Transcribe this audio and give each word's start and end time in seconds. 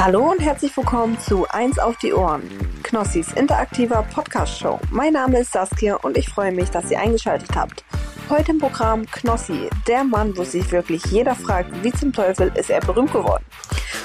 Hallo 0.00 0.30
und 0.30 0.40
herzlich 0.40 0.76
willkommen 0.76 1.18
zu 1.18 1.44
Eins 1.48 1.76
auf 1.80 1.98
die 1.98 2.12
Ohren, 2.12 2.44
Knossis 2.84 3.32
interaktiver 3.32 4.04
Podcast-Show. 4.14 4.78
Mein 4.92 5.14
Name 5.14 5.40
ist 5.40 5.52
Saskia 5.52 5.96
und 5.96 6.16
ich 6.16 6.28
freue 6.28 6.52
mich, 6.52 6.70
dass 6.70 6.88
ihr 6.92 7.00
eingeschaltet 7.00 7.50
habt. 7.56 7.84
Heute 8.30 8.52
im 8.52 8.58
Programm 8.58 9.06
Knossi, 9.06 9.68
der 9.88 10.04
Mann, 10.04 10.36
wo 10.36 10.44
sich 10.44 10.70
wirklich 10.70 11.04
jeder 11.06 11.34
fragt, 11.34 11.82
wie 11.82 11.90
zum 11.90 12.12
Teufel 12.12 12.52
ist 12.54 12.70
er 12.70 12.80
berühmt 12.80 13.12
geworden. 13.12 13.44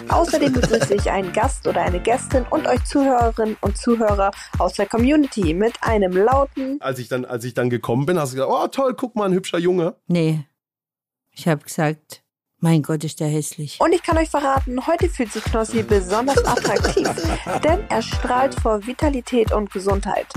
Außerdem 0.09 0.53
begrüße 0.53 0.95
ich 0.95 1.11
einen 1.11 1.31
Gast 1.31 1.67
oder 1.67 1.83
eine 1.83 1.99
Gästin 1.99 2.43
und 2.49 2.65
euch 2.65 2.83
Zuhörerinnen 2.85 3.57
und 3.61 3.77
Zuhörer 3.77 4.31
aus 4.57 4.73
der 4.73 4.87
Community 4.87 5.53
mit 5.53 5.75
einem 5.83 6.17
lauten. 6.17 6.81
Als 6.81 6.97
ich 6.97 7.07
dann, 7.07 7.23
als 7.23 7.45
ich 7.45 7.53
dann 7.53 7.69
gekommen 7.69 8.07
bin, 8.07 8.17
hast 8.17 8.33
du 8.33 8.37
gesagt, 8.37 8.51
oh 8.51 8.67
toll, 8.67 8.95
guck 8.95 9.15
mal, 9.15 9.25
ein 9.25 9.33
hübscher 9.33 9.59
Junge. 9.59 9.95
Nee. 10.07 10.43
Ich 11.29 11.47
habe 11.47 11.63
gesagt, 11.63 12.22
mein 12.63 12.81
Gott, 12.81 13.03
ist 13.03 13.19
der 13.19 13.27
hässlich. 13.27 13.77
Und 13.79 13.93
ich 13.93 14.01
kann 14.01 14.17
euch 14.17 14.29
verraten, 14.29 14.87
heute 14.87 15.09
fühlt 15.09 15.31
sich 15.31 15.43
Knossi 15.43 15.83
besonders 15.83 16.43
attraktiv, 16.45 17.09
denn 17.63 17.83
er 17.89 18.01
strahlt 18.01 18.55
vor 18.55 18.87
Vitalität 18.87 19.51
und 19.51 19.69
Gesundheit. 19.71 20.27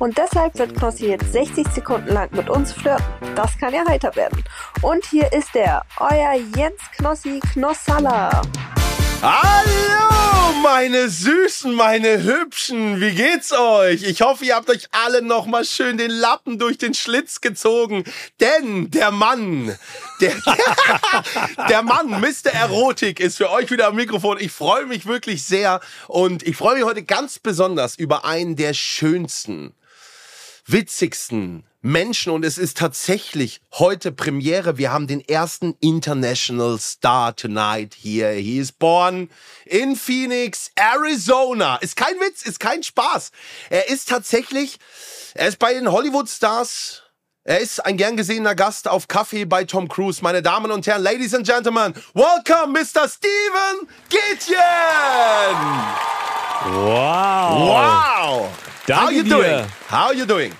Und 0.00 0.18
deshalb 0.18 0.58
wird 0.58 0.74
Knossi 0.74 1.06
jetzt 1.06 1.32
60 1.32 1.68
Sekunden 1.68 2.12
lang 2.12 2.28
mit 2.32 2.50
uns 2.50 2.72
flirten. 2.72 3.06
Das 3.36 3.56
kann 3.56 3.72
ja 3.72 3.86
heiter 3.88 4.14
werden. 4.16 4.42
Und 4.82 5.04
hier 5.06 5.32
ist 5.32 5.54
er, 5.54 5.82
euer 6.00 6.34
Jens 6.56 6.80
Knossi 6.96 7.38
Knossalla. 7.52 8.42
Hallo, 9.22 10.54
meine 10.62 11.10
Süßen, 11.10 11.74
meine 11.74 12.22
Hübschen, 12.22 13.02
wie 13.02 13.10
geht's 13.10 13.52
euch? 13.52 14.02
Ich 14.02 14.22
hoffe, 14.22 14.46
ihr 14.46 14.54
habt 14.54 14.70
euch 14.70 14.88
alle 14.92 15.20
nochmal 15.20 15.66
schön 15.66 15.98
den 15.98 16.10
Lappen 16.10 16.58
durch 16.58 16.78
den 16.78 16.94
Schlitz 16.94 17.42
gezogen, 17.42 18.04
denn 18.40 18.90
der 18.90 19.10
Mann, 19.10 19.76
der, 20.22 20.34
der 21.68 21.82
Mann, 21.82 22.08
Mr. 22.08 22.50
Erotik, 22.54 23.20
ist 23.20 23.36
für 23.36 23.50
euch 23.50 23.70
wieder 23.70 23.88
am 23.88 23.96
Mikrofon. 23.96 24.38
Ich 24.40 24.52
freue 24.52 24.86
mich 24.86 25.04
wirklich 25.04 25.44
sehr 25.44 25.82
und 26.08 26.42
ich 26.42 26.56
freue 26.56 26.76
mich 26.76 26.84
heute 26.84 27.02
ganz 27.02 27.38
besonders 27.38 27.96
über 27.96 28.24
einen 28.24 28.56
der 28.56 28.72
schönsten, 28.72 29.74
witzigsten, 30.64 31.64
Menschen 31.82 32.30
und 32.32 32.44
es 32.44 32.58
ist 32.58 32.76
tatsächlich 32.76 33.60
heute 33.72 34.12
Premiere. 34.12 34.76
Wir 34.76 34.92
haben 34.92 35.06
den 35.06 35.26
ersten 35.26 35.74
International 35.80 36.78
Star 36.78 37.34
tonight 37.34 37.94
here. 37.94 38.32
He 38.32 38.58
is 38.58 38.70
born 38.70 39.30
in 39.64 39.96
Phoenix, 39.96 40.70
Arizona. 40.74 41.76
Ist 41.76 41.96
kein 41.96 42.20
Witz, 42.20 42.42
ist 42.42 42.60
kein 42.60 42.82
Spaß. 42.82 43.30
Er 43.70 43.88
ist 43.88 44.10
tatsächlich, 44.10 44.78
er 45.34 45.48
ist 45.48 45.58
bei 45.58 45.72
den 45.72 45.90
Hollywood 45.90 46.28
Stars. 46.28 47.02
Er 47.44 47.60
ist 47.60 47.84
ein 47.86 47.96
gern 47.96 48.18
gesehener 48.18 48.54
Gast 48.54 48.86
auf 48.86 49.08
Kaffee 49.08 49.46
bei 49.46 49.64
Tom 49.64 49.88
Cruise. 49.88 50.22
Meine 50.22 50.42
Damen 50.42 50.70
und 50.70 50.86
Herren, 50.86 51.02
Ladies 51.02 51.34
and 51.34 51.46
Gentlemen, 51.46 51.94
welcome 52.12 52.78
Mr. 52.78 53.08
Steven 53.08 53.88
Gittchen! 54.10 54.56
Wow. 56.66 57.58
Wow! 57.58 58.48
Danke 58.86 59.04
How 59.04 59.10
you 59.10 59.22
dir. 59.22 59.30
doing? 59.30 59.66
How 59.90 60.12
you 60.12 60.26
doing? 60.26 60.52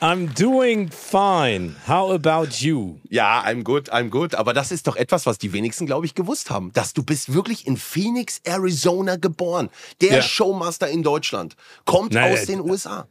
I'm 0.00 0.28
doing 0.34 0.90
fine. 0.90 1.76
How 1.86 2.10
about 2.12 2.48
you? 2.60 2.98
Ja, 3.08 3.44
I'm 3.44 3.62
good, 3.62 3.92
I'm 3.92 4.08
good. 4.10 4.34
Aber 4.34 4.52
das 4.52 4.72
ist 4.72 4.86
doch 4.86 4.96
etwas, 4.96 5.26
was 5.26 5.38
die 5.38 5.52
wenigsten, 5.52 5.86
glaube 5.86 6.06
ich, 6.06 6.14
gewusst 6.14 6.50
haben. 6.50 6.72
Dass 6.72 6.92
du 6.92 7.02
bist 7.04 7.32
wirklich 7.32 7.66
in 7.66 7.76
Phoenix, 7.76 8.40
Arizona 8.44 9.16
geboren. 9.16 9.70
Der 10.00 10.16
Ja. 10.16 10.22
Showmaster 10.22 10.88
in 10.88 11.02
Deutschland. 11.02 11.54
Kommt 11.84 12.14
Nein, 12.14 12.32
aus 12.32 12.46
den 12.46 12.60
USA. 12.60 13.06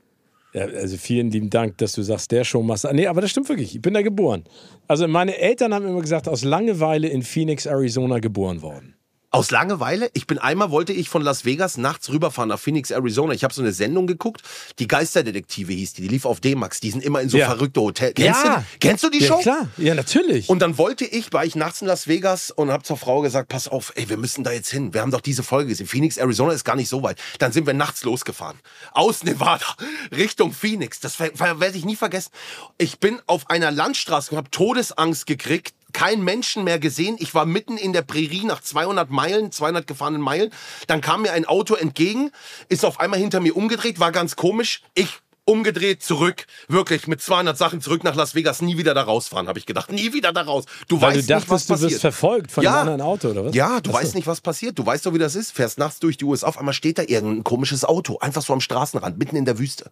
Ja, 0.54 0.66
also 0.66 0.98
vielen 0.98 1.30
lieben 1.32 1.50
Dank, 1.50 1.78
dass 1.78 1.94
du 1.94 2.02
sagst, 2.02 2.32
der 2.32 2.44
Showmaster. 2.44 2.92
Nee, 2.92 3.08
aber 3.08 3.22
das 3.22 3.30
stimmt 3.32 3.48
wirklich. 3.50 3.76
Ich 3.76 3.82
bin 3.82 3.94
da 3.94 4.02
geboren. 4.02 4.44
Also 4.88 5.08
meine 5.08 5.38
Eltern 5.38 5.74
haben 5.74 5.88
immer 5.88 6.02
gesagt, 6.02 6.28
aus 6.28 6.44
Langeweile 6.44 7.08
in 7.08 7.22
Phoenix, 7.22 7.68
Arizona 7.68 8.20
geboren 8.20 8.62
worden. 8.62 8.96
Aus 9.32 9.52
Langeweile? 9.52 10.10
Ich 10.14 10.26
bin 10.26 10.40
einmal, 10.40 10.72
wollte 10.72 10.92
ich 10.92 11.08
von 11.08 11.22
Las 11.22 11.46
Vegas 11.46 11.78
nachts 11.78 12.10
rüberfahren 12.10 12.50
nach 12.50 12.58
Phoenix, 12.60 12.90
Arizona. 12.90 13.34
Ich 13.34 13.44
habe 13.44 13.54
so 13.54 13.62
eine 13.62 13.72
Sendung 13.72 14.08
geguckt. 14.08 14.42
Die 14.80 14.88
Geisterdetektive 14.88 15.72
hieß 15.72 15.94
die. 15.94 16.02
Die 16.02 16.08
lief 16.08 16.26
auf 16.26 16.40
D-Max. 16.40 16.80
Die 16.80 16.90
sind 16.90 17.04
immer 17.04 17.22
in 17.22 17.30
so 17.30 17.38
Ja. 17.38 17.46
verrückte 17.46 17.80
Hotels. 17.80 18.16
Kennst, 18.16 18.44
Ja. 18.44 18.56
du, 18.58 18.64
kennst 18.80 19.04
du 19.04 19.10
die 19.12 19.20
Ja, 19.20 19.28
Show? 19.28 19.38
klar. 19.38 19.68
Ja, 19.78 19.94
natürlich. 19.94 20.50
Und 20.50 20.60
dann 20.64 20.80
wollte 20.80 21.06
ich, 21.06 21.32
war 21.32 21.46
ich 21.46 21.56
nachts 21.56 21.80
in 21.82 21.88
Las 21.88 22.08
Vegas 22.08 22.50
und 22.50 22.72
habe 22.72 22.82
zur 22.84 22.98
Frau 22.98 23.22
gesagt, 23.22 23.50
pass 23.50 23.68
auf, 23.68 23.94
ey, 23.96 24.10
wir 24.10 24.18
müssen 24.18 24.44
da 24.44 24.52
jetzt 24.52 24.72
hin. 24.72 24.96
Wir 24.96 25.02
haben 25.02 25.12
doch 25.12 25.22
diese 25.22 25.44
Folge 25.44 25.70
gesehen. 25.70 25.86
Phoenix, 25.86 26.18
Arizona 26.18 26.54
ist 26.54 26.64
gar 26.64 26.76
nicht 26.76 26.90
so 26.90 27.04
weit. 27.04 27.20
Dann 27.38 27.52
sind 27.52 27.68
wir 27.68 27.76
nachts 27.76 28.04
losgefahren. 28.04 28.58
Aus 28.94 29.24
Nevada 29.24 29.76
Richtung 30.12 30.54
Phoenix. 30.54 31.00
Das 31.02 31.20
werde 31.20 31.78
ich 31.78 31.86
nie 31.86 31.96
vergessen. 31.96 32.32
Ich 32.80 33.00
bin 33.00 33.22
auf 33.28 33.48
einer 33.52 33.70
Landstraße 33.70 34.32
und 34.32 34.38
habe 34.38 34.50
Todesangst 34.50 35.28
gekriegt. 35.28 35.76
Kein 35.94 36.24
Menschen 36.24 36.64
mehr 36.64 36.80
gesehen. 36.80 37.16
Ich 37.20 37.34
war 37.34 37.46
mitten 37.46 37.78
in 37.78 37.94
der 37.94 38.02
Prärie 38.04 38.46
nach 38.46 38.62
200 38.62 39.10
Meilen, 39.10 39.52
200 39.52 39.88
gefahrenen 39.88 40.22
Meilen. 40.22 40.52
Dann 40.88 41.02
kam 41.02 41.24
mir 41.24 41.32
ein 41.34 41.46
Auto 41.46 41.76
entgegen, 41.76 42.32
ist 42.68 42.86
auf 42.86 43.00
einmal 43.00 43.20
hinter 43.20 43.40
mir 43.40 43.56
umgedreht, 43.58 44.00
war 44.00 44.12
ganz 44.12 44.36
komisch. 44.36 44.82
Ich 44.94 45.20
umgedreht, 45.46 46.04
zurück, 46.04 46.46
wirklich 46.68 47.08
mit 47.08 47.24
200 47.24 47.58
Sachen 47.58 47.82
zurück 47.82 48.04
nach 48.04 48.14
Las 48.14 48.36
Vegas, 48.36 48.62
nie 48.62 48.78
wieder 48.78 48.94
da 48.94 49.02
rausfahren, 49.02 49.48
habe 49.48 49.58
ich 49.58 49.66
gedacht. 49.66 49.92
Nie 49.92 50.14
wieder 50.14 50.32
da 50.32 50.44
raus. 50.44 50.66
Du 50.88 51.02
Weil 51.02 51.16
weißt 51.18 51.28
du 51.28 51.34
nicht, 51.34 51.50
was 51.50 51.66
dachtest, 51.66 51.70
du 51.70 51.74
passiert. 51.74 51.92
wirst 51.92 52.02
verfolgt 52.02 52.52
von 52.52 52.64
Ja. 52.64 52.70
einem 52.72 52.80
anderen 52.82 53.02
Auto, 53.02 53.30
oder 53.30 53.46
was? 53.46 53.56
Ja, 53.56 53.80
du 53.82 53.90
Ach 53.90 53.96
so. 53.96 54.00
weißt 54.00 54.14
nicht, 54.16 54.28
was 54.28 54.42
passiert. 54.42 54.78
Du 54.78 54.86
weißt 54.86 55.08
doch, 55.08 55.14
wie 55.16 55.18
das 55.18 55.34
ist. 55.36 55.52
Fährst 55.52 55.80
nachts 55.80 56.00
durch 56.00 56.18
die 56.18 56.26
USA, 56.26 56.46
auf 56.46 56.60
einmal 56.60 56.76
steht 56.76 57.00
da 57.00 57.02
irgendein 57.02 57.44
komisches 57.44 57.84
Auto, 57.84 58.20
einfach 58.20 58.44
so 58.44 58.54
am 58.54 58.62
Straßenrand, 58.62 59.18
mitten 59.18 59.36
in 59.38 59.46
der 59.46 59.58
Wüste. 59.58 59.90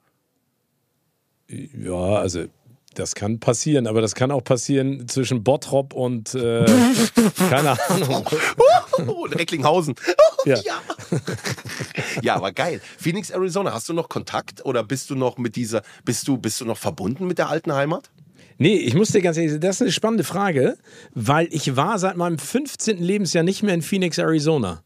Ja, 1.49 2.17
also 2.17 2.45
das 2.93 3.15
kann 3.15 3.39
passieren, 3.39 3.87
aber 3.87 4.01
das 4.01 4.15
kann 4.15 4.31
auch 4.31 4.43
passieren 4.43 5.07
zwischen 5.07 5.43
Bottrop 5.43 5.93
und 5.93 6.33
äh, 6.33 6.65
keine 7.49 7.77
Ahnung. 7.89 8.27
und 9.07 9.35
Recklinghausen. 9.35 9.95
Ja. 10.45 10.55
ja. 10.61 10.81
ja, 12.21 12.35
aber 12.35 12.53
geil. 12.53 12.79
Phoenix, 12.97 13.31
Arizona, 13.31 13.73
hast 13.73 13.89
du 13.89 13.93
noch 13.93 14.07
Kontakt 14.07 14.63
oder 14.63 14.81
bist 14.81 15.09
du 15.09 15.15
noch 15.15 15.37
mit 15.37 15.57
dieser, 15.57 15.81
bist 16.05 16.25
du, 16.25 16.37
bist 16.37 16.61
du 16.61 16.65
noch 16.65 16.77
verbunden 16.77 17.27
mit 17.27 17.37
der 17.37 17.49
alten 17.49 17.73
Heimat? 17.73 18.09
Nee, 18.57 18.77
ich 18.77 18.93
muss 18.93 19.09
dir 19.09 19.21
ganz 19.21 19.35
ehrlich 19.35 19.51
sagen, 19.51 19.61
das 19.61 19.77
ist 19.77 19.81
eine 19.81 19.91
spannende 19.91 20.23
Frage, 20.23 20.77
weil 21.13 21.47
ich 21.51 21.75
war 21.75 21.99
seit 21.99 22.15
meinem 22.15 22.39
15. 22.39 22.99
Lebensjahr 22.99 23.43
nicht 23.43 23.61
mehr 23.61 23.73
in 23.73 23.81
Phoenix, 23.81 24.19
Arizona. 24.19 24.83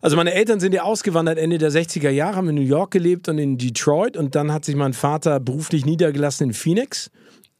Also 0.00 0.16
meine 0.16 0.32
Eltern 0.32 0.60
sind 0.60 0.72
ja 0.72 0.82
ausgewandert 0.82 1.38
Ende 1.38 1.58
der 1.58 1.70
60er 1.70 2.10
Jahre, 2.10 2.36
haben 2.36 2.48
in 2.48 2.54
New 2.54 2.62
York 2.62 2.90
gelebt 2.90 3.28
und 3.28 3.38
in 3.38 3.58
Detroit 3.58 4.16
und 4.16 4.34
dann 4.34 4.52
hat 4.52 4.64
sich 4.64 4.74
mein 4.74 4.94
Vater 4.94 5.40
beruflich 5.40 5.84
niedergelassen 5.84 6.48
in 6.48 6.54
Phoenix. 6.54 7.10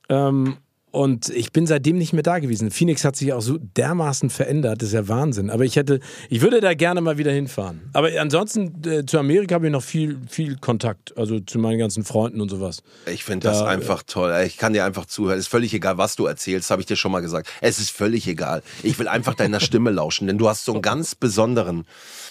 Ähm, 0.08 0.56
und 0.90 1.28
ich 1.28 1.52
bin 1.52 1.66
seitdem 1.66 1.96
nicht 1.98 2.12
mehr 2.12 2.22
da 2.22 2.38
gewesen. 2.38 2.70
Phoenix 2.70 3.04
hat 3.04 3.16
sich 3.16 3.32
auch 3.32 3.40
so 3.42 3.58
dermaßen 3.58 4.30
verändert, 4.30 4.82
das 4.82 4.88
ist 4.88 4.94
ja 4.94 5.08
Wahnsinn. 5.08 5.50
Aber 5.50 5.64
ich 5.64 5.76
hätte, 5.76 6.00
ich 6.28 6.40
würde 6.40 6.60
da 6.60 6.74
gerne 6.74 7.00
mal 7.00 7.16
wieder 7.18 7.32
hinfahren. 7.32 7.80
Aber 7.92 8.08
ansonsten 8.20 8.82
äh, 8.88 9.06
zu 9.06 9.18
Amerika 9.18 9.54
habe 9.54 9.66
ich 9.66 9.72
noch 9.72 9.82
viel, 9.82 10.18
viel 10.28 10.56
Kontakt, 10.56 11.16
also 11.16 11.40
zu 11.40 11.58
meinen 11.58 11.78
ganzen 11.78 12.04
Freunden 12.04 12.40
und 12.40 12.48
sowas. 12.48 12.82
Ich 13.06 13.24
finde 13.24 13.48
das 13.48 13.60
Da- 13.60 13.66
einfach 13.66 14.02
toll. 14.02 14.32
Ich 14.46 14.56
kann 14.56 14.72
dir 14.72 14.84
einfach 14.84 15.06
zuhören. 15.06 15.38
Es 15.38 15.44
ist 15.46 15.50
völlig 15.50 15.72
egal, 15.74 15.98
was 15.98 16.16
du 16.16 16.26
erzählst, 16.26 16.70
habe 16.70 16.82
ich 16.82 16.86
dir 16.86 16.96
schon 16.96 17.12
mal 17.12 17.20
gesagt. 17.20 17.48
Es 17.60 17.78
ist 17.78 17.90
völlig 17.90 18.26
egal. 18.26 18.62
Ich 18.82 18.98
will 18.98 19.08
einfach 19.08 19.34
deiner 19.34 19.60
Stimme 19.60 19.90
lauschen, 19.90 20.26
denn 20.26 20.38
du 20.38 20.48
hast 20.48 20.64
so 20.64 20.72
einen 20.72 20.82
ganz 20.82 21.14
besonderen, 21.14 21.84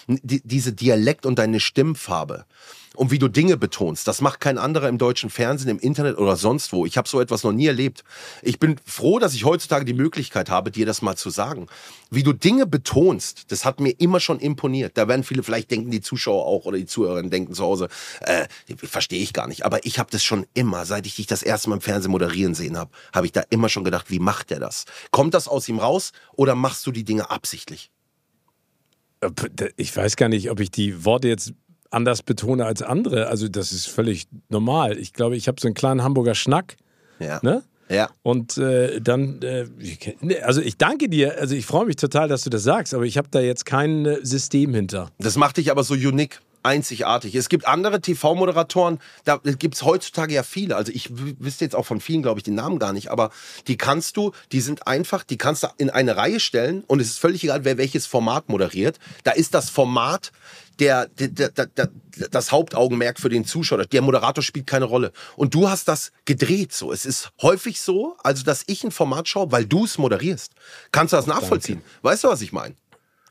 die, 0.08 0.42
diese 0.44 0.74
Dialekt 0.74 1.26
und 1.26 1.40
deine 1.40 1.60
Stimmfarbe. 1.60 2.46
Und 2.96 3.12
wie 3.12 3.20
du 3.20 3.28
Dinge 3.28 3.56
betonst, 3.56 4.08
das 4.08 4.20
macht 4.20 4.40
kein 4.40 4.58
anderer 4.58 4.90
im 4.90 4.98
deutschen 4.98 5.30
Fernsehen, 5.30 5.70
im 5.70 5.80
Internet 5.80 6.18
oder 6.18 6.36
sonst 6.36 6.74
wo. 6.74 6.86
Ich 6.86 6.98
habe 6.98 7.08
so 7.08 7.22
etwas 7.22 7.44
noch 7.44 7.52
nie 7.52 7.68
erlebt. 7.68 8.04
Ich 8.42 8.60
bin 8.60 8.78
froh, 8.84 9.20
dass 9.20 9.36
ich 9.36 9.46
heutzutage 9.46 9.86
die 9.86 9.94
Möglichkeit 9.94 10.50
habe, 10.50 10.72
dir 10.72 10.88
das 10.88 11.02
mal 11.04 11.16
zu 11.16 11.30
sagen. 11.30 11.68
Wie 12.10 12.24
du 12.24 12.34
Dinge 12.34 12.66
betonst, 12.66 13.52
das 13.52 13.64
hat 13.64 13.80
mir 13.80 13.92
immer 14.00 14.20
schon 14.20 14.40
imponiert. 14.40 14.98
Da 14.98 15.08
werden 15.08 15.24
viele 15.24 15.44
vielleicht 15.44 15.70
denken, 15.70 15.92
die 15.92 16.02
Zuschauer 16.02 16.46
auch 16.46 16.66
oder 16.66 16.78
die 16.78 16.88
Zuhörerinnen 16.88 17.30
denken 17.30 17.54
zu 17.54 17.64
Hause, 17.64 17.90
äh, 18.22 18.48
verstehe 18.76 19.22
ich 19.22 19.34
gar 19.34 19.48
nicht. 19.48 19.66
Aber 19.66 19.86
ich 19.86 20.00
habe 20.00 20.10
das 20.10 20.24
schon 20.24 20.48
immer, 20.56 20.86
seit 20.86 21.06
ich 21.06 21.16
dich 21.16 21.28
das 21.28 21.44
erste 21.44 21.70
Mal 21.70 21.76
im 21.76 21.82
Fernsehen 21.82 22.12
moderieren 22.12 22.56
sehen 22.56 22.76
habe, 22.76 22.92
habe 23.14 23.28
ich 23.28 23.32
da 23.32 23.44
immer 23.52 23.70
schon 23.70 23.84
gedacht, 23.84 24.10
wie 24.10 24.20
macht 24.20 24.50
der 24.50 24.60
das? 24.60 24.86
Kommt 25.12 25.36
das 25.36 25.48
aus 25.48 25.70
ihm 25.70 25.78
raus 25.78 26.12
oder 26.36 26.56
machst 26.56 26.88
du 26.88 26.92
die 26.92 27.04
Dinge 27.04 27.30
absichtlich? 27.30 27.92
Äh, 29.22 29.30
Ich 29.78 29.96
weiß 29.96 30.16
gar 30.16 30.30
nicht, 30.30 30.50
ob 30.50 30.60
ich 30.60 30.72
die 30.72 31.06
Worte 31.06 31.28
jetzt 31.28 31.54
anders 31.90 32.24
betone 32.24 32.66
als 32.66 32.82
andere. 32.82 33.28
Also 33.28 33.48
das 33.48 33.72
ist 33.72 33.88
völlig 33.88 34.28
normal. 34.50 34.98
Ich 34.98 35.14
glaube, 35.14 35.36
ich 35.36 35.48
habe 35.48 35.60
so 35.60 35.68
einen 35.68 35.76
kleinen 35.76 36.04
Hamburger 36.04 36.36
Schnack. 36.36 36.78
Ja. 37.20 37.40
Ne? 37.42 37.64
Ja. 37.90 38.10
Und 38.22 38.58
äh, 38.58 39.02
dann, 39.02 39.42
äh, 39.42 39.66
nee, 40.22 40.40
also 40.40 40.62
ich 40.62 40.78
danke 40.78 41.10
dir, 41.10 41.40
also 41.40 41.56
ich 41.56 41.66
freue 41.66 41.86
mich 41.86 41.96
total, 41.96 42.28
dass 42.28 42.44
du 42.44 42.52
das 42.52 42.64
sagst, 42.64 42.94
aber 42.94 43.04
ich 43.04 43.18
habe 43.18 43.30
da 43.32 43.40
jetzt 43.40 43.66
kein 43.66 44.06
äh, 44.06 44.18
System 44.22 44.74
hinter. 44.76 45.10
Das 45.18 45.38
macht 45.38 45.58
dich 45.58 45.72
aber 45.72 45.84
so 45.84 45.96
unique. 45.96 46.40
Einzigartig. 46.62 47.36
Es 47.36 47.48
gibt 47.48 47.66
andere 47.70 48.02
TV-Moderatoren, 48.02 49.00
da 49.24 49.38
gibt 49.38 49.76
es 49.76 49.84
heutzutage 49.84 50.34
ja 50.34 50.44
viele. 50.44 50.76
Also 50.76 50.92
ich 50.92 51.10
wüsste 51.10 51.64
jetzt 51.64 51.74
auch 51.74 51.86
von 51.86 52.02
vielen, 52.02 52.22
glaube 52.22 52.40
ich, 52.42 52.44
den 52.44 52.56
Namen 52.56 52.80
gar 52.80 52.92
nicht, 52.92 53.10
aber 53.12 53.32
die 53.68 53.78
kannst 53.78 54.18
du, 54.18 54.34
die 54.52 54.60
sind 54.60 54.86
einfach, 54.86 55.24
die 55.24 55.38
kannst 55.38 55.64
du 55.64 55.68
in 55.78 55.90
eine 55.90 56.18
Reihe 56.18 56.42
stellen 56.42 56.84
und 56.86 57.00
es 57.00 57.12
ist 57.12 57.20
völlig 57.20 57.46
egal, 57.46 57.64
wer 57.64 57.78
welches 57.78 58.08
Format 58.08 58.50
moderiert. 58.50 59.00
Da 59.24 59.32
ist 59.32 59.54
das 59.54 59.70
Format 59.70 60.34
der, 60.80 61.08
der, 61.08 61.28
der, 61.50 61.66
der, 61.68 61.90
das 62.32 62.52
Hauptaugenmerk 62.52 63.20
für 63.20 63.30
den 63.30 63.46
Zuschauer. 63.46 63.86
Der 63.86 64.02
Moderator 64.02 64.44
spielt 64.44 64.68
keine 64.68 64.86
Rolle. 64.86 65.12
Und 65.36 65.54
du 65.54 65.70
hast 65.70 65.88
das 65.88 66.12
gedreht 66.26 66.74
so. 66.74 66.92
Es 66.92 67.06
ist 67.06 67.32
häufig 67.42 67.82
so, 67.82 68.16
also 68.24 68.44
dass 68.44 68.64
ich 68.68 68.84
ein 68.84 68.92
Format 68.92 69.28
schaue, 69.28 69.52
weil 69.52 69.66
du 69.66 69.86
es 69.86 69.98
moderierst. 69.98 70.54
Kannst 70.92 71.14
du 71.14 71.18
das 71.18 71.28
nachvollziehen? 71.28 71.82
Weißt 72.02 72.24
du, 72.24 72.28
was 72.30 72.42
ich 72.42 72.52
meine? 72.52 72.76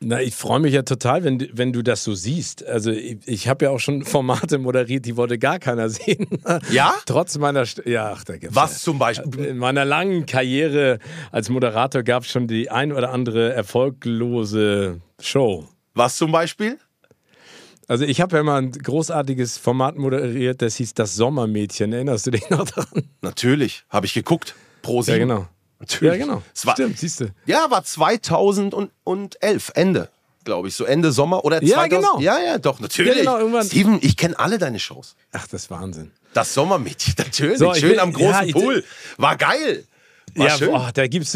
Na, 0.00 0.22
ich 0.22 0.36
freue 0.36 0.60
mich 0.60 0.72
ja 0.74 0.82
total, 0.82 1.24
wenn, 1.24 1.40
du- 1.40 1.48
wenn 1.54 1.72
du 1.72 1.82
das 1.82 2.04
so 2.04 2.14
siehst. 2.14 2.64
Also 2.64 2.92
ich, 2.92 3.18
ich 3.26 3.48
habe 3.48 3.64
ja 3.64 3.72
auch 3.72 3.80
schon 3.80 4.04
Formate 4.04 4.58
moderiert, 4.58 5.04
die 5.06 5.16
wollte 5.16 5.38
gar 5.40 5.58
keiner 5.58 5.88
sehen. 5.88 6.28
Ja? 6.70 6.94
Trotz 7.04 7.36
meiner, 7.36 7.66
St 7.66 7.82
ja, 7.84 8.12
ach, 8.12 8.22
da 8.22 8.36
gibt's 8.36 8.54
Was 8.54 8.74
ja. 8.74 8.78
zum 8.84 9.00
Beispiel? 9.00 9.44
In 9.46 9.58
meiner 9.58 9.84
langen 9.84 10.24
Karriere 10.24 11.00
als 11.32 11.48
Moderator 11.48 12.04
gab 12.04 12.22
es 12.22 12.30
schon 12.30 12.46
die 12.46 12.70
ein 12.70 12.92
oder 12.92 13.10
andere 13.10 13.52
erfolglose 13.54 15.00
Show. 15.20 15.66
Was 15.94 16.16
zum 16.16 16.30
Beispiel? 16.30 16.78
Also 17.88 18.04
ich 18.04 18.20
habe 18.20 18.36
ja 18.36 18.42
mal 18.42 18.60
ein 18.62 18.70
großartiges 18.72 19.56
Format 19.58 19.96
moderiert, 19.96 20.60
das 20.62 20.76
hieß 20.76 20.92
Das 20.94 21.14
Sommermädchen. 21.16 21.92
Erinnerst 21.92 22.26
du 22.26 22.30
dich 22.30 22.48
noch 22.50 22.66
daran? 22.70 23.08
Natürlich, 23.22 23.84
habe 23.88 24.04
ich 24.06 24.12
geguckt. 24.14 24.54
Pro 24.82 24.98
Ja, 24.98 25.02
sieben. 25.04 25.18
genau. 25.20 25.48
Natürlich. 25.80 26.18
Ja, 26.20 26.26
genau. 26.26 26.42
Es 26.54 26.66
war, 26.66 26.74
Stimmt, 26.74 26.98
siehst 26.98 27.20
du. 27.20 27.28
Ja, 27.46 27.70
war 27.70 27.82
2011, 27.84 29.70
Ende, 29.74 30.08
glaube 30.44 30.68
ich. 30.68 30.74
So 30.74 30.84
Ende 30.84 31.12
Sommer 31.12 31.44
oder 31.44 31.62
Ja, 31.62 31.76
2000 31.78 31.90
genau. 31.90 32.20
Ja, 32.20 32.38
ja, 32.40 32.58
doch, 32.58 32.80
natürlich. 32.80 33.12
Ja, 33.14 33.18
genau, 33.20 33.38
irgendwann- 33.38 33.66
Steven, 33.66 33.98
ich 34.02 34.16
kenne 34.16 34.38
alle 34.38 34.58
deine 34.58 34.78
Shows. 34.78 35.16
Ach, 35.32 35.46
das 35.48 35.62
ist 35.64 35.70
Wahnsinn. 35.70 36.10
Das 36.34 36.52
Sommermädchen, 36.54 37.14
natürlich. 37.18 37.58
So, 37.58 37.72
Schön 37.74 37.90
will- 37.90 38.00
am 38.00 38.12
großen 38.12 38.48
ja, 38.48 38.52
Pool. 38.52 38.84
War 39.16 39.36
geil. 39.36 39.84
War 40.34 40.48
ja, 40.48 40.66
boah, 40.66 40.90
da 40.94 41.02
da 41.02 41.06
gibt's 41.06 41.32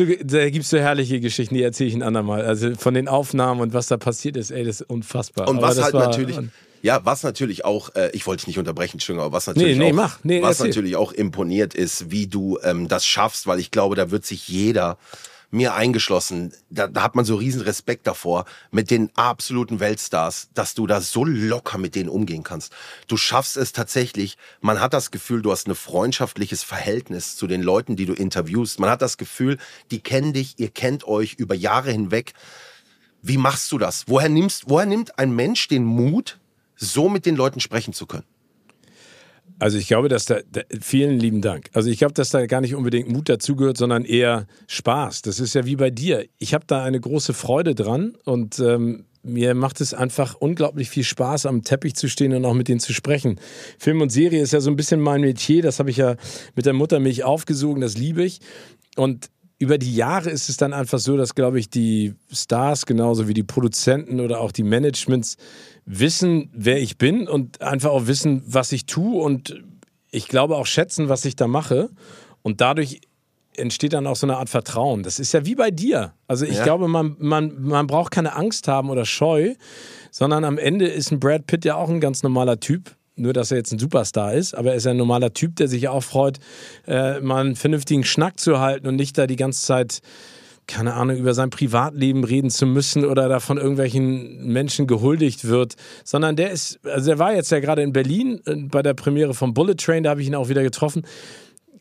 so 0.71 0.79
herrliche 0.79 1.21
Geschichten, 1.21 1.55
die 1.55 1.63
erzähle 1.63 1.89
ich 1.89 1.95
ein 1.95 2.03
andermal. 2.03 2.45
Also 2.45 2.75
von 2.77 2.95
den 2.95 3.09
Aufnahmen 3.09 3.61
und 3.61 3.73
was 3.75 3.87
da 3.87 3.97
passiert 3.97 4.37
ist, 4.37 4.51
ey, 4.51 4.65
das 4.65 4.81
ist 4.81 4.91
unfassbar. 4.91 5.49
Und 5.49 5.61
was 5.63 5.81
halt 5.81 5.95
war- 5.95 6.07
natürlich, 6.07 6.39
ja, 6.83 7.01
was 7.05 7.23
natürlich 7.23 7.65
auch, 7.65 7.95
äh, 7.95 8.11
ich 8.13 8.27
wollte 8.27 8.41
dich 8.41 8.49
nicht 8.49 8.59
unterbrechen, 8.59 8.99
Schünger, 9.01 9.23
aber 9.23 9.33
was 9.37 9.47
natürlich 9.47 9.79
Nee, 9.79 9.85
nee, 9.85 9.91
auch, 9.93 9.97
mach. 9.97 10.19
Nee, 10.25 10.43
was 10.43 10.59
erzähl. 10.59 10.69
natürlich 10.69 10.97
auch 10.97 11.13
imponiert 11.13 11.75
ist, 11.75 12.11
wie 12.11 12.27
du 12.27 12.59
ähm, 12.65 12.89
das 12.89 13.07
schaffst, 13.07 13.47
weil 13.47 13.61
ich 13.61 13.71
glaube, 13.71 13.95
da 13.95 14.11
wird 14.11 14.27
sich 14.27 14.49
jeder 14.49 14.99
mir 15.53 15.75
eingeschlossen, 15.75 16.53
da, 16.71 16.89
da 16.89 17.03
hat 17.03 17.15
man 17.15 17.25
so 17.25 17.37
riesen 17.37 17.61
Respekt 17.61 18.07
davor, 18.07 18.47
mit 18.71 18.91
den 18.91 19.11
absoluten 19.17 19.81
Weltstars, 19.81 20.49
dass 20.55 20.75
du 20.75 20.87
da 20.87 21.01
so 21.01 21.25
locker 21.25 21.77
mit 21.79 21.95
denen 21.95 22.09
umgehen 22.09 22.43
kannst. 22.43 22.73
Du 23.07 23.19
schaffst 23.19 23.59
es 23.59 23.73
tatsächlich, 23.73 24.39
man 24.63 24.81
hat 24.81 24.95
das 24.95 25.11
Gefühl, 25.11 25.43
du 25.43 25.53
hast 25.53 25.69
ein 25.69 25.75
freundschaftliches 25.75 26.63
Verhältnis 26.63 27.37
zu 27.37 27.47
den 27.47 27.63
Leuten, 27.63 27.97
die 27.97 28.07
du 28.07 28.15
interviewst. 28.15 28.81
Man 28.81 28.89
hat 28.89 29.03
das 29.03 29.19
Gefühl, 29.19 29.59
die 29.91 30.01
kennen 30.01 30.33
dich, 30.33 30.55
ihr 30.57 30.71
kennt 30.71 31.07
euch 31.07 31.35
über 31.35 31.55
Jahre 31.55 31.93
hinweg. 31.93 32.33
Wie 33.21 33.37
machst 33.37 33.71
du 33.73 33.79
das? 33.79 34.05
Woher, 34.09 34.31
nimmst, 34.31 34.65
woher 34.69 34.87
nimmt 34.87 35.19
ein 35.19 35.37
Mensch 35.37 35.69
den 35.69 35.85
Mut, 35.85 36.41
so 36.77 37.11
mit 37.11 37.27
den 37.27 37.37
Leuten 37.37 37.61
sprechen 37.61 37.93
zu 37.93 38.07
können? 38.07 38.25
Also 39.59 39.79
ich 39.79 39.87
glaube, 39.87 40.09
dass 40.09 40.25
da, 40.25 40.41
da 40.51 40.63
vielen 40.81 41.19
lieben 41.19 41.41
Dank. 41.41 41.71
Also 41.73 41.89
ich 41.91 41.99
glaube, 41.99 42.15
dass 42.15 42.31
da 42.31 42.47
gar 42.47 42.61
nicht 42.61 42.75
unbedingt 42.75 43.09
Mut 43.09 43.29
dazugehört, 43.29 43.77
sondern 43.77 44.05
eher 44.05 44.47
Spaß. 44.67 45.23
Das 45.23 45.41
ist 45.41 45.55
ja 45.55 45.65
wie 45.67 45.77
bei 45.77 45.91
dir. 45.91 46.27
Ich 46.39 46.55
habe 46.55 46.65
da 46.67 46.83
eine 46.83 47.01
große 47.01 47.33
Freude 47.33 47.75
dran 47.75 48.17
und 48.25 48.59
ähm, 48.59 49.05
mir 49.23 49.55
macht 49.55 49.81
es 49.81 49.95
einfach 49.95 50.35
unglaublich 50.35 50.91
viel 50.91 51.05
Spaß, 51.05 51.47
am 51.47 51.63
Teppich 51.63 51.95
zu 51.95 52.09
stehen 52.09 52.35
und 52.35 52.45
auch 52.45 52.55
mit 52.55 52.69
denen 52.69 52.81
zu 52.81 52.93
sprechen. 52.93 53.39
Film 53.79 54.01
und 54.01 54.11
Serie 54.11 54.43
ist 54.43 54.53
ja 54.53 54.61
so 54.61 54.71
ein 54.71 54.77
bisschen 54.77 55.01
mein 55.01 55.21
Metier. 55.21 55.63
Das 55.63 55.79
habe 55.79 55.91
ich 55.91 55.97
ja 55.97 56.17
mit 56.57 56.67
der 56.67 56.73
Muttermilch 56.73 57.23
aufgesogen. 57.23 57.81
Das 57.81 57.97
liebe 57.97 58.25
ich. 58.25 58.41
Und 58.97 59.31
über 59.63 59.79
die 59.79 59.95
Jahre 59.95 60.29
ist 60.29 60.49
es 60.49 60.57
dann 60.57 60.73
einfach 60.73 60.99
so, 60.99 61.17
dass, 61.17 61.37
glaube 61.37 61.61
ich, 61.61 61.71
die 61.71 62.15
Stars 62.33 62.85
genauso 62.85 63.29
wie 63.29 63.35
die 63.35 63.45
Produzenten 63.45 64.19
oder 64.19 64.41
auch 64.41 64.51
die 64.51 64.65
Managements 64.65 65.37
wissen, 65.87 66.51
wer 66.53 66.81
ich 66.83 66.99
bin 66.99 67.29
und 67.29 67.63
einfach 67.63 67.91
auch 67.91 68.09
wissen, 68.09 68.43
was 68.45 68.73
ich 68.73 68.87
tue 68.87 69.23
und 69.23 69.63
ich 70.11 70.27
glaube 70.27 70.57
auch 70.57 70.67
schätzen, 70.67 71.09
was 71.09 71.25
ich 71.25 71.37
da 71.37 71.47
mache. 71.47 71.91
Und 72.43 72.61
dadurch 72.61 73.03
entsteht 73.57 73.93
dann 73.93 74.09
auch 74.09 74.17
so 74.17 74.27
eine 74.27 74.37
Art 74.37 74.49
Vertrauen. 74.49 75.05
Das 75.05 75.21
ist 75.21 75.33
ja 75.33 75.47
wie 75.47 75.55
bei 75.55 75.71
dir. 75.71 76.13
Also 76.27 76.45
ich 76.45 76.57
Ja. 76.57 76.65
glaube, 76.65 76.89
man, 76.89 77.15
man, 77.21 77.63
man 77.63 77.87
braucht 77.87 78.11
keine 78.11 78.35
Angst 78.35 78.67
haben 78.67 78.91
oder 78.91 79.05
Scheu, 79.05 79.55
sondern 80.11 80.43
am 80.45 80.59
Ende 80.59 80.89
ist 80.89 81.13
ein 81.13 81.21
Brad 81.21 81.47
Pitt 81.47 81.65
ja 81.65 81.77
auch 81.77 81.89
ein 81.89 82.01
ganz 82.01 82.25
normaler 82.25 82.59
Typ. 82.59 82.97
Nur, 83.15 83.33
dass 83.35 83.51
er 83.51 83.59
jetzt 83.59 83.73
ein 83.73 83.79
Superstar 83.79 84.33
ist, 84.35 84.55
aber 84.55 84.71
er 84.71 84.77
ist 84.77 84.87
ein 84.87 84.97
normaler 84.97 85.35
Typ, 85.35 85.57
der 85.57 85.69
sich 85.69 85.89
auch 85.89 86.03
freut, 86.03 86.39
äh, 86.87 87.21
mal 87.21 87.41
einen 87.45 87.57
vernünftigen 87.57 88.05
Schnack 88.05 88.41
zu 88.41 88.59
halten 88.59 88.87
und 88.87 88.97
nicht 88.97 89.19
da 89.19 89.27
die 89.27 89.37
ganze 89.37 89.67
Zeit, 89.67 90.01
keine 90.67 90.95
Ahnung, 90.95 91.17
über 91.19 91.35
sein 91.35 91.51
Privatleben 91.51 92.25
reden 92.25 92.49
zu 92.49 92.65
müssen 92.65 93.05
oder 93.05 93.29
da 93.29 93.41
von 93.41 93.59
irgendwelchen 93.59 94.47
Menschen 94.47 94.87
gehuldigt 94.87 95.45
wird, 95.47 95.75
sondern 96.05 96.37
der 96.37 96.53
ist, 96.53 96.79
also 96.87 97.07
der 97.11 97.19
war 97.19 97.35
jetzt 97.35 97.51
ja 97.51 97.61
gerade 97.61 97.83
in 97.83 97.93
Berlin 97.93 98.41
äh, 98.47 98.55
bei 98.57 98.83
der 98.83 98.95
Premiere 98.95 99.35
von 99.35 99.53
Bullet 99.53 99.75
Train, 99.75 100.05
da 100.05 100.11
habe 100.11 100.23
ich 100.23 100.29
ihn 100.29 100.35
auch 100.35 100.49
wieder 100.49 100.63
getroffen. 100.63 101.03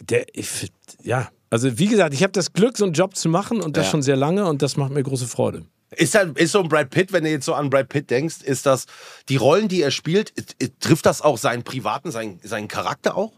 Der, 0.10 0.26
ich, 0.34 0.72
ja, 1.04 1.30
also 1.50 1.78
wie 1.80 1.88
gesagt, 1.88 2.14
ich 2.14 2.24
habe 2.24 2.34
das 2.34 2.52
Glück, 2.54 2.78
so 2.78 2.84
einen 2.86 2.94
Job 2.94 3.16
zu 3.16 3.30
machen 3.30 3.62
und 3.62 3.78
das 3.78 3.86
Ja. 3.86 3.92
schon 3.92 4.02
sehr 4.02 4.16
lange 4.18 4.46
und 4.48 4.62
das 4.62 4.76
macht 4.76 4.92
mir 4.92 5.04
große 5.04 5.28
Freude. 5.28 5.64
Ist, 5.96 6.16
halt, 6.16 6.38
ist 6.38 6.54
so 6.54 6.62
ein 6.62 6.70
Brad 6.70 6.90
Pitt, 6.90 7.12
wenn 7.12 7.26
du 7.26 7.30
jetzt 7.30 7.46
so 7.46 7.54
an 7.54 7.70
Brad 7.70 7.90
Pitt 7.90 8.10
denkst, 8.10 8.42
ist 8.44 8.66
das 8.66 8.86
die 9.28 9.36
Rollen, 9.36 9.68
die 9.68 9.82
er 9.82 9.92
spielt, 9.92 10.34
trifft 10.80 11.06
das 11.06 11.22
auch 11.22 11.38
seinen 11.38 11.64
privaten, 11.64 12.12
seinen, 12.12 12.40
seinen 12.44 12.70
Charakter 12.70 13.18
auch? 13.18 13.34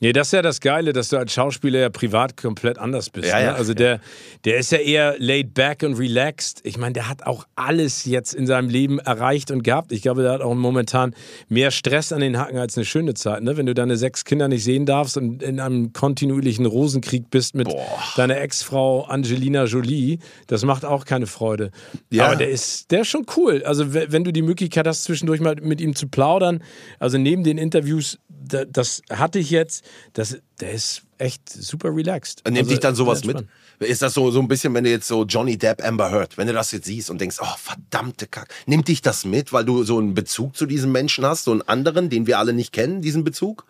Nee, 0.00 0.12
das 0.12 0.28
ist 0.28 0.32
ja 0.32 0.42
das 0.42 0.60
Geile, 0.60 0.92
dass 0.92 1.08
du 1.08 1.16
als 1.16 1.32
Schauspieler 1.32 1.78
ja 1.78 1.88
privat 1.88 2.36
komplett 2.36 2.78
anders 2.78 3.10
bist. 3.10 3.28
Ja, 3.28 3.38
ne? 3.38 3.44
ja. 3.44 3.54
Also 3.54 3.74
der, 3.74 4.00
der 4.44 4.56
ist 4.58 4.72
ja 4.72 4.78
eher 4.78 5.14
laid 5.18 5.54
back 5.54 5.82
und 5.84 5.94
relaxed. 5.94 6.60
Ich 6.64 6.78
meine, 6.78 6.94
der 6.94 7.08
hat 7.08 7.24
auch 7.24 7.46
alles 7.54 8.04
jetzt 8.04 8.34
in 8.34 8.46
seinem 8.46 8.68
Leben 8.68 8.98
erreicht 8.98 9.52
und 9.52 9.62
gehabt. 9.62 9.92
Ich 9.92 10.02
glaube, 10.02 10.22
der 10.22 10.32
hat 10.32 10.40
auch 10.40 10.54
momentan 10.54 11.14
mehr 11.48 11.70
Stress 11.70 12.12
an 12.12 12.20
den 12.20 12.38
Hacken 12.38 12.58
als 12.58 12.76
eine 12.76 12.84
schöne 12.84 13.14
Zeit. 13.14 13.42
Ne? 13.44 13.56
Wenn 13.56 13.66
du 13.66 13.74
deine 13.74 13.96
sechs 13.96 14.24
Kinder 14.24 14.48
nicht 14.48 14.64
sehen 14.64 14.84
darfst 14.84 15.16
und 15.16 15.42
in 15.42 15.60
einem 15.60 15.92
kontinuierlichen 15.92 16.66
Rosenkrieg 16.66 17.30
bist 17.30 17.54
mit 17.54 17.68
deiner 18.16 18.40
Ex-Frau 18.40 19.04
Angelina 19.04 19.64
Jolie, 19.64 20.18
das 20.48 20.64
macht 20.64 20.84
auch 20.84 21.04
keine 21.04 21.28
Freude. 21.28 21.70
Ja. 22.10 22.26
Aber 22.26 22.36
der 22.36 22.50
ist, 22.50 22.90
der 22.90 23.02
ist 23.02 23.08
schon 23.08 23.26
cool. 23.36 23.62
Also 23.64 23.94
wenn 23.94 24.24
du 24.24 24.32
die 24.32 24.42
Möglichkeit 24.42 24.88
hast, 24.88 25.04
zwischendurch 25.04 25.40
mal 25.40 25.54
mit 25.62 25.80
ihm 25.80 25.94
zu 25.94 26.08
plaudern, 26.08 26.62
also 26.98 27.16
neben 27.16 27.44
den 27.44 27.58
Interviews, 27.58 28.18
da, 28.28 28.64
das 28.64 29.02
hatte 29.10 29.38
ich 29.38 29.50
jetzt, 29.50 29.83
das, 30.12 30.38
der 30.60 30.72
ist 30.72 31.02
echt 31.18 31.48
super 31.48 31.94
relaxed. 31.94 32.42
Nimmt 32.44 32.58
also, 32.58 32.70
dich 32.70 32.80
dann 32.80 32.94
sowas 32.94 33.24
mit? 33.24 33.44
Ist 33.80 34.02
das 34.02 34.14
so, 34.14 34.30
so 34.30 34.40
ein 34.40 34.48
bisschen, 34.48 34.72
wenn 34.74 34.84
du 34.84 34.90
jetzt 34.90 35.08
so 35.08 35.24
Johnny 35.24 35.56
Depp, 35.56 35.84
Amber 35.84 36.10
Heard, 36.10 36.38
wenn 36.38 36.46
du 36.46 36.52
das 36.52 36.72
jetzt 36.72 36.86
siehst 36.86 37.10
und 37.10 37.20
denkst, 37.20 37.38
oh, 37.40 37.56
verdammte 37.58 38.26
Kack, 38.26 38.48
nimmt 38.66 38.88
dich 38.88 39.02
das 39.02 39.24
mit, 39.24 39.52
weil 39.52 39.64
du 39.64 39.82
so 39.82 39.98
einen 39.98 40.14
Bezug 40.14 40.56
zu 40.56 40.66
diesem 40.66 40.92
Menschen 40.92 41.24
hast, 41.26 41.44
so 41.44 41.52
einen 41.52 41.62
anderen, 41.62 42.10
den 42.10 42.26
wir 42.26 42.38
alle 42.38 42.52
nicht 42.52 42.72
kennen, 42.72 43.02
diesen 43.02 43.24
Bezug? 43.24 43.66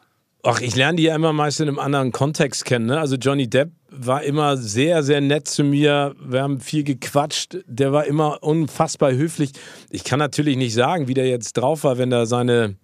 Ach, 0.46 0.60
ich 0.60 0.76
lerne 0.76 0.96
die 0.96 1.04
ja 1.04 1.14
immer 1.14 1.32
meist 1.32 1.60
in 1.60 1.68
einem 1.68 1.78
anderen 1.78 2.12
Kontext 2.12 2.66
kennen. 2.66 2.84
Ne? 2.84 3.00
Also 3.00 3.16
Johnny 3.16 3.48
Depp 3.48 3.70
war 3.88 4.22
immer 4.22 4.58
sehr, 4.58 5.02
sehr 5.02 5.22
nett 5.22 5.48
zu 5.48 5.64
mir. 5.64 6.14
Wir 6.22 6.42
haben 6.42 6.60
viel 6.60 6.84
gequatscht. 6.84 7.56
Der 7.66 7.92
war 7.92 8.04
immer 8.04 8.42
unfassbar 8.42 9.12
höflich. 9.12 9.52
Ich 9.88 10.04
kann 10.04 10.18
natürlich 10.18 10.58
nicht 10.58 10.74
sagen, 10.74 11.08
wie 11.08 11.14
der 11.14 11.28
jetzt 11.28 11.54
drauf 11.54 11.84
war, 11.84 11.96
wenn 11.96 12.12
er 12.12 12.26
seine 12.26 12.76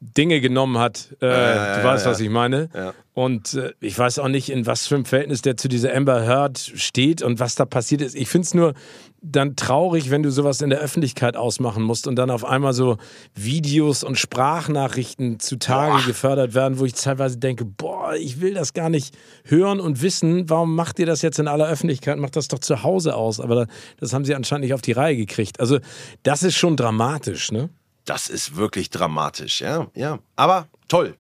Dinge 0.00 0.40
genommen 0.40 0.78
hat. 0.78 1.14
Äh, 1.20 1.26
ja, 1.26 1.74
du 1.74 1.80
ja, 1.80 1.84
weißt, 1.84 2.06
ja. 2.06 2.10
was 2.10 2.20
ich 2.20 2.30
meine. 2.30 2.70
Und 3.12 3.54
äh, 3.54 3.72
ich 3.80 3.98
weiß 3.98 4.18
auch 4.18 4.28
nicht, 4.28 4.48
in 4.48 4.64
was 4.64 4.86
für 4.86 4.94
einem 4.94 5.04
Verhältnis 5.04 5.42
der 5.42 5.58
zu 5.58 5.68
dieser 5.68 5.94
Amber 5.94 6.26
Heard 6.26 6.58
steht 6.58 7.22
und 7.22 7.38
was 7.38 7.54
da 7.54 7.66
passiert 7.66 8.00
ist. 8.00 8.14
Ich 8.16 8.28
finde 8.28 8.46
es 8.46 8.54
nur 8.54 8.74
dann 9.20 9.56
traurig, 9.56 10.10
wenn 10.10 10.22
du 10.22 10.30
sowas 10.30 10.62
in 10.62 10.70
der 10.70 10.78
Öffentlichkeit 10.78 11.36
ausmachen 11.36 11.82
musst 11.82 12.06
und 12.06 12.16
dann 12.16 12.30
auf 12.30 12.46
einmal 12.46 12.72
so 12.72 12.96
Videos 13.34 14.02
und 14.02 14.18
Sprachnachrichten 14.18 15.38
zutage 15.38 16.06
gefördert 16.06 16.54
werden, 16.54 16.78
wo 16.78 16.86
ich 16.86 16.94
teilweise 16.94 17.36
denke, 17.36 17.66
boah, 17.66 18.14
ich 18.14 18.40
will 18.40 18.54
das 18.54 18.72
gar 18.72 18.88
nicht 18.88 19.14
hören 19.44 19.80
und 19.80 20.00
wissen. 20.00 20.48
Warum 20.48 20.74
macht 20.74 20.98
ihr 20.98 21.06
das 21.06 21.20
jetzt 21.20 21.38
in 21.38 21.48
aller 21.48 21.68
Öffentlichkeit? 21.68 22.16
Macht 22.18 22.36
das 22.36 22.48
doch 22.48 22.60
zu 22.60 22.82
Hause 22.82 23.14
aus. 23.14 23.40
Aber 23.40 23.54
da, 23.54 23.66
das 23.98 24.14
haben 24.14 24.24
sie 24.24 24.34
anscheinend 24.34 24.64
nicht 24.64 24.74
auf 24.74 24.82
die 24.82 24.92
Reihe 24.92 25.16
gekriegt. 25.16 25.60
Also 25.60 25.78
das 26.22 26.42
ist 26.42 26.56
schon 26.56 26.76
dramatisch, 26.76 27.52
ne? 27.52 27.68
Das 28.04 28.28
ist 28.28 28.56
wirklich 28.56 28.90
dramatisch, 28.90 29.60
ja, 29.60 29.86
ja. 29.94 30.18
Aber 30.36 30.68
toll. 30.88 31.16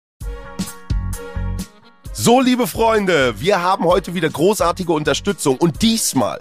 So, 2.13 2.41
liebe 2.41 2.67
Freunde, 2.67 3.39
wir 3.41 3.61
haben 3.61 3.85
heute 3.85 4.15
wieder 4.15 4.31
großartige 4.31 4.93
Unterstützung 4.93 5.57
und 5.59 5.83
diesmal 5.83 6.41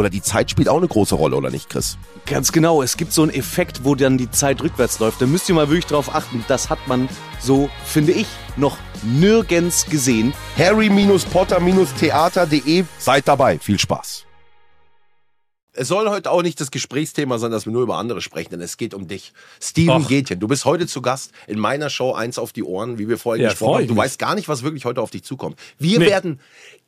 oder 0.00 0.10
die 0.10 0.22
Zeit 0.22 0.50
spielt 0.50 0.68
auch 0.68 0.78
eine 0.78 0.88
große 0.88 1.14
Rolle, 1.14 1.36
oder 1.36 1.50
nicht, 1.50 1.68
Chris? 1.70 1.96
Ganz 2.26 2.50
genau, 2.52 2.82
es 2.82 2.96
gibt 2.96 3.12
so 3.12 3.22
einen 3.22 3.30
Effekt, 3.32 3.84
wo 3.84 3.94
dann 3.94 4.18
die 4.18 4.28
Zeit 4.30 4.60
rückwärts 4.62 4.98
läuft. 4.98 5.20
Da 5.22 5.26
müsst 5.26 5.48
ihr 5.48 5.54
mal 5.54 5.68
wirklich 5.68 5.86
drauf 5.86 6.12
achten. 6.14 6.44
Das 6.48 6.68
hat 6.70 6.78
man 6.88 7.08
so, 7.40 7.70
finde 7.84 8.12
ich, 8.12 8.26
noch 8.56 8.76
nirgends 9.02 9.86
gesehen. 9.86 10.32
harry-potter-theater.de. 10.58 12.84
Seid 12.98 13.28
dabei. 13.28 13.58
Viel 13.58 13.78
Spaß. 13.78 14.24
Es 15.72 15.86
soll 15.86 16.10
heute 16.10 16.32
auch 16.32 16.42
nicht 16.42 16.60
das 16.60 16.72
Gesprächsthema 16.72 17.38
sein, 17.38 17.52
dass 17.52 17.64
wir 17.64 17.72
nur 17.72 17.82
über 17.82 17.96
andere 17.96 18.20
sprechen, 18.20 18.50
denn 18.50 18.60
es 18.60 18.76
geht 18.76 18.92
um 18.92 19.06
dich. 19.06 19.32
Steven 19.62 20.02
Och. 20.02 20.08
Gätchen, 20.08 20.40
du 20.40 20.48
bist 20.48 20.64
heute 20.64 20.88
zu 20.88 21.00
Gast 21.00 21.30
in 21.46 21.60
meiner 21.60 21.90
Show 21.90 22.12
Eins 22.12 22.40
auf 22.40 22.52
die 22.52 22.64
Ohren, 22.64 22.98
wie 22.98 23.08
wir 23.08 23.18
vorhin 23.18 23.44
Ja, 23.44 23.50
gesprochen 23.50 23.74
haben. 23.76 23.86
Du 23.86 23.94
mich. 23.94 24.02
weißt 24.02 24.18
gar 24.18 24.34
nicht, 24.34 24.48
was 24.48 24.64
wirklich 24.64 24.84
heute 24.84 25.00
auf 25.00 25.12
dich 25.12 25.22
zukommt. 25.22 25.56
Wir 25.78 26.00
Nee. 26.00 26.06
werden 26.06 26.40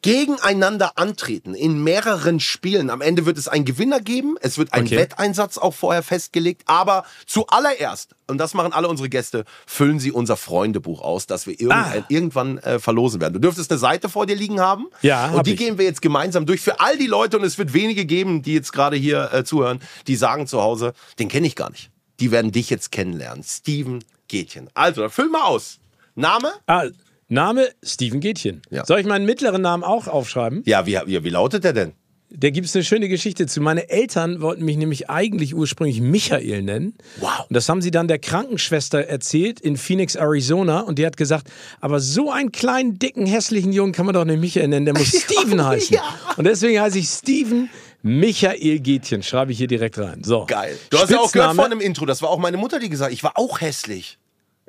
gegeneinander 0.02 0.99
antreten 0.99 1.54
in 1.54 1.82
mehreren 1.82 2.40
Spielen. 2.40 2.90
Am 2.90 3.00
Ende 3.00 3.25
wird 3.25 3.38
es 3.38 3.49
einen 3.49 3.64
Gewinner 3.64 4.00
geben. 4.00 4.37
Es 4.40 4.59
wird 4.59 4.73
ein 4.73 4.85
Okay. 4.85 4.97
Wetteinsatz 4.99 5.59
auch 5.59 5.75
vorher 5.75 6.02
festgelegt. 6.02 6.62
Aber 6.66 7.04
zuallererst, 7.26 8.11
und 8.26 8.38
das 8.38 8.52
machen 8.54 8.73
alle 8.73 8.88
unsere 8.88 9.09
Gäste, 9.09 9.44
füllen 9.66 10.00
sie 10.00 10.11
unser 10.12 10.37
Freundebuch 10.37 11.00
aus, 11.00 11.26
das 11.26 11.47
wir 11.47 11.59
irgend 11.59 11.73
Ah. 11.73 12.04
irgendwann 12.09 12.59
äh, 12.59 12.78
verlosen 12.78 13.21
werden. 13.21 13.35
Du 13.35 13.38
dürftest 13.40 13.71
eine 13.71 13.78
Seite 13.78 14.09
vor 14.09 14.26
dir 14.26 14.37
liegen 14.37 14.61
haben. 14.61 14.87
Ja, 15.02 15.28
Und 15.30 15.38
hab 15.38 15.44
die 15.44 15.52
ich. 15.52 15.59
gehen 15.59 15.78
wir 15.78 15.85
jetzt 15.85 16.02
gemeinsam 16.02 16.47
durch. 16.47 16.61
Für 16.61 16.80
all 16.80 16.99
die 16.99 17.06
Leute, 17.06 17.38
und 17.38 17.44
es 17.44 17.56
wird 17.59 17.73
wenige 17.73 18.04
geben, 18.04 18.42
die 18.42 18.54
jetzt 18.54 18.73
gerade 18.73 18.97
hier 18.97 19.32
äh, 19.32 19.44
zuhören, 19.44 19.80
die 20.09 20.16
sagen 20.16 20.47
zu 20.47 20.61
Hause, 20.62 20.94
den 21.18 21.28
kenne 21.28 21.47
ich 21.47 21.56
gar 21.56 21.71
nicht. 21.71 21.90
Die 22.21 22.30
werden 22.30 22.52
dich 22.52 22.71
jetzt 22.71 22.92
kennenlernen. 22.92 23.42
Steven 23.44 24.04
Gätchen. 24.28 24.68
Also, 24.75 25.09
füll 25.09 25.28
mal 25.28 25.42
aus. 25.44 25.78
Name? 26.14 26.52
Ah, 26.66 26.85
Name 27.32 27.68
Steven 27.82 28.20
Gätchen. 28.20 28.60
Ja. 28.70 28.84
Soll 28.84 29.00
ich 29.00 29.06
meinen 29.06 29.24
mittleren 29.24 29.62
Namen 29.62 29.84
auch 29.84 30.06
aufschreiben? 30.06 30.62
Ja, 30.66 30.84
wie, 30.84 30.98
wie, 31.06 31.24
wie 31.24 31.30
lautet 31.30 31.64
der 31.64 31.72
denn? 31.72 31.92
Da 32.28 32.50
gibt 32.50 32.66
es 32.66 32.76
eine 32.76 32.84
schöne 32.84 33.08
Geschichte 33.08 33.46
zu. 33.46 33.62
Meine 33.62 33.88
Eltern 33.88 34.42
wollten 34.42 34.66
mich 34.66 34.76
nämlich 34.76 35.08
eigentlich 35.08 35.54
ursprünglich 35.54 36.02
Michael 36.02 36.62
nennen. 36.62 36.94
Wow. 37.20 37.46
Und 37.48 37.56
das 37.56 37.70
haben 37.70 37.80
sie 37.80 37.90
dann 37.90 38.06
der 38.06 38.18
Krankenschwester 38.18 39.06
erzählt 39.06 39.60
in 39.60 39.78
Phoenix, 39.78 40.14
Arizona. 40.14 40.80
Und 40.80 40.98
die 40.98 41.06
hat 41.06 41.16
gesagt, 41.16 41.48
aber 41.80 42.00
so 42.00 42.30
einen 42.30 42.52
kleinen, 42.52 42.98
dicken, 42.98 43.24
hässlichen 43.24 43.72
Jungen 43.72 43.92
kann 43.92 44.04
man 44.04 44.14
doch 44.14 44.26
nicht 44.26 44.40
Michael 44.40 44.68
nennen, 44.68 44.84
der 44.84 44.94
muss 44.94 45.08
Steven 45.22 45.64
heißen. 45.64 45.96
Und 46.36 46.44
deswegen 46.44 46.80
heiße 46.80 46.98
ich 46.98 47.08
Steven 47.08 47.70
Michael 48.02 48.80
Gätchen. 48.80 49.22
Schreibe 49.22 49.52
ich 49.52 49.58
hier 49.58 49.68
direkt 49.68 49.98
rein. 49.98 50.22
So. 50.22 50.44
Geil. 50.46 50.76
Du 50.90 50.98
hast 50.98 51.10
ja 51.10 51.18
auch 51.18 51.32
gehört 51.32 51.54
vorhin 51.54 51.72
im 51.72 51.80
Intro, 51.80 52.04
das 52.04 52.20
war 52.20 52.28
auch 52.28 52.38
meine 52.38 52.58
Mutter, 52.58 52.78
die 52.78 52.90
gesagt 52.90 53.10
hat, 53.10 53.14
ich 53.14 53.24
war 53.24 53.38
auch 53.38 53.62
hässlich. 53.62 54.18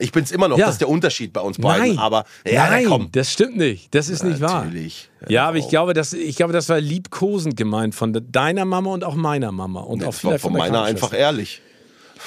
Ich 0.03 0.11
bin's 0.11 0.31
immer 0.31 0.47
noch, 0.47 0.57
Ja. 0.57 0.65
das 0.65 0.75
ist 0.75 0.81
der 0.81 0.89
Unterschied 0.89 1.31
bei 1.33 1.41
uns 1.41 1.57
beiden. 1.57 1.87
Nein, 1.95 1.97
Aber 1.97 2.25
ja, 2.45 2.69
nein, 2.69 2.85
komm. 2.87 3.09
das 3.11 3.31
stimmt 3.31 3.55
nicht. 3.57 3.93
Das 3.95 4.09
ist 4.09 4.23
nicht 4.23 4.41
wahr. 4.41 4.65
Natürlich. 4.65 5.09
Ja, 5.29 5.47
aber 5.47 5.57
ich 5.57 5.69
glaube, 5.69 5.93
das, 5.93 6.11
ich 6.13 6.35
glaube, 6.35 6.51
das 6.53 6.67
war 6.69 6.79
liebkosend 6.81 7.55
gemeint 7.55 7.95
von 7.95 8.11
de- 8.13 8.21
deiner 8.25 8.65
Mama 8.65 8.91
und 8.91 9.03
auch 9.03 9.15
meiner 9.15 9.51
Mama. 9.51 9.79
Und 9.81 10.03
auch 10.03 10.07
war 10.07 10.13
vielleicht 10.13 10.41
von 10.41 10.51
von 10.51 10.59
meiner 10.59 10.83
einfach 10.83 11.13
ehrlich. 11.13 11.61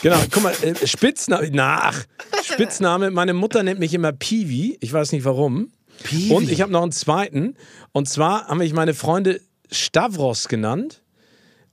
Genau, 0.03 0.17
guck 0.31 0.43
mal, 0.43 0.55
äh, 0.63 0.87
Spitzname, 0.87 1.49
na, 1.53 1.79
ach, 1.83 2.05
Spitzname, 2.45 3.11
meine 3.11 3.33
Mutter 3.35 3.63
nennt 3.63 3.81
mich 3.81 3.95
immer 3.95 4.13
Piwi, 4.13 4.77
ich 4.81 4.93
weiß 4.93 5.13
nicht 5.13 5.25
warum. 5.25 5.71
Piwi. 6.03 6.33
Und 6.35 6.51
ich 6.51 6.61
habe 6.61 6.71
noch 6.73 6.83
einen 6.83 6.93
zweiten, 6.93 7.57
und 7.93 8.09
zwar 8.09 8.47
haben 8.49 8.59
mich 8.59 8.73
meine 8.75 8.93
Freunde 8.95 9.41
Stavros 9.71 10.49
genannt. 10.49 11.03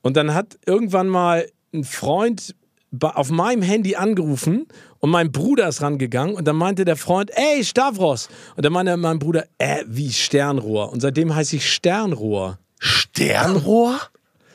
Und 0.01 0.17
dann 0.17 0.33
hat 0.33 0.57
irgendwann 0.65 1.07
mal 1.07 1.47
ein 1.73 1.83
Freund 1.83 2.55
auf 3.01 3.29
meinem 3.31 3.61
Handy 3.61 3.95
angerufen 3.95 4.67
und 5.03 5.09
mein 5.09 5.33
Bruder 5.33 5.67
ist 5.67 5.81
rangegangen 5.81 6.33
und 6.33 6.45
dann 6.45 6.55
meinte 6.55 6.85
der 6.85 6.95
Freund, 6.95 7.29
ey, 7.35 7.61
Stavros. 7.65 8.29
Und 8.55 8.63
dann 8.63 8.71
meinte 8.71 8.95
mein 8.95 9.19
Bruder, 9.19 9.43
äh, 9.57 9.83
wie 9.85 10.09
Sternrohr. 10.09 10.93
Und 10.93 11.01
seitdem 11.01 11.35
heiße 11.35 11.57
ich 11.57 11.69
Sternrohr. 11.69 12.57
Sternrohr? 12.79 13.99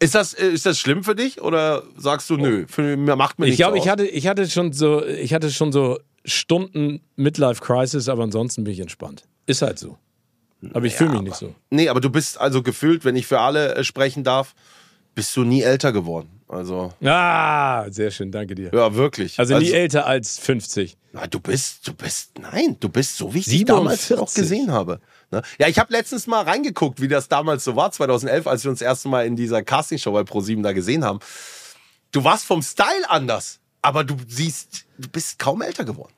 ist, 0.00 0.16
das, 0.16 0.34
äh, 0.34 0.48
ist 0.48 0.66
das 0.66 0.80
schlimm 0.80 1.04
für 1.04 1.14
dich 1.14 1.40
oder 1.40 1.84
sagst 1.96 2.28
du, 2.30 2.36
nö, 2.36 2.64
für, 2.66 2.96
mir 2.96 3.14
macht 3.14 3.38
mir 3.38 3.46
Ich 3.46 3.50
nichts 3.50 3.60
glaube, 3.60 3.78
aus? 3.78 3.84
ich 3.84 3.88
hatte, 3.88 4.08
ich 4.08 4.26
hatte 4.26 4.50
schon 4.50 4.72
so, 4.72 5.06
ich 5.06 5.32
hatte 5.32 5.52
schon 5.52 5.70
so 5.70 6.00
Stunden 6.26 7.00
Midlife 7.16 7.62
Crisis, 7.62 8.08
aber 8.08 8.24
ansonsten 8.24 8.64
bin 8.64 8.72
ich 8.74 8.80
entspannt. 8.80 9.24
Ist 9.46 9.62
halt 9.62 9.78
so. 9.78 9.96
Aber 10.72 10.86
ich 10.86 10.94
fühle 10.94 11.10
mich 11.10 11.20
nicht 11.22 11.36
so. 11.36 11.54
Nee, 11.70 11.88
aber 11.88 12.00
du 12.00 12.10
bist 12.10 12.38
also 12.40 12.62
gefühlt, 12.62 13.04
wenn 13.04 13.14
ich 13.16 13.26
für 13.26 13.40
alle 13.40 13.74
äh, 13.76 13.84
sprechen 13.84 14.24
darf, 14.24 14.54
bist 15.14 15.34
du 15.36 15.44
nie 15.44 15.62
älter 15.62 15.92
geworden. 15.92 16.28
Also, 16.48 16.92
Ah, 17.04 17.86
sehr 17.90 18.10
schön, 18.10 18.30
danke 18.30 18.54
dir. 18.54 18.70
ja, 18.72 18.94
wirklich. 18.94 19.38
Also 19.38 19.58
nie 19.58 19.70
älter 19.72 20.06
als 20.06 20.38
50. 20.38 20.96
Na, 21.12 21.26
du 21.26 21.40
bist, 21.40 21.86
du 21.88 21.92
bist, 21.94 22.38
nein, 22.38 22.76
du 22.78 22.88
bist 22.88 23.16
so, 23.16 23.32
wie 23.34 23.38
ich 23.40 23.46
dich 23.46 23.64
damals 23.64 24.08
47. 24.08 24.18
auch 24.18 24.34
gesehen 24.34 24.70
habe. 24.72 25.00
Ne? 25.32 25.42
Ja, 25.58 25.66
ich 25.68 25.78
habe 25.78 25.92
letztens 25.92 26.26
mal 26.26 26.42
reingeguckt, 26.42 27.00
wie 27.00 27.08
das 27.08 27.28
damals 27.28 27.64
so 27.64 27.74
war, 27.74 27.90
2011, 27.90 28.46
als 28.46 28.64
wir 28.64 28.70
uns 28.70 28.78
das 28.80 28.86
erste 28.86 29.08
Mal 29.08 29.26
in 29.26 29.34
dieser 29.36 29.62
Castingshow 29.62 30.12
bei 30.12 30.22
ProSieben 30.24 30.62
da 30.62 30.72
gesehen 30.72 31.04
haben. 31.04 31.18
Du 32.12 32.22
warst 32.22 32.44
vom 32.44 32.62
Style 32.62 33.08
anders, 33.08 33.58
aber 33.82 34.04
du 34.04 34.16
siehst, 34.28 34.84
du 34.98 35.08
bist 35.08 35.38
kaum 35.38 35.62
älter 35.62 35.84
geworden. 35.84 36.12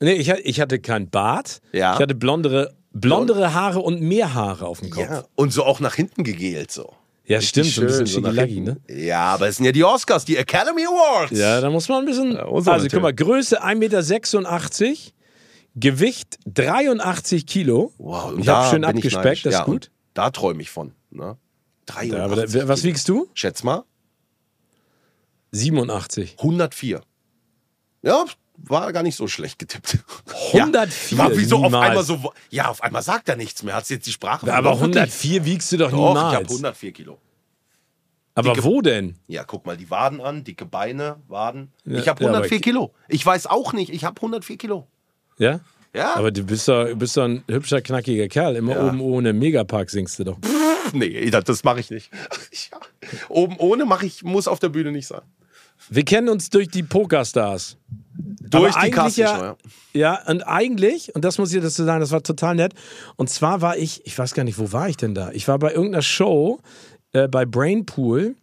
Nee, 0.00 0.12
ich, 0.14 0.30
hatte- 0.30 0.42
ich 0.42 0.60
hatte 0.60 0.78
keinen 0.80 1.08
Bart. 1.08 1.60
Ja. 1.72 1.94
Ich 1.94 2.00
hatte 2.00 2.14
blondere, 2.14 2.74
blondere 2.92 3.54
Haare 3.54 3.80
und 3.80 4.00
mehr 4.00 4.34
Haare 4.34 4.66
auf 4.66 4.80
dem 4.80 4.90
Kopf. 4.90 5.08
Ja, 5.08 5.24
und 5.34 5.52
so 5.52 5.64
auch 5.64 5.80
nach 5.80 5.94
hinten 5.94 6.24
gegelt 6.24 6.70
so. 6.70 6.92
Ja, 7.26 7.38
Richtig 7.38 7.72
stimmt, 7.72 7.90
so 7.90 7.96
ein 7.96 8.04
bisschen 8.04 8.34
hinten. 8.34 8.64
ne? 8.64 8.76
Ja, 9.02 9.22
aber 9.32 9.48
es 9.48 9.56
sind 9.56 9.64
ja 9.64 9.72
die 9.72 9.82
Oscars, 9.84 10.26
die 10.26 10.36
Academy 10.36 10.84
Awards. 10.84 11.38
Ja, 11.38 11.58
da 11.62 11.70
muss 11.70 11.88
man 11.88 12.00
ein 12.00 12.04
bisschen. 12.04 12.34
man 12.34 12.38
also 12.44 12.86
guck 12.88 13.00
mal, 13.00 13.12
natürlich. 13.12 13.16
Größe 13.16 13.64
1,86 13.64 13.76
Meter, 13.76 15.12
Gewicht 15.76 16.38
83 16.46 17.46
Kilo. 17.46 17.92
Wow, 17.98 18.32
und 18.32 18.40
ich 18.40 18.48
habe 18.48 18.64
da 18.64 18.70
schön 18.70 18.84
abgespeckt, 18.84 19.46
das 19.46 19.54
ja, 19.54 19.60
ist 19.60 19.64
gut. 19.64 19.86
und 19.86 19.90
Da 20.12 20.30
träume 20.30 20.60
ich 20.62 20.70
von. 20.70 20.92
Ne? 21.10 21.36
83 21.86 22.12
Ja, 22.18 22.24
aber 22.24 22.36
da, 22.36 22.68
was 22.68 22.80
Kilo. 22.82 22.92
wiegst 22.92 23.08
du? 23.08 23.28
Schätz 23.34 23.62
mal. 23.62 23.84
87. 25.54 26.36
104. 26.38 27.00
Ja, 28.02 28.24
war 28.56 28.92
gar 28.92 29.02
nicht 29.02 29.16
so 29.16 29.26
schlecht 29.28 29.58
getippt. 29.58 29.98
104, 30.52 31.18
Ja, 31.18 31.24
war 31.24 31.36
wie 31.36 31.44
so 31.44 31.56
auf 31.64 31.74
einmal 31.74 32.04
so. 32.04 32.32
Ja, 32.50 32.68
auf 32.68 32.82
einmal 32.82 33.02
sagt 33.02 33.28
er 33.28 33.36
nichts 33.36 33.62
mehr. 33.62 33.74
Hat 33.74 33.88
jetzt 33.90 34.06
die 34.06 34.12
Sprache 34.12 34.42
Aber 34.52 34.76
verloren? 34.76 34.94
Wirklich? 34.94 35.14
104 35.24 35.44
wiegst 35.44 35.72
du 35.72 35.76
doch, 35.78 35.90
Doch, 35.90 35.98
ich 35.98 36.04
niemals. 36.14 36.34
habe 36.36 36.44
104 36.48 36.92
Kilo. 36.92 37.18
aber 38.34 38.52
dicke- 38.52 38.64
wo 38.64 38.80
denn? 38.80 39.16
Ja, 39.26 39.44
guck 39.44 39.64
mal 39.66 39.76
die 39.76 39.90
Waden 39.90 40.20
an, 40.20 40.44
dicke 40.44 40.66
Beine, 40.66 41.16
Waden. 41.28 41.72
Ja, 41.84 41.98
ich 41.98 42.08
habe 42.08 42.22
ja, 42.22 42.30
104 42.30 42.56
aber- 42.58 42.62
Kilo. 42.62 42.94
Ich 43.08 43.24
weiß 43.24 43.46
auch 43.46 43.72
nicht, 43.72 43.90
ich 43.90 44.04
habe 44.04 44.20
104 44.20 44.56
Kilo. 44.58 44.86
Ja? 45.38 45.60
Ja? 45.94 46.14
Aber 46.16 46.30
du 46.32 46.42
bist 46.44 46.66
doch, 46.68 46.92
bist 46.96 47.16
doch 47.16 47.24
ein 47.24 47.44
hübscher, 47.48 47.80
knackiger 47.80 48.28
Kerl. 48.28 48.56
Immer 48.56 48.78
oben 48.84 49.00
ohne 49.00 49.32
Megapark 49.32 49.90
singst 49.90 50.18
du 50.18 50.24
doch. 50.24 50.38
nee, 50.92 51.30
das, 51.30 51.44
das 51.44 51.64
mache 51.64 51.80
ich 51.80 51.90
nicht. 51.90 52.10
Oben 53.28 53.56
ohne 53.58 53.84
mache 53.84 54.06
ich, 54.06 54.22
muss 54.24 54.48
auf 54.48 54.58
der 54.58 54.68
Bühne 54.70 54.90
nicht 54.92 55.06
sein. 55.06 55.22
Wir 55.90 56.04
kennen 56.04 56.28
uns 56.28 56.50
durch 56.50 56.68
die 56.68 56.82
Pokerstars. 56.82 57.76
Durch 58.16 58.54
Aber 58.54 58.86
die 58.86 58.92
eigentlich 58.94 59.16
ja, 59.16 59.26
Castingshow, 59.26 59.56
ja, 59.92 60.22
und 60.26 60.42
eigentlich, 60.42 61.14
und 61.14 61.24
das 61.24 61.38
muss 61.38 61.52
ich 61.52 61.62
dazu 61.62 61.84
sagen, 61.84 62.00
das 62.00 62.10
war 62.10 62.22
total 62.22 62.54
nett. 62.54 62.74
Und 63.16 63.30
zwar 63.30 63.60
war 63.60 63.76
ich, 63.76 64.06
ich 64.06 64.18
weiß 64.18 64.34
gar 64.34 64.44
nicht, 64.44 64.58
wo 64.58 64.72
war 64.72 64.88
ich 64.88 64.96
denn 64.96 65.14
da? 65.14 65.30
Ich 65.32 65.48
war 65.48 65.58
bei 65.58 65.72
irgendeiner 65.72 66.02
Show 66.02 66.60
äh, 67.12 67.28
bei 67.28 67.44
Brainpool. 67.46 68.36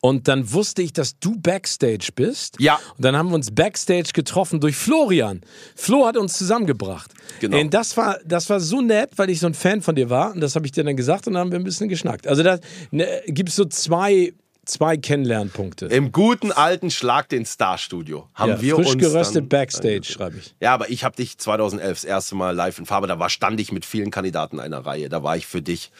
Und 0.00 0.28
dann 0.28 0.52
wusste 0.52 0.82
ich, 0.82 0.92
dass 0.92 1.18
du 1.18 1.36
Backstage 1.40 2.10
bist. 2.14 2.60
Ja. 2.60 2.78
Und 2.96 3.04
dann 3.04 3.16
haben 3.16 3.30
wir 3.30 3.34
uns 3.34 3.50
Backstage 3.50 4.10
getroffen 4.12 4.60
durch 4.60 4.76
Florian. 4.76 5.40
Flo 5.74 6.06
hat 6.06 6.16
uns 6.16 6.38
zusammengebracht. 6.38 7.12
Genau. 7.40 7.58
Und 7.58 7.74
das 7.74 7.96
war, 7.96 8.18
das 8.24 8.48
war 8.48 8.60
so 8.60 8.80
nett, 8.80 9.10
weil 9.16 9.30
ich 9.30 9.40
so 9.40 9.46
ein 9.46 9.54
Fan 9.54 9.82
von 9.82 9.96
dir 9.96 10.08
war. 10.08 10.32
Und 10.32 10.40
das 10.40 10.54
habe 10.54 10.66
ich 10.66 10.72
dir 10.72 10.84
dann 10.84 10.96
gesagt 10.96 11.26
und 11.26 11.32
dann 11.32 11.40
haben 11.40 11.50
wir 11.50 11.58
ein 11.58 11.64
bisschen 11.64 11.88
geschnackt. 11.88 12.28
Also 12.28 12.42
da 12.42 12.58
ne, 12.92 13.06
gibt 13.26 13.48
es 13.48 13.56
so 13.56 13.64
zwei, 13.64 14.32
zwei 14.66 14.96
Kennenlernpunkte. 14.96 15.86
Im 15.86 16.12
guten 16.12 16.52
alten 16.52 16.90
Schlag 16.90 17.28
den 17.28 17.44
Star-Studio 17.46 18.28
haben 18.34 18.50
ja, 18.50 18.60
wir 18.60 18.74
frisch 18.76 18.88
uns 18.88 18.98
geröstet 18.98 19.36
dann, 19.36 19.48
Backstage, 19.48 20.04
schreibe 20.04 20.38
ich. 20.38 20.54
Ja, 20.60 20.74
aber 20.74 20.90
ich 20.90 21.04
habe 21.04 21.16
dich 21.16 21.38
2011 21.38 21.98
das 22.02 22.04
erste 22.04 22.34
Mal 22.34 22.54
live 22.54 22.78
in 22.78 22.86
Farbe. 22.86 23.06
Da 23.06 23.18
war 23.18 23.30
stand 23.30 23.60
ich 23.60 23.72
mit 23.72 23.84
vielen 23.84 24.10
Kandidaten 24.10 24.60
einer 24.60 24.84
Reihe. 24.84 25.08
Da 25.08 25.22
war 25.22 25.36
ich 25.36 25.46
für 25.46 25.62
dich 25.62 25.90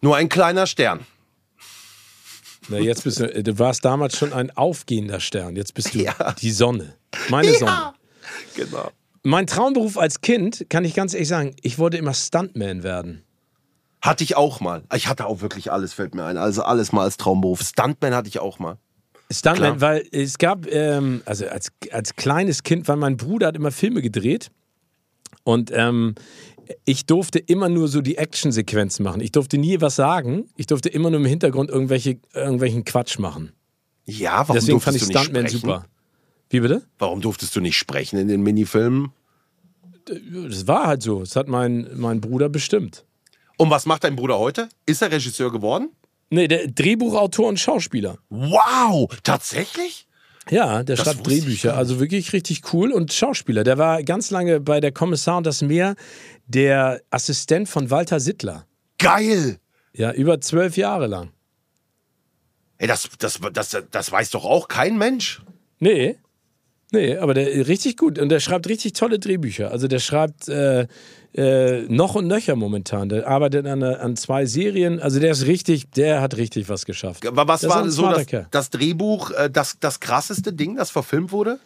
nur 0.00 0.16
ein 0.16 0.28
kleiner 0.28 0.66
Stern. 0.66 1.00
Na, 2.68 2.78
jetzt 2.78 3.04
bist 3.04 3.20
du, 3.20 3.42
du 3.42 3.58
warst 3.58 3.84
damals 3.84 4.16
schon 4.16 4.32
ein 4.32 4.56
aufgehender 4.56 5.20
Stern. 5.20 5.56
Jetzt 5.56 5.74
bist 5.74 5.94
du 5.94 5.98
Ja. 6.02 6.34
die 6.40 6.50
Sonne. 6.50 6.94
Meine 7.28 7.52
Sonne. 7.54 7.94
Genau. 8.54 8.90
Mein 9.22 9.46
Traumberuf 9.46 9.98
als 9.98 10.20
Kind, 10.20 10.66
kann 10.70 10.84
ich 10.84 10.94
ganz 10.94 11.12
ehrlich 11.14 11.28
sagen, 11.28 11.54
ich 11.62 11.78
wollte 11.78 11.96
immer 11.96 12.14
Stuntman 12.14 12.82
werden. 12.82 13.24
Hatte 14.02 14.24
ich 14.24 14.36
auch 14.36 14.60
mal. 14.60 14.82
Ich 14.94 15.08
hatte 15.08 15.26
auch 15.26 15.40
wirklich 15.40 15.70
alles, 15.70 15.92
fällt 15.92 16.14
mir 16.14 16.24
ein. 16.24 16.36
Also 16.36 16.62
alles 16.62 16.92
mal 16.92 17.02
als 17.02 17.16
Traumberuf. 17.16 17.60
Stuntman 17.60 18.14
hatte 18.14 18.28
ich 18.28 18.38
auch 18.38 18.58
mal. 18.58 18.78
Stuntman, 19.30 19.76
Klar. 19.76 19.80
weil 19.80 20.06
es 20.10 20.38
gab, 20.38 20.66
ähm, 20.66 21.22
also 21.24 21.46
als, 21.46 21.70
als 21.92 22.16
kleines 22.16 22.62
Kind, 22.62 22.88
weil 22.88 22.96
mein 22.96 23.16
Bruder 23.16 23.48
hat 23.48 23.56
immer 23.56 23.70
Filme 23.70 24.02
gedreht 24.02 24.50
und 25.44 25.70
ähm, 25.72 26.14
ich 26.84 27.06
durfte 27.06 27.38
immer 27.38 27.68
nur 27.68 27.88
so 27.88 28.00
die 28.00 28.16
Actionsequenzen 28.16 29.04
machen. 29.04 29.20
Ich 29.20 29.32
durfte 29.32 29.58
nie 29.58 29.80
was 29.80 29.96
sagen. 29.96 30.48
Ich 30.56 30.66
durfte 30.66 30.88
immer 30.88 31.10
nur 31.10 31.20
im 31.20 31.26
Hintergrund 31.26 31.70
irgendwelche, 31.70 32.18
irgendwelchen 32.34 32.84
Quatsch 32.84 33.18
machen. 33.18 33.52
Ja, 34.06 34.40
warum 34.40 34.54
Deswegen 34.54 34.80
fand 34.80 34.96
ich 34.96 35.04
Stuntman 35.04 35.48
super. 35.48 35.84
Wie 36.48 36.60
bitte? 36.60 36.82
Warum 36.98 37.20
durftest 37.20 37.54
du 37.54 37.60
nicht 37.60 37.76
sprechen 37.76 38.18
in 38.18 38.28
den 38.28 38.42
Minifilmen? 38.42 39.12
Das 40.04 40.66
war 40.66 40.86
halt 40.86 41.02
so. 41.02 41.20
Das 41.20 41.36
hat 41.36 41.46
mein, 41.46 41.88
mein 41.94 42.20
Bruder 42.20 42.48
bestimmt. 42.48 43.04
Und 43.60 43.68
was 43.68 43.84
macht 43.84 44.04
dein 44.04 44.16
Bruder 44.16 44.38
heute? 44.38 44.70
Ist 44.86 45.02
er 45.02 45.12
Regisseur 45.12 45.52
geworden? 45.52 45.90
Nee, 46.30 46.48
der 46.48 46.66
Drehbuchautor 46.68 47.46
und 47.46 47.60
Schauspieler. 47.60 48.16
Wow, 48.30 49.10
tatsächlich? 49.22 50.06
Ja, 50.48 50.82
der 50.82 50.96
Das 50.96 51.04
schreibt 51.04 51.26
Drehbücher. 51.26 51.76
Also 51.76 52.00
wirklich 52.00 52.32
richtig 52.32 52.72
cool 52.72 52.90
und 52.90 53.12
Schauspieler. 53.12 53.62
Der 53.62 53.76
war 53.76 54.02
ganz 54.02 54.30
lange 54.30 54.60
bei 54.60 54.80
der 54.80 54.92
Kommissar 54.92 55.36
und 55.36 55.46
das 55.46 55.60
Meer 55.60 55.94
der 56.46 57.02
Assistent 57.10 57.68
von 57.68 57.90
Walter 57.90 58.18
Sittler. 58.18 58.64
Geil! 58.96 59.58
Ja, 59.92 60.12
über 60.12 60.40
zwölf 60.40 60.78
Jahre 60.78 61.06
lang. 61.06 61.30
Ey, 62.78 62.88
das, 62.88 63.10
das, 63.18 63.40
das, 63.52 63.76
das 63.90 64.10
weiß 64.10 64.30
doch 64.30 64.46
auch 64.46 64.68
kein 64.68 64.96
Mensch. 64.96 65.42
Nee. 65.80 66.16
Nee, 66.92 67.18
aber 67.18 67.34
der 67.34 67.68
richtig 67.68 67.98
gut. 67.98 68.18
Und 68.18 68.30
der 68.30 68.40
schreibt 68.40 68.70
richtig 68.70 68.94
tolle 68.94 69.18
Drehbücher. 69.18 69.70
Also 69.70 69.86
der 69.86 69.98
schreibt 69.98 70.48
äh, 70.48 70.86
äh, 71.34 71.82
noch 71.82 72.14
und 72.16 72.26
nöcher 72.26 72.56
momentan. 72.56 73.08
Der 73.08 73.26
arbeitet 73.26 73.66
an, 73.66 73.82
an 73.82 74.16
zwei 74.16 74.46
Serien. 74.46 75.00
Also 75.00 75.20
der 75.20 75.32
ist 75.32 75.46
richtig, 75.46 75.90
der 75.90 76.20
hat 76.20 76.36
richtig 76.36 76.68
was 76.68 76.84
geschafft. 76.84 77.26
Aber 77.26 77.46
was 77.46 77.60
Das 77.60 77.70
war 77.70 77.88
so 77.88 78.08
das, 78.10 78.26
das 78.50 78.70
Drehbuch, 78.70 79.30
äh, 79.30 79.50
das, 79.50 79.76
das 79.78 80.00
krasseste 80.00 80.52
Ding, 80.52 80.76
das 80.76 80.90
verfilmt 80.90 81.32
wurde? 81.32 81.58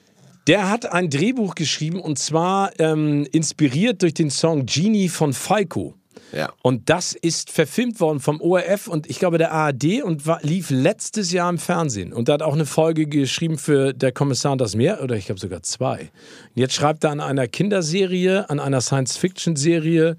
Der 0.47 0.69
hat 0.69 0.93
ein 0.93 1.09
Drehbuch 1.09 1.55
geschrieben 1.55 2.01
und 2.01 2.19
zwar 2.19 2.79
ähm, 2.79 3.27
inspiriert 3.33 4.03
durch 4.03 4.13
den 4.13 4.31
Song 4.31 4.67
Genie 4.67 5.09
von 5.09 5.33
Falco. 5.33 5.95
Ja. 6.33 6.53
Und 6.63 6.91
das 6.91 7.13
ist 7.13 7.51
verfilmt 7.51 8.01
worden 8.01 8.21
vom 8.21 8.41
ORF 8.41 8.89
und 8.89 9.09
ich 9.09 9.19
glaube 9.19 9.39
der 9.39 9.53
ARD 9.53 10.03
und 10.03 10.27
war, 10.27 10.41
lief 10.43 10.71
letztes 10.71 11.31
Jahr 11.33 11.49
im 11.49 11.59
Fernsehen. 11.59 12.13
Und 12.13 12.29
da 12.29 12.35
hat 12.35 12.43
auch 12.43 12.55
eine 12.55 12.67
Folge 12.67 13.07
geschrieben 13.07 13.59
für 13.59 13.93
Der 13.93 14.13
Kommissar 14.13 14.53
und 14.53 14.61
das 14.61 14.75
Meer, 14.75 15.03
oder 15.03 15.17
ich 15.17 15.27
glaube 15.27 15.41
sogar 15.41 15.63
zwei. 15.63 16.01
Und 16.01 16.61
jetzt 16.61 16.75
schreibt 16.75 17.05
er 17.05 17.11
an 17.11 17.21
einer 17.21 17.47
Kinderserie, 17.47 18.51
an 18.51 18.59
einer 18.59 18.81
Science-Fiction-Serie 18.81 20.17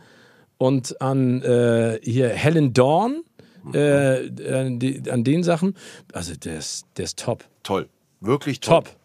und 0.57 1.01
an 1.01 1.41
äh, 1.41 1.99
hier 2.01 2.29
Helen 2.29 2.73
Dawn, 2.73 3.23
äh, 3.73 4.29
an, 4.51 4.79
die, 4.79 5.09
an 5.09 5.23
den 5.23 5.43
Sachen. 5.43 5.75
Also 6.13 6.35
der 6.35 6.59
ist, 6.59 6.85
der 6.97 7.05
ist 7.05 7.19
top. 7.19 7.43
Toll. 7.63 7.89
Wirklich 8.21 8.59
toll. 8.59 8.83
Top. 8.83 8.95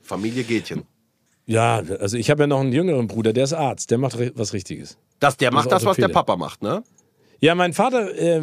Familie 0.00 0.44
Gätchen. 0.44 0.84
Ja, 1.46 1.82
also 2.00 2.16
ich 2.16 2.30
habe 2.30 2.44
ja 2.44 2.46
noch 2.46 2.60
einen 2.60 2.72
jüngeren 2.72 3.06
Bruder, 3.06 3.32
der 3.32 3.44
ist 3.44 3.52
Arzt, 3.52 3.90
der 3.90 3.98
macht 3.98 4.16
was 4.34 4.52
Richtiges. 4.54 4.96
Das, 5.24 5.36
der 5.36 5.52
macht 5.52 5.72
das, 5.72 5.84
was 5.84 5.96
der. 5.96 6.08
Papa 6.08 6.36
macht, 6.36 6.62
ne? 6.62 6.82
Ja, 7.40 7.54
mein 7.54 7.72
Vater 7.72 8.14
äh, 8.16 8.42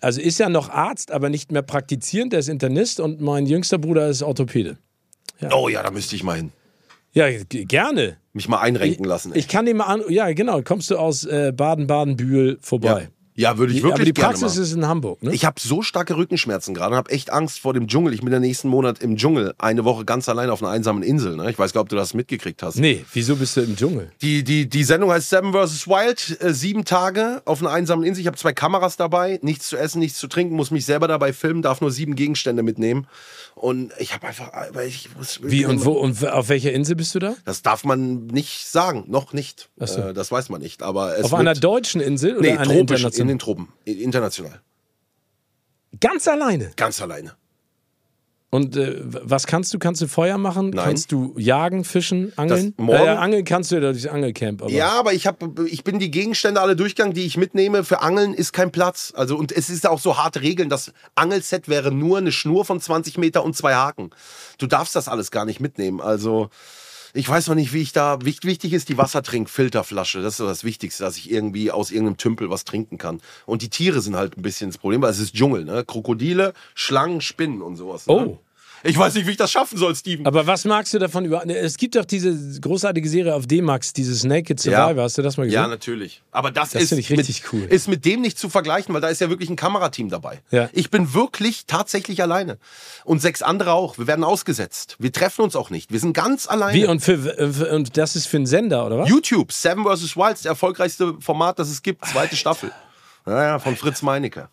also 0.00 0.20
ist 0.20 0.38
ja 0.38 0.48
noch 0.48 0.70
Arzt, 0.70 1.12
aber 1.12 1.28
nicht 1.28 1.52
mehr 1.52 1.62
praktizierend, 1.62 2.32
der 2.32 2.40
ist 2.40 2.48
Internist 2.48 3.00
und 3.00 3.20
mein 3.20 3.46
jüngster 3.46 3.78
Bruder 3.78 4.08
ist 4.08 4.22
Orthopäde. 4.22 4.78
Oh 5.52 5.68
ja, 5.68 5.82
da 5.82 5.90
müsste 5.90 6.16
ich 6.16 6.22
mal 6.22 6.36
hin. 6.36 6.52
Ja, 7.12 7.26
gerne. 7.48 8.18
Mich 8.32 8.48
mal 8.48 8.60
einrenken 8.60 9.04
lassen. 9.04 9.32
ey. 9.32 9.38
Ich 9.38 9.48
kann 9.48 9.66
dir 9.66 9.74
mal 9.74 9.86
an, 9.86 10.02
ja 10.08 10.32
genau, 10.32 10.62
kommst 10.62 10.90
du 10.90 10.96
aus 10.96 11.24
äh, 11.24 11.52
Baden-Baden-Bühl 11.52 12.58
vorbei. 12.60 13.02
ja. 13.02 13.19
Ja, 13.40 13.58
würde 13.58 13.72
ich 13.72 13.78
Die, 13.78 13.82
wirklich 13.82 13.94
aber 14.00 14.04
die 14.04 14.12
gerne 14.12 14.28
Praxis 14.38 14.56
mal. 14.56 14.62
ist 14.62 14.72
in 14.72 14.86
Hamburg, 14.86 15.22
ne? 15.22 15.32
Ich 15.32 15.44
habe 15.44 15.60
so 15.60 15.82
starke 15.82 16.16
Rückenschmerzen 16.16 16.74
gerade 16.74 16.92
und 16.92 16.96
habe 16.98 17.10
echt 17.10 17.30
Angst 17.30 17.58
vor 17.60 17.72
dem 17.74 17.86
Dschungel. 17.88 18.12
Ich 18.14 18.20
bin 18.20 18.30
der 18.30 18.40
nächsten 18.40 18.68
Monat 18.68 19.02
im 19.02 19.16
Dschungel, 19.16 19.54
eine 19.58 19.84
Woche 19.84 20.04
ganz 20.04 20.28
allein 20.28 20.50
auf 20.50 20.62
einer 20.62 20.70
einsamen 20.70 21.02
Insel. 21.02 21.36
Ne? 21.36 21.50
Ich 21.50 21.58
weiß 21.58 21.72
gar 21.72 21.80
nicht, 21.80 21.84
ob 21.86 21.88
du 21.88 21.96
das 21.96 22.14
mitgekriegt 22.14 22.62
hast. 22.62 22.76
nee, 22.76 23.04
wieso 23.12 23.36
bist 23.36 23.56
du 23.56 23.62
im 23.62 23.76
Dschungel? 23.76 24.10
Die, 24.22 24.44
die, 24.44 24.68
die 24.68 24.84
Sendung 24.84 25.10
heißt 25.10 25.30
Seven 25.30 25.52
vs. 25.52 25.86
Wild. 25.88 26.38
Äh, 26.40 26.52
sieben 26.52 26.84
Tage 26.84 27.42
auf 27.44 27.60
einer 27.60 27.70
einsamen 27.70 28.04
Insel. 28.04 28.20
Ich 28.20 28.26
habe 28.26 28.36
zwei 28.36 28.52
Kameras 28.52 28.96
dabei, 28.96 29.38
nichts 29.42 29.68
zu 29.68 29.76
essen, 29.76 29.98
nichts 30.00 30.18
zu 30.18 30.26
trinken, 30.26 30.54
muss 30.54 30.70
mich 30.70 30.84
selber 30.84 31.08
dabei 31.08 31.32
filmen, 31.32 31.62
darf 31.62 31.80
nur 31.80 31.90
sieben 31.90 32.14
Gegenstände 32.16 32.62
mitnehmen. 32.62 33.06
Und 33.54 33.92
ich 33.98 34.14
habe 34.14 34.26
einfach. 34.28 34.50
weil 34.72 34.86
Ich 34.88 35.08
muss, 35.16 35.40
Wie 35.42 35.64
und 35.66 35.84
wo 35.84 35.92
und 35.92 36.26
auf 36.26 36.48
welcher 36.48 36.72
Insel 36.72 36.96
bist 36.96 37.14
du 37.14 37.18
da? 37.18 37.34
Das 37.44 37.62
darf 37.62 37.84
man 37.84 38.26
nicht 38.26 38.66
sagen, 38.66 39.04
noch 39.08 39.32
nicht. 39.32 39.68
So. 39.76 40.00
Äh, 40.00 40.14
das 40.14 40.30
weiß 40.30 40.48
man 40.48 40.60
nicht. 40.60 40.82
Aber 40.82 41.16
es 41.18 41.24
Auf 41.24 41.34
einer 41.34 41.54
deutschen 41.54 42.00
Insel 42.00 42.38
oder 42.38 42.42
Nee, 42.42 42.56
einer 42.56 42.74
internationalen? 42.74 43.29
Den 43.30 43.38
Tropen. 43.38 43.68
I- 43.86 44.02
International. 44.02 44.60
Ganz 46.00 46.28
alleine. 46.28 46.70
Ganz 46.76 47.00
alleine. 47.02 47.32
Und 48.52 48.76
äh, 48.76 48.96
was 49.04 49.46
kannst 49.46 49.72
du? 49.72 49.78
Kannst 49.78 50.00
du 50.00 50.08
Feuer 50.08 50.36
machen? 50.36 50.70
Nein. 50.70 50.84
Kannst 50.84 51.12
du 51.12 51.34
jagen, 51.38 51.84
fischen, 51.84 52.32
angeln? 52.36 52.74
morgen- 52.78 53.04
äh, 53.04 53.08
angeln 53.10 53.44
kannst 53.44 53.70
du 53.70 53.76
ja 53.76 53.80
durchs 53.80 54.06
Angelcamp. 54.06 54.62
Aber 54.62 54.70
Ja, 54.72 54.90
aber 54.98 55.12
ich, 55.14 55.28
hab, 55.28 55.40
ich 55.66 55.84
bin 55.84 56.00
die 56.00 56.10
Gegenstände 56.10 56.60
alle 56.60 56.74
durchgegangen, 56.74 57.14
die 57.14 57.24
ich 57.26 57.36
mitnehme. 57.36 57.84
Für 57.84 58.02
Angeln 58.02 58.34
ist 58.34 58.52
kein 58.52 58.72
Platz. 58.72 59.12
Also, 59.16 59.36
und 59.36 59.52
es 59.52 59.70
ist 59.70 59.86
auch 59.86 60.00
so 60.00 60.18
harte 60.18 60.42
Regeln. 60.42 60.68
Das 60.68 60.92
Angelset 61.14 61.68
wäre 61.68 61.92
nur 61.92 62.18
eine 62.18 62.32
Schnur 62.32 62.64
von 62.64 62.80
20 62.80 63.18
Meter 63.18 63.44
und 63.44 63.56
zwei 63.56 63.74
Haken. 63.74 64.10
Du 64.58 64.66
darfst 64.66 64.96
das 64.96 65.06
alles 65.06 65.30
gar 65.30 65.44
nicht 65.44 65.60
mitnehmen. 65.60 66.00
Also, 66.00 66.50
ich 67.12 67.28
weiß 67.28 67.48
noch 67.48 67.54
nicht, 67.54 67.72
wie 67.72 67.82
ich 67.82 67.92
da. 67.92 68.18
Wichtig, 68.22 68.72
ist 68.72 68.88
die 68.88 68.98
Wassertrinkfilterflasche. 68.98 70.22
Das 70.22 70.34
ist 70.34 70.46
das 70.46 70.64
Wichtigste, 70.64 71.04
dass 71.04 71.16
ich 71.16 71.30
irgendwie 71.30 71.70
aus 71.70 71.90
irgendeinem 71.90 72.16
Tümpel 72.16 72.50
was 72.50 72.64
trinken 72.64 72.98
kann. 72.98 73.20
Und 73.46 73.62
die 73.62 73.70
Tiere 73.70 74.00
sind 74.00 74.16
halt 74.16 74.36
ein 74.36 74.42
bisschen 74.42 74.70
das 74.70 74.78
Problem, 74.78 75.02
weil 75.02 75.10
es 75.10 75.18
ist 75.18 75.34
Dschungel, 75.34 75.64
ne? 75.64 75.84
Krokodile, 75.84 76.52
Schlangen, 76.74 77.20
Spinnen 77.20 77.62
und 77.62 77.76
sowas. 77.76 78.06
Ne? 78.06 78.14
Oh. 78.14 78.38
Ich 78.82 78.96
weiß 78.96 79.14
nicht, 79.14 79.26
wie 79.26 79.32
ich 79.32 79.36
das 79.36 79.50
schaffen 79.50 79.76
soll, 79.76 79.94
Steven. 79.94 80.26
Aber 80.26 80.46
was 80.46 80.64
magst 80.64 80.94
du 80.94 80.98
davon 80.98 81.24
über? 81.24 81.44
ne, 81.44 81.56
Es 81.56 81.76
gibt 81.76 81.96
doch 81.96 82.04
diese 82.04 82.60
großartige 82.60 83.08
Serie 83.08 83.34
auf 83.34 83.46
D-Max, 83.46 83.92
dieses 83.92 84.24
Naked 84.24 84.58
Survivor. 84.60 85.02
Hast 85.02 85.18
du 85.18 85.22
das 85.22 85.36
mal 85.36 85.44
gesehen? 85.44 85.60
Ja, 85.60 85.68
natürlich. 85.68 86.22
Aber 86.30 86.50
das, 86.50 86.70
Das 86.70 86.82
ist, 86.82 86.88
finde 86.88 87.00
ich 87.00 87.10
richtig 87.10 87.42
mit, 87.42 87.52
cool. 87.52 87.62
ist 87.68 87.88
mit 87.88 88.04
dem 88.04 88.20
nicht 88.22 88.38
zu 88.38 88.48
vergleichen, 88.48 88.94
weil 88.94 89.00
da 89.00 89.08
ist 89.08 89.20
ja 89.20 89.28
wirklich 89.28 89.50
ein 89.50 89.56
Kamerateam 89.56 90.08
dabei. 90.08 90.40
Ja. 90.50 90.70
Ich 90.72 90.90
bin 90.90 91.12
wirklich 91.14 91.66
tatsächlich 91.66 92.22
alleine. 92.22 92.58
Und 93.04 93.20
sechs 93.20 93.42
andere 93.42 93.72
auch. 93.72 93.98
Wir 93.98 94.06
werden 94.06 94.24
ausgesetzt. 94.24 94.96
Wir 94.98 95.12
treffen 95.12 95.42
uns 95.42 95.56
auch 95.56 95.70
nicht. 95.70 95.92
Wir 95.92 96.00
sind 96.00 96.14
ganz 96.14 96.48
alleine. 96.48 96.74
Wie 96.74 96.86
und 96.86 97.00
für, 97.00 97.18
für 97.52 97.70
und 97.74 97.96
das 97.96 98.16
ist 98.16 98.26
für 98.26 98.38
einen 98.38 98.46
Sender 98.46 98.86
oder 98.86 98.98
was? 99.00 99.08
YouTube, 99.08 99.52
Seven 99.52 99.84
vs. 99.84 100.16
Wilds, 100.16 100.42
der 100.42 100.50
erfolgreichste 100.50 101.14
Format, 101.20 101.58
das 101.58 101.68
es 101.68 101.82
gibt. 101.82 102.06
Zweite 102.06 102.36
Staffel. 102.36 102.70
Naja, 103.26 103.58
von 103.58 103.76
Fritz 103.76 104.00
Meinecke. 104.02 104.48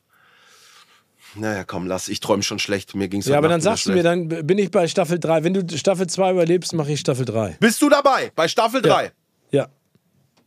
Naja, 1.38 1.63
komm, 1.63 1.88
lass. 1.88 2.08
Ich 2.08 2.19
träume 2.19 2.43
schon 2.43 2.60
schlecht. 2.60 2.95
Mir 2.95 3.08
ging's 3.08 3.26
ja, 3.26 3.32
heute 3.32 3.38
aber 3.39 3.47
dann 3.50 3.58
Nacht 3.60 3.63
sagst 3.63 3.86
du 3.88 3.91
mir, 3.91 4.04
dann 4.04 4.28
bin 4.28 4.58
ich 4.58 4.71
bei 4.71 4.88
Staffel 4.88 5.19
3. 5.19 5.43
Wenn 5.43 5.54
du 5.54 5.78
Staffel 5.78 6.08
2 6.08 6.32
überlebst, 6.32 6.73
mache 6.73 6.91
ich 6.91 7.00
Staffel 7.00 7.26
3. 7.26 7.58
Bist 7.60 7.82
du 7.82 7.89
dabei? 7.89 8.32
Bei 8.36 8.47
Staffel 8.47 8.82
3? 8.82 9.12
Ja. 9.52 9.67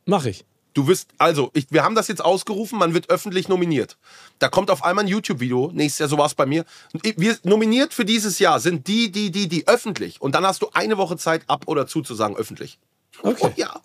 Mach 0.07 0.25
ich. 0.25 0.45
Du 0.73 0.87
wirst, 0.87 1.09
also, 1.19 1.51
ich, 1.53 1.67
wir 1.71 1.83
haben 1.83 1.97
das 1.97 2.07
jetzt 2.07 2.25
ausgerufen, 2.25 2.79
man 2.79 2.95
wird 2.95 3.11
öffentlich 3.11 3.49
nominiert. 3.49 3.97
Da 4.39 4.49
kommt 4.49 4.71
auf 4.71 4.85
einmal 4.85 5.05
ein 5.05 5.09
YouTube-Video, 5.09 5.71
nächstes 5.75 5.99
Jahr, 5.99 6.09
so 6.09 6.19
war 6.19 6.27
es 6.27 6.35
bei 6.35 6.47
mir. 6.47 6.65
Wir 6.93 7.37
nominiert 7.43 7.93
für 7.93 8.05
dieses 8.05 8.39
Jahr 8.39 8.61
sind 8.61 8.87
die, 8.87 9.11
die, 9.11 9.33
die, 9.33 9.49
die 9.49 9.67
öffentlich. 9.67 10.21
Und 10.21 10.35
dann 10.35 10.47
hast 10.47 10.63
du 10.63 10.69
eine 10.73 10.97
Woche 10.97 11.17
Zeit, 11.17 11.43
ab 11.49 11.65
oder 11.67 11.87
zu 11.89 12.03
zu 12.03 12.15
sagen, 12.15 12.37
öffentlich. 12.37 12.79
Okay. 13.23 13.37
Oh, 13.43 13.53
ja. 13.57 13.81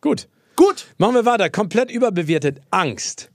Gut. 0.00 0.28
Gut. 0.56 0.86
Machen 0.98 1.14
wir 1.14 1.24
weiter. 1.24 1.48
Komplett 1.50 1.90
überbewertet. 1.90 2.60
Angst. 2.70 3.29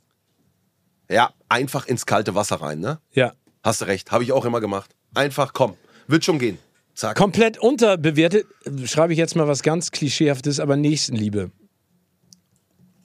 Ja, 1.09 1.31
einfach 1.49 1.85
ins 1.87 2.05
kalte 2.05 2.35
Wasser 2.35 2.57
rein, 2.57 2.79
ne? 2.79 2.99
Ja. 3.13 3.33
Hast 3.63 3.81
du 3.81 3.85
recht, 3.85 4.11
habe 4.11 4.23
ich 4.23 4.31
auch 4.31 4.45
immer 4.45 4.61
gemacht. 4.61 4.95
Einfach, 5.13 5.53
komm, 5.53 5.75
wird 6.07 6.25
schon 6.25 6.39
gehen. 6.39 6.57
Zack. 6.93 7.17
Komplett 7.17 7.57
unterbewertet, 7.57 8.45
schreibe 8.85 9.11
ich 9.13 9.19
jetzt 9.19 9.35
mal 9.35 9.47
was 9.47 9.63
ganz 9.63 9.91
Klischeehaftes, 9.91 10.59
aber 10.59 10.77
Nächstenliebe. 10.77 11.51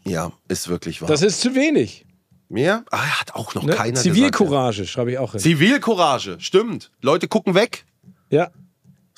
Ja, 0.06 0.32
ist 0.48 0.68
wirklich 0.68 1.00
wahr. 1.02 1.08
Das 1.08 1.22
ist 1.22 1.40
zu 1.40 1.54
wenig. 1.54 2.06
Mir? 2.48 2.84
Ah, 2.90 3.20
hat 3.20 3.34
auch 3.34 3.54
noch 3.54 3.62
Ne? 3.64 3.74
keiner 3.74 3.92
gesagt. 3.92 4.14
Zivilcourage 4.14 4.86
schreibe 4.86 5.12
ich 5.12 5.18
auch 5.18 5.32
hin. 5.32 5.40
Zivilcourage, 5.40 6.36
stimmt. 6.40 6.90
Leute 7.00 7.28
gucken 7.28 7.54
weg. 7.54 7.84
Ja. 8.30 8.50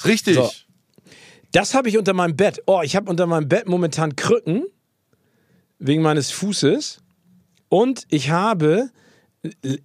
Richtig. 0.04 0.34
So. 0.36 0.50
Das 1.52 1.74
habe 1.74 1.88
ich 1.88 1.98
unter 1.98 2.14
meinem 2.14 2.34
Bett. 2.36 2.62
Oh, 2.66 2.80
ich 2.82 2.96
habe 2.96 3.10
unter 3.10 3.26
meinem 3.26 3.48
Bett 3.48 3.68
momentan 3.68 4.16
Krücken 4.16 4.64
wegen 5.78 6.02
meines 6.02 6.30
Fußes. 6.30 7.01
Und 7.72 8.04
ich 8.10 8.28
habe, 8.28 8.90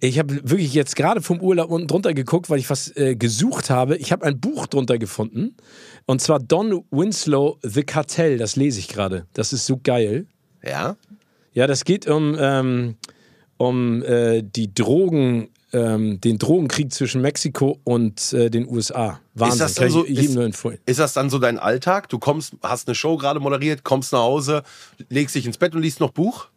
ich 0.00 0.18
habe 0.18 0.50
wirklich 0.50 0.74
jetzt 0.74 0.94
gerade 0.94 1.22
vom 1.22 1.40
Urlaub 1.40 1.70
unten 1.70 1.88
drunter 1.88 2.12
geguckt, 2.12 2.50
weil 2.50 2.58
ich 2.58 2.68
was 2.68 2.94
äh, 2.98 3.16
gesucht 3.16 3.70
habe. 3.70 3.96
Ich 3.96 4.12
habe 4.12 4.26
ein 4.26 4.38
Buch 4.38 4.66
drunter 4.66 4.98
gefunden. 4.98 5.56
Und 6.04 6.20
zwar 6.20 6.38
Don 6.38 6.84
Winslow, 6.90 7.56
The 7.62 7.84
Cartel. 7.84 8.36
Das 8.36 8.56
lese 8.56 8.78
ich 8.78 8.88
gerade. 8.88 9.24
Das 9.32 9.54
ist 9.54 9.64
so 9.64 9.80
geil. 9.82 10.26
Ja? 10.62 10.96
Ja, 11.54 11.66
das 11.66 11.86
geht 11.86 12.06
um, 12.06 12.36
ähm, 12.38 12.96
um 13.56 14.02
äh, 14.02 14.42
die 14.42 14.74
Drogen, 14.74 15.48
ähm, 15.72 16.20
den 16.20 16.36
Drogenkrieg 16.36 16.92
zwischen 16.92 17.22
Mexiko 17.22 17.80
und 17.84 18.34
äh, 18.34 18.50
den 18.50 18.68
USA. 18.68 19.18
Wahnsinn. 19.32 19.60
das 19.60 19.74
dann 19.76 19.88
so- 19.88 20.04
ist-. 20.04 20.36
Ist 20.84 20.98
das 21.00 21.14
dann 21.14 21.30
so 21.30 21.38
dein 21.38 21.58
Alltag? 21.58 22.10
Du 22.10 22.18
kommst, 22.18 22.52
hast 22.62 22.86
eine 22.86 22.94
Show 22.94 23.16
gerade 23.16 23.40
moderiert, 23.40 23.82
kommst 23.82 24.12
nach 24.12 24.20
Hause, 24.20 24.62
legst 25.08 25.34
dich 25.36 25.46
ins 25.46 25.56
Bett 25.56 25.74
und 25.74 25.80
liest 25.80 26.00
noch 26.00 26.10
Buch? 26.10 26.48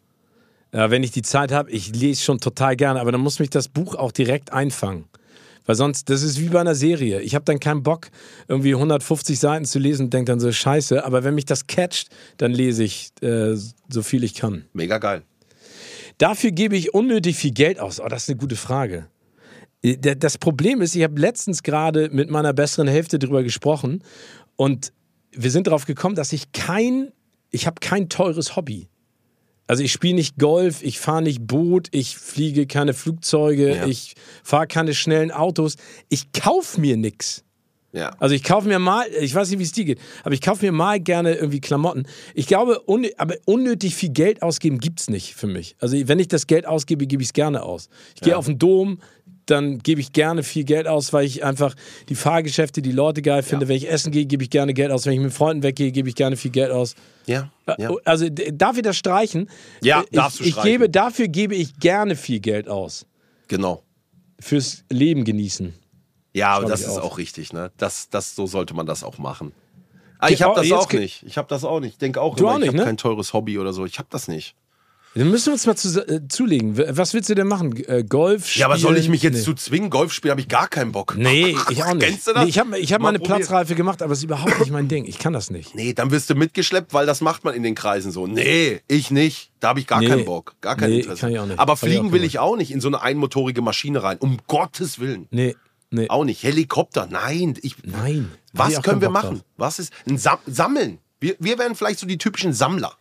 Ja, 0.73 0.89
wenn 0.89 1.03
ich 1.03 1.11
die 1.11 1.21
Zeit 1.21 1.51
habe, 1.51 1.69
ich 1.69 1.93
lese 1.95 2.21
schon 2.21 2.39
total 2.39 2.75
gerne, 2.75 3.01
aber 3.01 3.11
dann 3.11 3.21
muss 3.21 3.39
mich 3.39 3.49
das 3.49 3.67
Buch 3.67 3.95
auch 3.95 4.11
direkt 4.11 4.53
einfangen. 4.53 5.05
Weil 5.65 5.75
sonst, 5.75 6.09
das 6.09 6.23
ist 6.23 6.39
wie 6.39 6.49
bei 6.49 6.59
einer 6.59 6.75
Serie. 6.75 7.21
Ich 7.21 7.35
habe 7.35 7.45
dann 7.45 7.59
keinen 7.59 7.83
Bock, 7.83 8.09
irgendwie 8.47 8.73
150 8.73 9.37
Seiten 9.37 9.65
zu 9.65 9.79
lesen 9.79 10.05
und 10.05 10.13
denke 10.13 10.31
dann 10.31 10.39
so, 10.39 10.51
scheiße. 10.51 11.05
Aber 11.05 11.23
wenn 11.23 11.35
mich 11.35 11.45
das 11.45 11.67
catcht, 11.67 12.09
dann 12.37 12.51
lese 12.51 12.83
ich 12.83 13.11
äh, 13.21 13.55
so 13.89 14.01
viel 14.01 14.23
ich 14.23 14.33
kann. 14.33 14.65
Mega 14.73 14.97
geil. 14.97 15.21
Dafür 16.17 16.51
gebe 16.51 16.75
ich 16.75 16.93
unnötig 16.93 17.35
viel 17.35 17.51
Geld 17.51 17.79
aus. 17.79 17.99
Oh, 17.99 18.07
das 18.07 18.23
ist 18.23 18.29
eine 18.29 18.37
gute 18.37 18.55
Frage. 18.55 19.07
Äh, 19.83 19.97
Das 19.97 20.37
Problem 20.37 20.81
ist, 20.81 20.95
ich 20.95 21.03
habe 21.03 21.19
letztens 21.19 21.63
gerade 21.63 22.09
mit 22.11 22.29
meiner 22.29 22.53
besseren 22.53 22.87
Hälfte 22.87 23.19
drüber 23.19 23.43
gesprochen 23.43 24.03
und 24.55 24.93
wir 25.31 25.51
sind 25.51 25.67
darauf 25.67 25.85
gekommen, 25.85 26.15
dass 26.15 26.33
ich 26.33 26.51
kein, 26.51 27.11
ich 27.51 27.67
habe 27.67 27.79
kein 27.79 28.09
teures 28.09 28.55
Hobby. 28.55 28.87
Also 29.71 29.83
ich 29.83 29.93
spiele 29.93 30.15
nicht 30.15 30.37
Golf, 30.37 30.83
ich 30.83 30.99
fahre 30.99 31.21
nicht 31.21 31.47
Boot, 31.47 31.87
ich 31.91 32.17
fliege 32.17 32.67
keine 32.67 32.93
Flugzeuge, 32.93 33.73
Ja. 33.77 33.87
ich 33.87 34.15
fahre 34.43 34.67
keine 34.67 34.93
schnellen 34.93 35.31
Autos. 35.31 35.77
Ich 36.09 36.33
kaufe 36.33 36.81
mir 36.81 36.97
nichts. 36.97 37.45
Ja. 37.93 38.09
Also 38.19 38.35
ich 38.35 38.43
kaufe 38.43 38.67
mir 38.67 38.79
mal, 38.79 39.05
ich 39.21 39.33
weiß 39.33 39.49
nicht, 39.49 39.59
wie 39.59 39.63
es 39.63 39.71
dir 39.71 39.85
geht, 39.85 39.99
aber 40.25 40.33
ich 40.33 40.41
kaufe 40.41 40.65
mir 40.65 40.73
mal 40.73 40.99
gerne 40.99 41.35
irgendwie 41.35 41.61
Klamotten. 41.61 42.05
Ich 42.35 42.47
glaube, 42.47 42.81
un, 42.85 43.07
aber 43.17 43.35
unnötig 43.45 43.95
viel 43.95 44.09
Geld 44.09 44.41
ausgeben 44.41 44.77
gibt's 44.79 45.09
nicht 45.09 45.35
für 45.35 45.47
mich. 45.47 45.77
Also 45.79 45.95
wenn 46.05 46.19
ich 46.19 46.27
das 46.27 46.47
Geld 46.47 46.65
ausgebe, 46.67 47.07
gebe 47.07 47.23
ich 47.23 47.29
es 47.29 47.33
gerne 47.33 47.63
aus. 47.63 47.87
Ich 48.15 48.21
gehe 48.23 48.35
auf 48.37 48.47
den 48.47 48.59
Dom, 48.59 48.99
dann 49.45 49.79
gebe 49.79 49.99
ich 50.01 50.13
gerne 50.13 50.43
viel 50.43 50.63
Geld 50.63 50.87
aus, 50.87 51.13
weil 51.13 51.25
ich 51.25 51.43
einfach 51.43 51.75
die 52.09 52.15
Fahrgeschäfte, 52.15 52.81
die 52.81 52.91
Leute 52.91 53.21
geil 53.21 53.43
finde. 53.43 53.67
Wenn 53.67 53.75
ich 53.77 53.89
essen 53.89 54.11
gehe, 54.11 54.25
gebe 54.25 54.43
ich 54.43 54.49
gerne 54.49 54.73
Geld 54.73 54.91
aus. 54.91 55.05
Wenn 55.05 55.13
ich 55.13 55.19
mit 55.19 55.33
Freunden 55.33 55.63
weggehe, 55.63 55.91
gebe 55.91 56.09
ich 56.09 56.15
gerne 56.15 56.37
viel 56.37 56.51
Geld 56.51 56.71
aus. 56.71 56.95
Ja. 57.25 57.51
ja. 57.77 57.91
Äh, 57.91 57.95
Also 58.05 58.29
d- 58.29 58.51
darf 58.53 58.77
ich 58.77 58.83
das 58.83 58.97
streichen? 58.97 59.49
Ja, 59.81 60.01
Äh, 60.01 60.03
ich, 60.03 60.09
darfst 60.11 60.39
du 60.39 60.43
ich 60.43 60.51
streichen. 60.51 60.71
gebe, 60.71 60.89
Dafür 60.89 61.27
gebe 61.27 61.55
ich 61.55 61.79
gerne 61.79 62.15
viel 62.15 62.39
Geld 62.39 62.67
aus. 62.69 63.05
Genau. 63.47 63.83
Fürs 64.39 64.83
Leben 64.89 65.23
genießen. 65.25 65.73
Ja, 66.33 66.49
aber 66.55 66.67
das 66.67 66.81
ich 66.81 66.87
ist 66.87 66.97
auf. 66.97 67.03
auch 67.03 67.17
richtig, 67.17 67.51
ne? 67.51 67.71
Das, 67.77 68.09
das, 68.09 68.35
so 68.35 68.47
sollte 68.47 68.73
man 68.73 68.85
das 68.85 69.03
auch 69.03 69.17
machen. 69.17 69.51
Ah, 70.19 70.29
ich 70.29 70.41
habe 70.43 70.53
oh, 70.53 70.55
das 70.61 70.71
auch 70.71 70.91
nicht. 70.93 71.23
Ich 71.23 71.37
habe 71.37 71.47
das 71.49 71.63
auch 71.63 71.79
nicht. 71.79 71.93
Ich 71.93 71.97
denke 71.97 72.21
auch 72.21 72.35
Du 72.35 72.43
immer, 72.43 72.51
auch 72.53 72.55
ich 72.55 72.61
nicht, 72.61 72.67
habe 72.69 72.77
ne? 72.77 72.83
kein 72.85 72.97
teures 72.97 73.33
Hobby 73.33 73.57
oder 73.59 73.73
so. 73.73 73.85
Ich 73.85 73.97
habe 73.99 74.07
das 74.11 74.27
nicht. 74.27 74.55
Dann 75.13 75.29
müssen 75.29 75.47
wir 75.47 75.53
uns 75.53 75.65
mal 75.65 75.75
zu, 75.75 76.07
äh, 76.07 76.25
zulegen. 76.29 76.77
Was 76.77 77.13
willst 77.13 77.29
du 77.29 77.35
denn 77.35 77.47
machen? 77.47 77.75
Äh, 77.85 78.05
Golf? 78.05 78.55
Ja, 78.55 78.67
aber 78.67 78.77
soll 78.77 78.93
ich 78.93 78.99
spielen? 78.99 79.11
mich 79.11 79.23
jetzt 79.23 79.35
nee. 79.39 79.41
zu 79.43 79.53
zwingen? 79.55 79.89
Golf 79.89 80.13
spielen 80.13 80.31
habe 80.31 80.39
ich 80.39 80.47
gar 80.47 80.69
keinen 80.69 80.93
Bock. 80.93 81.15
Nee, 81.17 81.53
ich 81.69 81.83
auch 81.83 81.93
nicht. 81.93 82.05
Kennst 82.07 82.27
du 82.27 82.33
das? 82.33 82.43
Nee, 82.43 82.49
ich 82.49 82.59
habe 82.59 82.79
ich 82.79 82.93
hab 82.93 83.01
Mal 83.01 83.07
mal 83.07 83.09
eine 83.09 83.19
probiert. 83.19 83.39
Platzreife 83.39 83.75
gemacht, 83.75 84.01
aber 84.01 84.13
es 84.13 84.19
ist 84.19 84.23
überhaupt 84.23 84.57
nicht 84.61 84.71
mein 84.71 84.87
Ding. 84.87 85.03
Ich 85.05 85.19
kann 85.19 85.33
das 85.33 85.49
nicht. 85.49 85.75
Nee, 85.75 85.93
dann 85.93 86.11
wirst 86.11 86.29
du 86.29 86.35
mitgeschleppt, 86.35 86.93
weil 86.93 87.05
das 87.05 87.19
macht 87.19 87.43
man 87.43 87.53
in 87.55 87.63
den 87.63 87.75
Kreisen 87.75 88.13
so. 88.13 88.25
Nee, 88.25 88.79
ich 88.87 89.11
nicht. 89.11 89.51
Da 89.59 89.69
habe 89.69 89.81
ich 89.81 89.87
gar 89.87 89.99
Nee. 89.99 90.07
keinen 90.07 90.23
Bock. 90.25 90.55
Gar 90.61 90.77
kein 90.77 90.89
Nee, 90.91 90.99
Interesse. 91.01 91.19
kann 91.19 91.31
ich 91.33 91.39
auch 91.39 91.45
nicht. 91.45 91.59
Aber 91.59 91.73
Hab 91.73 91.83
ich 91.83 91.89
fliegen 91.89 92.13
will 92.13 92.23
ich 92.23 92.39
auch 92.39 92.55
nicht 92.55 92.71
in 92.71 92.79
so 92.79 92.87
eine 92.87 93.01
einmotorige 93.01 93.61
Maschine 93.61 94.01
rein. 94.03 94.17
Um 94.19 94.37
Gottes 94.47 94.99
Willen. 94.99 95.27
Nee, 95.29 95.57
nee. 95.89 96.07
Auch 96.09 96.23
nicht. 96.23 96.41
Helikopter. 96.43 97.07
Nein. 97.11 97.55
Ich, 97.63 97.75
Nein. 97.83 98.31
Was 98.53 98.81
können 98.81 99.01
wir 99.01 99.09
machen? 99.09 99.39
drauf. 99.39 99.45
Was 99.57 99.79
ist 99.79 99.91
Sam 100.15 100.37
Sammeln? 100.47 100.99
Wir, 101.19 101.35
wir 101.39 101.59
wären 101.59 101.75
vielleicht 101.75 101.99
so 101.99 102.07
die 102.07 102.17
typischen 102.17 102.53
Sammler. 102.53 102.93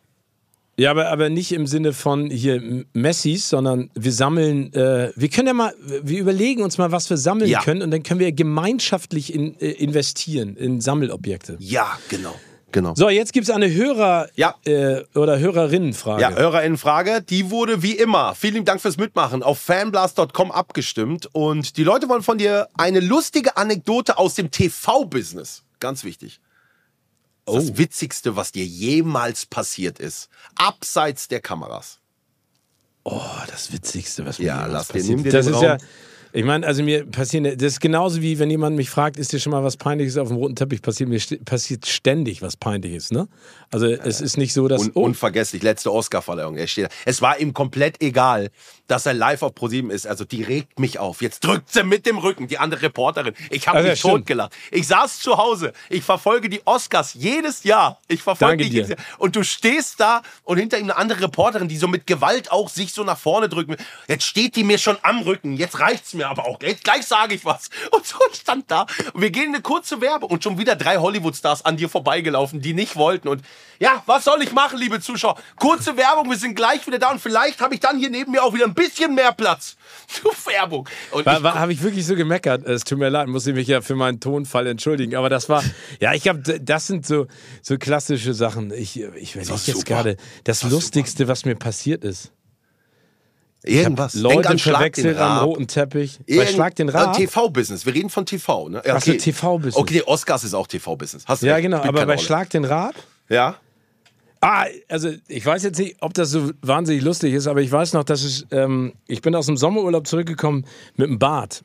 Ja, 0.80 0.92
aber, 0.92 1.10
aber 1.10 1.28
nicht 1.28 1.52
im 1.52 1.66
Sinne 1.66 1.92
von 1.92 2.30
hier 2.30 2.84
Messis, 2.94 3.50
sondern 3.50 3.90
wir 3.94 4.12
sammeln, 4.12 4.72
äh, 4.72 5.12
wir 5.14 5.28
können 5.28 5.48
ja 5.48 5.52
mal, 5.52 5.74
wir 6.02 6.18
überlegen 6.18 6.62
uns 6.62 6.78
mal, 6.78 6.90
was 6.90 7.10
wir 7.10 7.18
sammeln 7.18 7.50
Ja. 7.50 7.60
können 7.62 7.82
und 7.82 7.90
dann 7.90 8.02
können 8.02 8.18
wir 8.18 8.32
gemeinschaftlich 8.32 9.34
in, 9.34 9.60
äh, 9.60 9.72
investieren 9.72 10.56
in 10.56 10.80
Sammelobjekte. 10.80 11.56
Ja, 11.60 11.98
genau. 12.08 12.34
Genau. 12.72 12.94
So, 12.94 13.10
jetzt 13.10 13.32
gibt 13.34 13.48
es 13.48 13.50
eine 13.54 13.66
Hörer- 13.66 14.28
Ja. 14.36 14.54
äh, 14.64 15.02
oder 15.14 15.38
Hörerinnenfrage. 15.38 16.22
Ja, 16.22 16.30
HörerInnenfrage, 16.34 17.20
die 17.20 17.50
wurde 17.50 17.82
wie 17.82 17.92
immer, 17.96 18.34
vielen 18.34 18.54
lieben 18.54 18.64
Dank 18.64 18.80
fürs 18.80 18.96
Mitmachen, 18.96 19.42
auf 19.42 19.58
fanblast.com 19.58 20.50
abgestimmt 20.50 21.28
und 21.32 21.76
die 21.76 21.84
Leute 21.84 22.08
wollen 22.08 22.22
von 22.22 22.38
dir 22.38 22.68
eine 22.78 23.00
lustige 23.00 23.58
Anekdote 23.58 24.16
aus 24.16 24.34
dem 24.36 24.50
TV-Business. 24.50 25.62
Ganz 25.80 26.04
wichtig. 26.04 26.40
Oh. 27.50 27.56
Das 27.56 27.76
Witzigste, 27.76 28.36
was 28.36 28.52
dir 28.52 28.64
jemals 28.64 29.46
passiert 29.46 29.98
ist. 29.98 30.28
Abseits 30.56 31.28
der 31.28 31.40
Kameras. 31.40 31.98
Oh, 33.04 33.20
das 33.48 33.72
Witzigste, 33.72 34.24
was 34.26 34.38
mir 34.38 34.44
Ja, 34.46 34.66
lass 34.66 34.88
passiert. 34.88 35.06
nimm 35.08 35.22
dir 35.24 35.32
das 35.32 35.46
den 35.46 35.54
ist 35.54 35.56
Raum. 35.56 35.64
ja, 35.64 35.78
ich 36.32 36.44
meine, 36.44 36.66
also 36.66 36.82
mir 36.82 37.04
passieren, 37.06 37.44
das 37.44 37.72
ist 37.72 37.80
genauso 37.80 38.22
wie 38.22 38.38
wenn 38.38 38.50
jemand 38.50 38.76
mich 38.76 38.90
fragt, 38.90 39.16
ist 39.16 39.32
dir 39.32 39.40
schon 39.40 39.52
mal 39.52 39.64
was 39.64 39.76
Peinliches 39.76 40.16
auf 40.16 40.28
dem 40.28 40.36
roten 40.36 40.56
Teppich 40.56 40.82
passiert? 40.82 41.08
Mir 41.08 41.18
st 41.20 41.44
passiert 41.44 41.86
ständig 41.86 42.42
was 42.42 42.56
Peinliches, 42.56 43.10
ne? 43.10 43.28
Also 43.70 43.86
es 43.86 44.20
ist 44.20 44.36
nicht 44.36 44.52
so, 44.52 44.66
dass 44.68 44.80
Un 44.82 44.90
oh, 44.94 45.02
Unvergesslich, 45.02 45.62
letzte 45.62 45.92
Oscar-Verleihung. 45.92 46.56
Er 46.56 46.66
steht 46.66 46.86
da. 46.86 46.88
Es 47.04 47.22
war 47.22 47.38
ihm 47.38 47.54
komplett 47.54 48.02
egal, 48.02 48.50
dass 48.88 49.06
er 49.06 49.14
live 49.14 49.42
auf 49.42 49.54
ProSieben 49.54 49.90
ist. 49.90 50.06
Also 50.06 50.24
die 50.24 50.42
regt 50.42 50.78
mich 50.80 50.98
auf. 50.98 51.22
Jetzt 51.22 51.44
drückt 51.44 51.72
sie 51.72 51.84
mit 51.84 52.04
dem 52.06 52.18
Rücken, 52.18 52.48
die 52.48 52.58
andere 52.58 52.82
Reporterin. 52.82 53.34
Ich 53.50 53.68
habe 53.68 53.78
Also, 53.78 53.90
mich 53.90 53.98
stimmt. 54.00 54.14
totgelacht. 54.14 54.52
Ich 54.72 54.88
saß 54.88 55.20
zu 55.20 55.38
Hause. 55.38 55.72
Ich 55.88 56.02
verfolge 56.02 56.48
die 56.48 56.60
Oscars 56.64 57.14
jedes 57.14 57.62
Jahr. 57.64 58.00
Ich 58.08 58.22
verfolge 58.22 58.52
Danke 58.58 58.64
die 58.64 58.70
dir. 58.70 58.76
jedes 58.82 58.88
Jahr. 58.90 58.98
Und 59.18 59.36
du 59.36 59.44
stehst 59.44 60.00
da 60.00 60.22
und 60.42 60.58
hinter 60.58 60.78
ihm 60.78 60.84
eine 60.84 60.96
andere 60.96 61.22
Reporterin, 61.22 61.68
die 61.68 61.76
so 61.76 61.86
mit 61.86 62.06
Gewalt 62.06 62.50
auch 62.50 62.68
sich 62.68 62.92
so 62.92 63.04
nach 63.04 63.18
vorne 63.18 63.50
will. 63.50 63.76
Jetzt 64.08 64.24
steht 64.24 64.56
die 64.56 64.64
mir 64.64 64.78
schon 64.78 64.96
am 65.02 65.20
Rücken. 65.22 65.56
Jetzt 65.56 65.78
reicht's 65.78 66.14
mir 66.14 66.19
aber 66.28 66.46
auch. 66.46 66.58
Jetzt 66.62 66.84
gleich 66.84 67.06
sage 67.06 67.34
ich 67.34 67.44
was. 67.44 67.70
Und 67.90 68.06
so 68.06 68.18
stand 68.32 68.70
da. 68.70 68.86
Und 69.12 69.22
wir 69.22 69.30
gehen 69.30 69.44
in 69.44 69.54
eine 69.54 69.62
kurze 69.62 70.00
Werbung 70.00 70.30
und 70.30 70.42
schon 70.42 70.58
wieder 70.58 70.76
drei 70.76 70.98
Hollywood-Stars 70.98 71.64
an 71.64 71.76
dir 71.76 71.88
vorbeigelaufen, 71.88 72.60
die 72.60 72.74
nicht 72.74 72.96
wollten. 72.96 73.28
Und 73.28 73.42
ja, 73.78 74.02
was 74.06 74.24
soll 74.24 74.42
ich 74.42 74.52
machen, 74.52 74.78
liebe 74.78 75.00
Zuschauer? 75.00 75.36
Kurze 75.56 75.96
Werbung, 75.96 76.28
wir 76.28 76.36
sind 76.36 76.54
gleich 76.54 76.86
wieder 76.86 76.98
da 76.98 77.10
und 77.10 77.20
vielleicht 77.20 77.60
habe 77.60 77.74
ich 77.74 77.80
dann 77.80 77.98
hier 77.98 78.10
neben 78.10 78.32
mir 78.32 78.42
auch 78.42 78.52
wieder 78.52 78.66
ein 78.66 78.74
bisschen 78.74 79.14
mehr 79.14 79.32
Platz. 79.32 79.76
Du 80.22 80.30
Werbung. 80.50 80.88
Ich, 81.18 81.26
habe 81.26 81.72
ich 81.72 81.82
wirklich 81.82 82.04
so 82.04 82.14
gemeckert. 82.14 82.66
Es 82.66 82.84
tut 82.84 82.98
mir 82.98 83.08
leid, 83.08 83.28
muss 83.28 83.46
ich 83.46 83.54
mich 83.54 83.68
ja 83.68 83.80
für 83.80 83.94
meinen 83.94 84.20
Tonfall 84.20 84.66
entschuldigen. 84.66 85.14
Aber 85.14 85.30
das 85.30 85.48
war, 85.48 85.62
ja, 86.00 86.12
ich 86.14 86.28
habe, 86.28 86.40
das 86.40 86.86
sind 86.86 87.06
so, 87.06 87.26
so 87.62 87.78
klassische 87.78 88.34
Sachen. 88.34 88.72
Ich, 88.72 89.00
ich 89.00 89.36
war 89.36 89.42
jetzt 89.42 89.66
super. 89.66 89.84
gerade 89.84 90.16
das 90.44 90.64
war 90.64 90.70
Lustigste, 90.70 91.28
was 91.28 91.44
mir 91.44 91.54
passiert 91.54 92.04
ist. 92.04 92.32
Irgendwas. 93.64 94.12
Denk 94.12 94.22
Leute 94.34 94.48
an 94.50 94.58
Schlag 94.58 94.92
den 94.94 95.08
am 95.08 95.16
Raab. 95.16 95.46
roten 95.46 95.66
Teppich. 95.66 96.18
Bei 96.26 96.34
Irgend- 96.34 96.50
Schlag 96.50 96.74
den 96.76 96.88
äh, 96.88 96.92
Rad. 96.92 97.16
TV-Business. 97.16 97.84
Wir 97.86 97.94
reden 97.94 98.10
von 98.10 98.24
TV, 98.26 98.68
ne? 98.68 98.82
Ja, 98.84 98.96
Ach 98.96 99.02
so, 99.02 99.12
TV-Business. 99.12 99.76
Okay, 99.76 99.94
nee, 99.96 100.02
Oscars 100.02 100.44
ist 100.44 100.54
auch 100.54 100.66
TV-Business. 100.66 101.24
Hast 101.26 101.42
du 101.42 101.46
Ja, 101.46 101.54
recht. 101.54 101.64
genau. 101.64 101.78
Aber 101.78 101.92
bei 101.92 102.14
Rolle. 102.14 102.18
Schlag 102.18 102.50
den 102.50 102.64
Rad. 102.64 102.94
Ja. 103.28 103.56
Ah, 104.42 104.64
also 104.88 105.10
ich 105.28 105.44
weiß 105.44 105.62
jetzt 105.64 105.78
nicht, 105.78 105.96
ob 106.00 106.14
das 106.14 106.30
so 106.30 106.50
wahnsinnig 106.62 107.02
lustig 107.02 107.34
ist, 107.34 107.46
aber 107.46 107.60
ich 107.60 107.70
weiß 107.70 107.92
noch, 107.92 108.04
dass 108.04 108.24
ich, 108.24 108.46
ähm, 108.52 108.94
ich 109.06 109.20
bin 109.20 109.34
aus 109.34 109.44
dem 109.44 109.58
Sommerurlaub 109.58 110.06
zurückgekommen 110.06 110.64
mit 110.96 111.08
einem 111.08 111.18
Bart. 111.18 111.62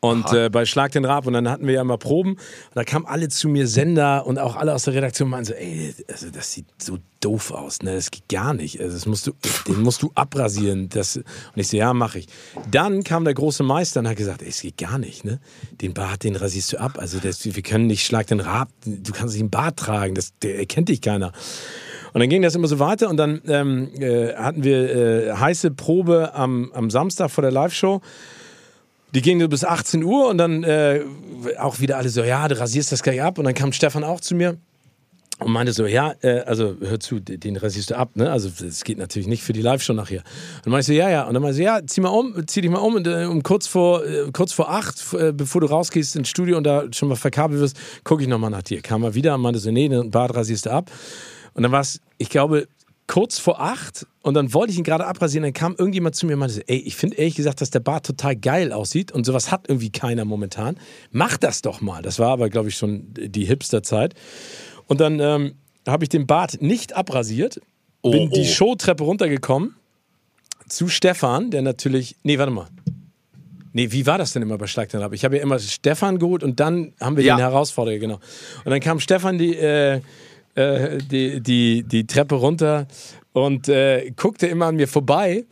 Und 0.00 0.32
äh, 0.32 0.48
bei 0.48 0.64
Schlag 0.64 0.92
den 0.92 1.04
Rab 1.04 1.26
und 1.26 1.32
dann 1.32 1.48
hatten 1.48 1.66
wir 1.66 1.74
ja 1.74 1.82
mal 1.82 1.98
Proben 1.98 2.32
und 2.32 2.40
da 2.74 2.84
kamen 2.84 3.04
alle 3.04 3.28
zu 3.28 3.48
mir 3.48 3.66
Sender 3.66 4.26
und 4.26 4.38
auch 4.38 4.54
alle 4.54 4.72
aus 4.72 4.84
der 4.84 4.94
Redaktion 4.94 5.26
und 5.26 5.30
meinten 5.32 5.46
so, 5.46 5.54
ey, 5.54 5.92
also 6.08 6.30
das 6.30 6.52
sieht 6.52 6.66
so 6.80 6.98
doof 7.20 7.50
aus, 7.50 7.82
ne? 7.82 7.94
Das 7.96 8.12
geht 8.12 8.28
gar 8.28 8.54
nicht. 8.54 8.80
Also 8.80 8.94
das 8.94 9.06
musst 9.06 9.26
du, 9.26 9.32
den 9.66 9.82
musst 9.82 10.02
du 10.02 10.12
abrasieren. 10.14 10.88
Das, 10.88 11.16
und 11.16 11.24
ich 11.56 11.66
so, 11.66 11.76
ja, 11.76 11.92
mach 11.94 12.14
ich. 12.14 12.28
Dann 12.70 13.02
kam 13.02 13.24
der 13.24 13.34
große 13.34 13.64
Meister 13.64 13.98
und 13.98 14.08
hat 14.08 14.16
gesagt, 14.16 14.42
ey, 14.42 14.50
es 14.50 14.60
geht 14.60 14.76
gar 14.76 14.98
nicht, 14.98 15.24
ne? 15.24 15.40
Den 15.80 15.94
Bart, 15.94 16.22
den 16.22 16.36
rasierst 16.36 16.74
du 16.74 16.78
ab. 16.78 16.98
Also 17.00 17.18
das, 17.18 17.44
wir 17.44 17.62
können 17.64 17.88
nicht 17.88 18.06
Schlag 18.06 18.28
den 18.28 18.38
Rab, 18.38 18.68
du 18.84 19.12
kannst 19.12 19.34
nicht 19.34 19.42
einen 19.42 19.50
Bart 19.50 19.78
tragen, 19.78 20.14
das, 20.14 20.32
der 20.42 20.60
erkennt 20.60 20.90
dich 20.90 21.00
keiner. 21.00 21.32
Und 22.12 22.20
dann 22.20 22.28
ging 22.28 22.42
das 22.42 22.54
immer 22.54 22.68
so 22.68 22.78
weiter 22.78 23.08
und 23.08 23.16
dann 23.16 23.42
ähm, 23.48 23.90
äh, 23.98 24.32
hatten 24.34 24.62
wir 24.62 24.94
äh, 24.94 25.32
heiße 25.32 25.72
Probe 25.72 26.34
am, 26.34 26.70
am 26.72 26.88
Samstag 26.88 27.32
vor 27.32 27.42
der 27.42 27.50
Live-Show. 27.50 28.00
Die 29.14 29.22
gingen 29.22 29.40
so 29.40 29.48
bis 29.48 29.64
18 29.64 30.02
Uhr 30.04 30.28
und 30.28 30.38
dann 30.38 30.64
äh, 30.64 31.02
auch 31.58 31.80
wieder 31.80 31.96
alle 31.96 32.08
so, 32.08 32.22
ja, 32.22 32.46
du 32.48 32.58
rasierst 32.58 32.92
das 32.92 33.02
gleich 33.02 33.22
ab. 33.22 33.38
Und 33.38 33.44
dann 33.44 33.54
kam 33.54 33.72
Stefan 33.72 34.04
auch 34.04 34.20
zu 34.20 34.34
mir 34.34 34.58
und 35.38 35.52
meinte 35.52 35.72
so, 35.72 35.86
ja, 35.86 36.14
äh, 36.22 36.40
also 36.40 36.76
hör 36.80 37.00
zu, 37.00 37.20
den 37.20 37.56
rasierst 37.56 37.90
du 37.90 37.96
ab, 37.96 38.16
ne? 38.16 38.30
Also 38.30 38.50
das 38.50 38.84
geht 38.84 38.98
natürlich 38.98 39.28
nicht 39.28 39.42
für 39.42 39.52
die 39.52 39.62
Live-Show 39.62 39.92
nachher. 39.92 40.18
Und 40.18 40.66
dann 40.66 40.72
meinte 40.72 40.80
ich 40.80 40.86
so, 40.86 40.92
ja, 40.92 41.08
ja. 41.08 41.26
Und 41.26 41.34
dann 41.34 41.42
meinte 41.42 41.58
ich 41.60 41.64
so, 41.64 41.72
ja, 41.72 41.80
zieh 41.86 42.00
mal 42.00 42.08
um, 42.08 42.46
zieh 42.46 42.60
dich 42.60 42.70
mal 42.70 42.78
um 42.78 42.96
und 42.96 43.06
äh, 43.06 43.24
um 43.24 43.42
kurz 43.42 43.66
vor, 43.66 44.04
äh, 44.04 44.30
kurz 44.32 44.52
vor 44.52 44.70
acht, 44.70 45.14
äh, 45.14 45.32
bevor 45.32 45.60
du 45.60 45.68
rausgehst 45.68 46.16
ins 46.16 46.28
Studio 46.28 46.56
und 46.56 46.64
da 46.64 46.84
schon 46.92 47.08
mal 47.08 47.14
verkabelt 47.14 47.60
wirst, 47.60 47.76
gucke 48.04 48.22
ich 48.22 48.28
nochmal 48.28 48.50
nach 48.50 48.62
dir. 48.62 48.82
Kam 48.82 49.04
er 49.04 49.14
wieder 49.14 49.34
und 49.36 49.42
meinte 49.42 49.60
so, 49.60 49.70
nee, 49.70 49.88
den 49.88 50.10
Bart 50.10 50.34
rasierst 50.34 50.66
du 50.66 50.70
ab. 50.70 50.90
Und 51.54 51.62
dann 51.62 51.72
war 51.72 51.80
es, 51.80 52.00
ich 52.18 52.30
glaube, 52.30 52.66
kurz 53.08 53.38
vor 53.40 53.60
acht 53.60 54.06
und 54.22 54.34
dann 54.34 54.54
wollte 54.54 54.72
ich 54.72 54.78
ihn 54.78 54.84
gerade 54.84 55.06
abrasieren. 55.06 55.42
Dann 55.42 55.52
kam 55.52 55.74
irgendjemand 55.76 56.14
zu 56.14 56.26
mir 56.26 56.34
und 56.34 56.40
meinte, 56.40 56.62
ey, 56.68 56.76
ich 56.76 56.94
finde 56.94 57.16
ehrlich 57.16 57.34
gesagt, 57.34 57.60
dass 57.60 57.70
der 57.70 57.80
Bart 57.80 58.06
total 58.06 58.36
geil 58.36 58.72
aussieht 58.72 59.10
und 59.10 59.24
sowas 59.24 59.50
hat 59.50 59.68
irgendwie 59.68 59.90
keiner 59.90 60.24
momentan. 60.24 60.78
Mach 61.10 61.36
das 61.38 61.62
doch 61.62 61.80
mal. 61.80 62.02
Das 62.02 62.20
war 62.20 62.30
aber, 62.30 62.50
glaube 62.50 62.68
ich, 62.68 62.76
schon 62.76 63.08
die 63.14 63.44
Hipster-Zeit. 63.44 64.14
Und 64.86 65.00
dann 65.00 65.18
ähm, 65.18 65.54
habe 65.86 66.04
ich 66.04 66.10
den 66.10 66.26
Bart 66.26 66.62
nicht 66.62 66.94
abrasiert, 66.94 67.60
bin 68.02 68.28
oh. 68.28 68.34
die 68.34 68.46
Showtreppe 68.46 69.02
runtergekommen 69.02 69.74
zu 70.68 70.88
Stefan, 70.88 71.50
der 71.50 71.62
natürlich, 71.62 72.16
nee, 72.22 72.38
warte 72.38 72.52
mal. 72.52 72.68
Nee, 73.72 73.90
wie 73.92 74.06
war 74.06 74.18
das 74.18 74.32
denn 74.32 74.42
immer 74.42 74.58
bei 74.58 74.66
Schlag 74.66 74.88
den 74.90 75.00
Rab? 75.00 75.12
Ich 75.12 75.24
habe 75.24 75.36
ja 75.36 75.42
immer 75.42 75.58
Stefan 75.58 76.18
geholt 76.18 76.42
und 76.42 76.60
dann 76.60 76.92
haben 77.00 77.16
wir 77.16 77.24
Ja. 77.24 77.36
den 77.36 77.40
Herausforderer, 77.40 77.98
genau. 77.98 78.18
Und 78.64 78.70
dann 78.70 78.80
kam 78.80 79.00
Stefan 79.00 79.38
die, 79.38 79.54
äh, 79.54 80.00
äh, 80.58 80.98
die, 80.98 81.40
die, 81.40 81.84
die 81.84 82.06
Treppe 82.06 82.34
runter 82.34 82.86
und 83.32 83.68
äh, 83.68 84.10
guckte 84.16 84.46
immer 84.46 84.66
an 84.66 84.76
mir 84.76 84.88
vorbei 84.88 85.44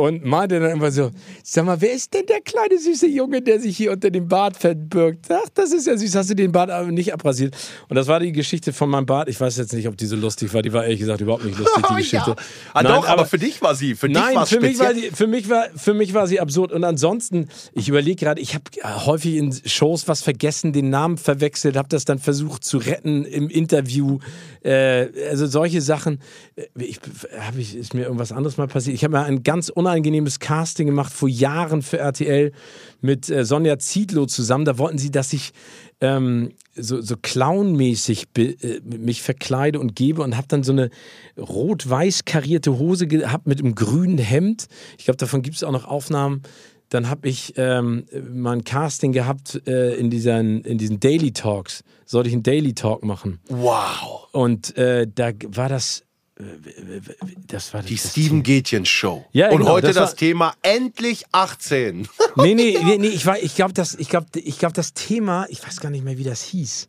und 0.00 0.24
meinte 0.24 0.58
dann 0.60 0.70
immer 0.70 0.90
so, 0.90 1.10
sag 1.42 1.64
mal, 1.64 1.80
wer 1.80 1.92
ist 1.92 2.12
denn 2.14 2.26
der 2.26 2.40
kleine 2.40 2.78
süße 2.78 3.06
Junge, 3.06 3.42
der 3.42 3.60
sich 3.60 3.76
hier 3.76 3.92
unter 3.92 4.10
dem 4.10 4.28
Bart 4.28 4.56
verbirgt? 4.56 5.26
Ach, 5.30 5.48
das 5.54 5.72
ist 5.72 5.86
ja 5.86 5.96
süß, 5.96 6.14
hast 6.14 6.30
du 6.30 6.34
den 6.34 6.52
Bart 6.52 6.70
aber 6.70 6.90
nicht 6.90 7.12
abrasiert? 7.12 7.56
Und 7.88 7.96
das 7.96 8.06
war 8.06 8.20
die 8.20 8.32
Geschichte 8.32 8.72
von 8.72 8.88
meinem 8.90 9.06
Bart. 9.06 9.28
Ich 9.28 9.40
weiß 9.40 9.56
jetzt 9.58 9.72
nicht, 9.72 9.86
ob 9.88 9.96
die 9.96 10.06
so 10.06 10.16
lustig 10.16 10.52
war. 10.54 10.62
Die 10.62 10.72
war 10.72 10.84
ehrlich 10.84 11.00
gesagt 11.00 11.20
überhaupt 11.20 11.44
nicht 11.44 11.58
lustig, 11.58 11.84
die 11.90 11.94
Geschichte. 12.02 12.34
Ah, 12.74 12.82
Nein, 12.82 12.92
doch, 12.94 13.08
aber, 13.08 13.26
für 13.26 13.38
dich 13.38 13.60
war 13.62 13.74
sie. 13.74 13.94
Für 13.94 14.08
dich 14.08 14.16
Nein, 14.16 14.36
war 14.36 14.42
es 14.44 14.48
für 14.48 14.60
mich, 14.60 14.78
war 14.78 14.94
sie, 14.94 15.10
für, 15.12 15.26
mich 15.26 15.48
war, 15.48 15.66
für 15.76 15.94
mich 15.94 16.14
war 16.14 16.26
sie 16.26 16.40
absurd. 16.40 16.72
Und 16.72 16.84
ansonsten, 16.84 17.48
ich 17.72 17.88
überlege 17.88 18.16
gerade, 18.16 18.40
ich 18.40 18.54
habe 18.54 18.64
häufig 19.06 19.36
in 19.36 19.54
Shows 19.64 20.08
was 20.08 20.22
vergessen, 20.22 20.72
den 20.72 20.90
Namen 20.90 21.18
verwechselt, 21.18 21.76
habe 21.76 21.88
das 21.88 22.04
dann 22.04 22.18
versucht 22.18 22.64
zu 22.64 22.78
retten 22.78 23.24
im 23.24 23.48
Interview. 23.48 24.18
Äh, 24.62 25.08
also 25.28 25.46
solche 25.46 25.80
Sachen. 25.80 26.20
Äh, 26.56 26.66
Ich, 26.76 27.00
hab 27.38 27.56
ich, 27.56 27.76
ist 27.76 27.94
mir 27.94 28.02
irgendwas 28.02 28.32
anderes 28.32 28.56
mal 28.56 28.66
passiert? 28.68 28.94
Ich 28.94 29.04
habe 29.04 29.12
mal 29.12 29.24
ein 29.24 29.42
ganz 29.42 29.68
unangenehmes 29.90 30.38
Casting 30.38 30.86
gemacht 30.86 31.12
vor 31.12 31.28
Jahren 31.28 31.82
für 31.82 31.98
RTL 31.98 32.52
mit 33.00 33.28
äh, 33.28 33.44
Sonja 33.44 33.78
Ziedlow 33.78 34.26
zusammen. 34.26 34.64
Da 34.64 34.78
wollten 34.78 34.98
sie, 34.98 35.10
dass 35.10 35.32
ich 35.32 35.52
ähm, 36.00 36.50
so, 36.74 37.00
so 37.00 37.16
clownmäßig 37.20 38.28
äh, 38.36 38.80
mich 38.84 39.22
verkleide 39.22 39.80
und 39.80 39.96
gebe 39.96 40.22
und 40.22 40.36
habe 40.36 40.46
dann 40.48 40.62
so 40.62 40.72
eine 40.72 40.90
rot-weiß 41.36 42.24
karierte 42.24 42.78
Hose 42.78 43.06
gehabt 43.06 43.46
mit 43.46 43.60
einem 43.60 43.74
grünen 43.74 44.18
Hemd. 44.18 44.66
Ich 44.98 45.04
glaube, 45.04 45.18
davon 45.18 45.42
gibt 45.42 45.56
es 45.56 45.64
auch 45.64 45.72
noch 45.72 45.84
Aufnahmen. 45.84 46.42
Dann 46.88 47.08
habe 47.08 47.28
ich 47.28 47.54
ähm, 47.56 48.06
mal 48.32 48.52
ein 48.52 48.64
Casting 48.64 49.12
gehabt 49.12 49.62
äh, 49.66 49.94
in, 49.94 50.10
diesen, 50.10 50.62
in 50.62 50.76
diesen 50.76 50.98
Daily 50.98 51.32
Talks. 51.32 51.84
Sollte 52.04 52.28
ich 52.28 52.34
einen 52.34 52.42
Daily 52.42 52.74
Talk 52.74 53.04
machen. 53.04 53.38
Wow. 53.48 54.28
Und 54.32 54.76
äh, 54.76 55.06
da 55.12 55.30
war 55.48 55.68
das. 55.68 56.04
Äh, 56.40 57.00
Das 57.46 57.72
war 57.74 57.82
Die 57.82 57.96
das 57.96 58.10
Steven 58.10 58.42
Gätchen 58.42 58.84
Show. 58.86 59.24
Ja, 59.32 59.50
Und 59.50 59.58
genau, 59.58 59.72
heute 59.72 59.88
das 59.88 59.96
das, 59.96 60.10
war- 60.10 60.16
Thema 60.16 60.54
endlich 60.62 61.24
18. 61.32 62.08
Nee, 62.36 62.54
nee, 62.54 62.78
nee, 62.82 62.96
nee 62.98 63.06
ich, 63.08 63.26
war- 63.26 63.38
ich 63.42 63.54
glaube, 63.54 63.72
das, 63.74 63.94
ich 63.94 64.08
glaub, 64.08 64.24
ich 64.34 64.58
glaub, 64.58 64.72
das 64.74 64.94
Thema, 64.94 65.46
ich 65.48 65.64
weiß 65.66 65.80
gar 65.80 65.90
nicht 65.90 66.04
mehr, 66.04 66.16
wie 66.18 66.24
das 66.24 66.42
hieß. 66.42 66.88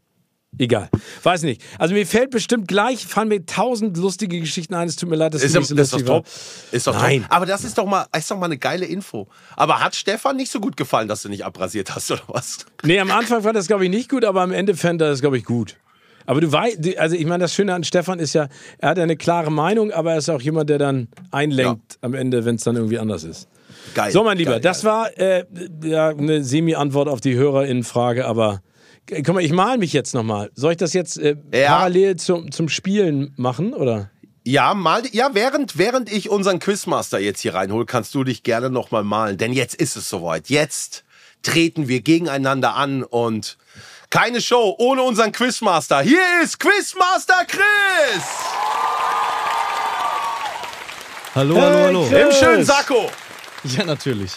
Egal, 0.57 0.89
weiß 1.23 1.43
nicht. 1.43 1.61
Also 1.79 1.93
mir 1.93 2.05
fällt 2.05 2.29
bestimmt 2.29 2.67
gleich, 2.67 3.07
fallen 3.07 3.29
mir 3.29 3.45
tausend 3.45 3.95
lustige 3.95 4.37
Geschichten 4.37 4.73
ein. 4.73 4.85
Es 4.89 4.97
tut 4.97 5.09
mir 5.09 5.15
leid, 5.15 5.33
dass 5.33 5.41
Ist, 5.43 5.55
nicht 5.55 5.65
so 5.65 5.75
ist 5.75 5.93
doch 5.93 5.97
lustig 5.99 6.09
war. 6.09 6.17
top. 6.23 6.27
Ist 6.73 6.87
doch 6.87 6.93
Nein. 6.93 7.21
top. 7.21 7.31
Aber 7.33 7.45
das 7.45 7.63
ist 7.63 7.77
doch 7.77 7.85
mal, 7.85 8.05
ist 8.17 8.29
doch 8.29 8.37
mal 8.37 8.47
eine 8.47 8.57
geile 8.57 8.85
Info. 8.85 9.29
Aber 9.55 9.79
hat 9.79 9.95
Stefan 9.95 10.35
nicht 10.35 10.51
so 10.51 10.59
gut 10.59 10.75
gefallen, 10.75 11.07
dass 11.07 11.21
du 11.21 11.29
nicht 11.29 11.45
abrasiert 11.45 11.95
hast, 11.95 12.11
oder 12.11 12.23
was? 12.27 12.65
Nee, 12.83 12.99
am 12.99 13.11
Anfang 13.11 13.41
fand 13.43 13.55
das, 13.55 13.67
glaube 13.67 13.85
ich, 13.85 13.89
nicht 13.89 14.09
gut, 14.09 14.25
aber 14.25 14.41
am 14.41 14.51
Ende 14.51 14.75
fand 14.75 14.99
er 15.01 15.09
das, 15.11 15.21
glaube 15.21 15.37
ich, 15.37 15.45
gut. 15.45 15.77
Aber 16.25 16.41
du 16.41 16.51
weißt, 16.51 16.97
also 16.97 17.15
ich 17.15 17.25
meine, 17.25 17.39
das 17.43 17.53
Schöne 17.53 17.73
an 17.73 17.83
Stefan 17.83 18.19
ist 18.19 18.33
ja, 18.33 18.47
er 18.79 18.89
hat 18.89 18.97
ja 18.97 19.03
eine 19.03 19.17
klare 19.17 19.51
Meinung, 19.51 19.91
aber 19.91 20.11
er 20.11 20.17
ist 20.17 20.29
auch 20.29 20.41
jemand, 20.41 20.69
der 20.69 20.77
dann 20.77 21.07
einlenkt 21.31 21.97
am 22.01 22.13
Ende, 22.13 22.45
wenn 22.45 22.55
es 22.55 22.63
dann 22.63 22.75
irgendwie 22.75 22.99
anders 22.99 23.23
ist. 23.23 23.47
Geil. 23.93 24.11
So, 24.11 24.23
mein 24.23 24.37
Lieber, 24.37 24.51
geil, 24.53 24.61
das 24.61 24.83
geil. 24.83 24.91
war 24.91 25.17
äh, 25.17 25.45
ja, 25.83 26.09
eine 26.09 26.43
Semi-Antwort 26.43 27.07
auf 27.07 27.21
die 27.21 27.35
HörerInnen-Frage, 27.35 28.25
aber 28.25 28.61
äh, 29.09 29.21
guck 29.23 29.35
mal, 29.35 29.43
ich 29.43 29.51
mal 29.51 29.77
mich 29.77 29.93
jetzt 29.93 30.13
nochmal. 30.13 30.51
Soll 30.55 30.71
ich 30.71 30.77
das 30.77 30.93
jetzt 30.93 31.17
äh, 31.19 31.35
Ja. 31.53 31.67
parallel 31.75 32.15
zum, 32.17 32.51
zum 32.51 32.69
Spielen 32.69 33.33
machen, 33.37 33.73
oder? 33.73 34.11
Ja, 34.43 34.73
mal, 34.73 35.03
ja, 35.11 35.29
während, 35.33 35.77
während 35.77 36.11
ich 36.11 36.29
unseren 36.29 36.59
Quizmaster 36.59 37.19
jetzt 37.19 37.41
hier 37.41 37.53
reinhole, 37.53 37.85
kannst 37.85 38.15
du 38.15 38.23
dich 38.23 38.43
gerne 38.43 38.69
nochmal 38.69 39.03
malen. 39.03 39.37
Denn 39.37 39.53
jetzt 39.53 39.75
ist 39.75 39.95
es 39.95 40.09
soweit. 40.09 40.49
Jetzt 40.49 41.03
treten 41.43 41.87
wir 41.87 42.01
gegeneinander 42.01 42.75
an 42.75 43.03
und 43.03 43.57
keine 44.11 44.41
Show 44.41 44.75
ohne 44.77 45.01
unseren 45.01 45.31
Quizmaster. 45.31 46.01
Hier 46.01 46.21
ist 46.43 46.59
Quizmaster 46.59 47.45
Chris! 47.47 48.23
Hallo, 51.33 51.59
hallo, 51.59 51.77
hallo. 51.85 52.07
Chris. 52.07 52.21
Im 52.21 52.31
schönen 52.31 52.65
Sakko. 52.65 53.09
Ja, 53.63 53.85
natürlich. 53.85 54.33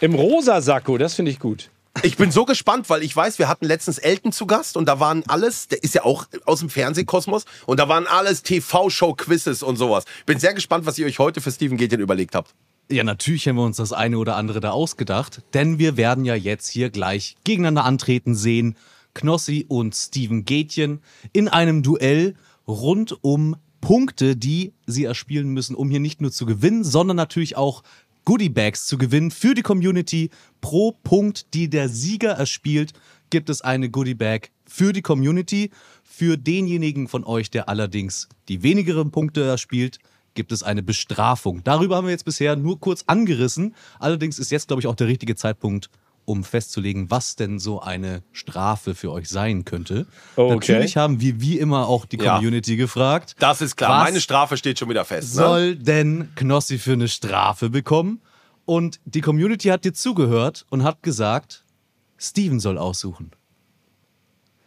Im 0.00 0.14
rosa 0.14 0.60
Sakko, 0.60 0.98
das 0.98 1.14
finde 1.14 1.30
ich 1.30 1.40
gut. 1.40 1.70
Ich 2.02 2.16
bin 2.16 2.30
so 2.30 2.44
gespannt, 2.44 2.88
weil 2.88 3.02
ich 3.02 3.16
weiß, 3.16 3.38
wir 3.38 3.48
hatten 3.48 3.64
letztens 3.64 3.98
Elton 3.98 4.32
zu 4.32 4.46
Gast 4.46 4.76
und 4.76 4.86
da 4.86 5.00
waren 5.00 5.24
alles, 5.28 5.68
der 5.68 5.82
ist 5.82 5.94
ja 5.94 6.04
auch 6.04 6.26
aus 6.44 6.60
dem 6.60 6.70
Fernsehkosmos 6.70 7.46
und 7.66 7.80
da 7.80 7.88
waren 7.88 8.06
alles 8.06 8.42
TV-Show-Quizzes 8.42 9.62
und 9.62 9.76
sowas. 9.76 10.04
Bin 10.26 10.38
sehr 10.38 10.54
gespannt, 10.54 10.86
was 10.86 10.98
ihr 10.98 11.06
euch 11.06 11.18
heute 11.18 11.40
für 11.40 11.50
Steven 11.50 11.76
Gätjen 11.76 12.00
überlegt 12.00 12.34
habt. 12.34 12.54
Ja, 12.92 13.04
natürlich 13.04 13.46
haben 13.46 13.54
wir 13.54 13.62
uns 13.62 13.76
das 13.76 13.92
eine 13.92 14.18
oder 14.18 14.34
andere 14.34 14.58
da 14.58 14.72
ausgedacht, 14.72 15.42
denn 15.54 15.78
wir 15.78 15.96
werden 15.96 16.24
ja 16.24 16.34
jetzt 16.34 16.66
hier 16.66 16.90
gleich 16.90 17.36
gegeneinander 17.44 17.84
antreten 17.84 18.34
sehen. 18.34 18.74
Knossi 19.14 19.64
und 19.68 19.94
Steven 19.94 20.44
Gätjen 20.44 21.00
in 21.32 21.46
einem 21.46 21.84
Duell 21.84 22.34
rund 22.66 23.16
um 23.22 23.54
Punkte, 23.80 24.34
die 24.34 24.72
sie 24.86 25.04
erspielen 25.04 25.50
müssen, 25.50 25.76
um 25.76 25.88
hier 25.88 26.00
nicht 26.00 26.20
nur 26.20 26.32
zu 26.32 26.46
gewinnen, 26.46 26.82
sondern 26.82 27.16
natürlich 27.16 27.56
auch 27.56 27.84
Goodiebags 28.24 28.86
zu 28.86 28.98
gewinnen 28.98 29.30
für 29.30 29.54
die 29.54 29.62
Community. 29.62 30.30
Pro 30.60 30.90
Punkt, 30.90 31.54
die 31.54 31.70
der 31.70 31.88
Sieger 31.88 32.32
erspielt, 32.32 32.92
gibt 33.30 33.50
es 33.50 33.62
eine 33.62 33.88
Goodiebag 33.88 34.50
für 34.66 34.92
die 34.92 35.02
Community. 35.02 35.70
Für 36.02 36.36
denjenigen 36.36 37.06
von 37.06 37.22
euch, 37.22 37.50
der 37.50 37.68
allerdings 37.68 38.28
die 38.48 38.64
wenigeren 38.64 39.12
Punkte 39.12 39.44
erspielt, 39.44 40.00
gibt 40.34 40.52
es 40.52 40.62
eine 40.62 40.82
Bestrafung. 40.82 41.62
Darüber 41.64 41.96
haben 41.96 42.06
wir 42.06 42.12
jetzt 42.12 42.24
bisher 42.24 42.56
nur 42.56 42.80
kurz 42.80 43.04
angerissen. 43.06 43.74
Allerdings 43.98 44.38
ist 44.38 44.50
jetzt, 44.50 44.68
glaube 44.68 44.80
ich, 44.80 44.86
auch 44.86 44.94
der 44.94 45.06
richtige 45.06 45.36
Zeitpunkt, 45.36 45.90
um 46.24 46.44
festzulegen, 46.44 47.10
was 47.10 47.34
denn 47.34 47.58
so 47.58 47.80
eine 47.80 48.22
Strafe 48.32 48.94
für 48.94 49.10
euch 49.10 49.28
sein 49.28 49.64
könnte. 49.64 50.06
Okay. 50.36 50.54
Natürlich 50.54 50.96
haben 50.96 51.20
wir 51.20 51.40
wie 51.40 51.58
immer 51.58 51.88
auch 51.88 52.04
die 52.06 52.18
Ja. 52.18 52.36
Community 52.36 52.76
gefragt. 52.76 53.34
Das 53.38 53.60
ist 53.60 53.76
klar. 53.76 54.04
Meine 54.04 54.20
Strafe 54.20 54.56
steht 54.56 54.78
schon 54.78 54.88
wieder 54.88 55.04
fest. 55.04 55.34
Ne? 55.34 55.42
soll 55.42 55.76
denn 55.76 56.28
Knossi 56.36 56.78
für 56.78 56.92
eine 56.92 57.08
Strafe 57.08 57.70
bekommen? 57.70 58.20
Und 58.64 59.00
die 59.04 59.20
Community 59.22 59.68
hat 59.68 59.84
dir 59.84 59.92
zugehört 59.94 60.66
und 60.70 60.84
hat 60.84 61.02
gesagt, 61.02 61.64
Steven 62.18 62.60
soll 62.60 62.78
aussuchen. 62.78 63.32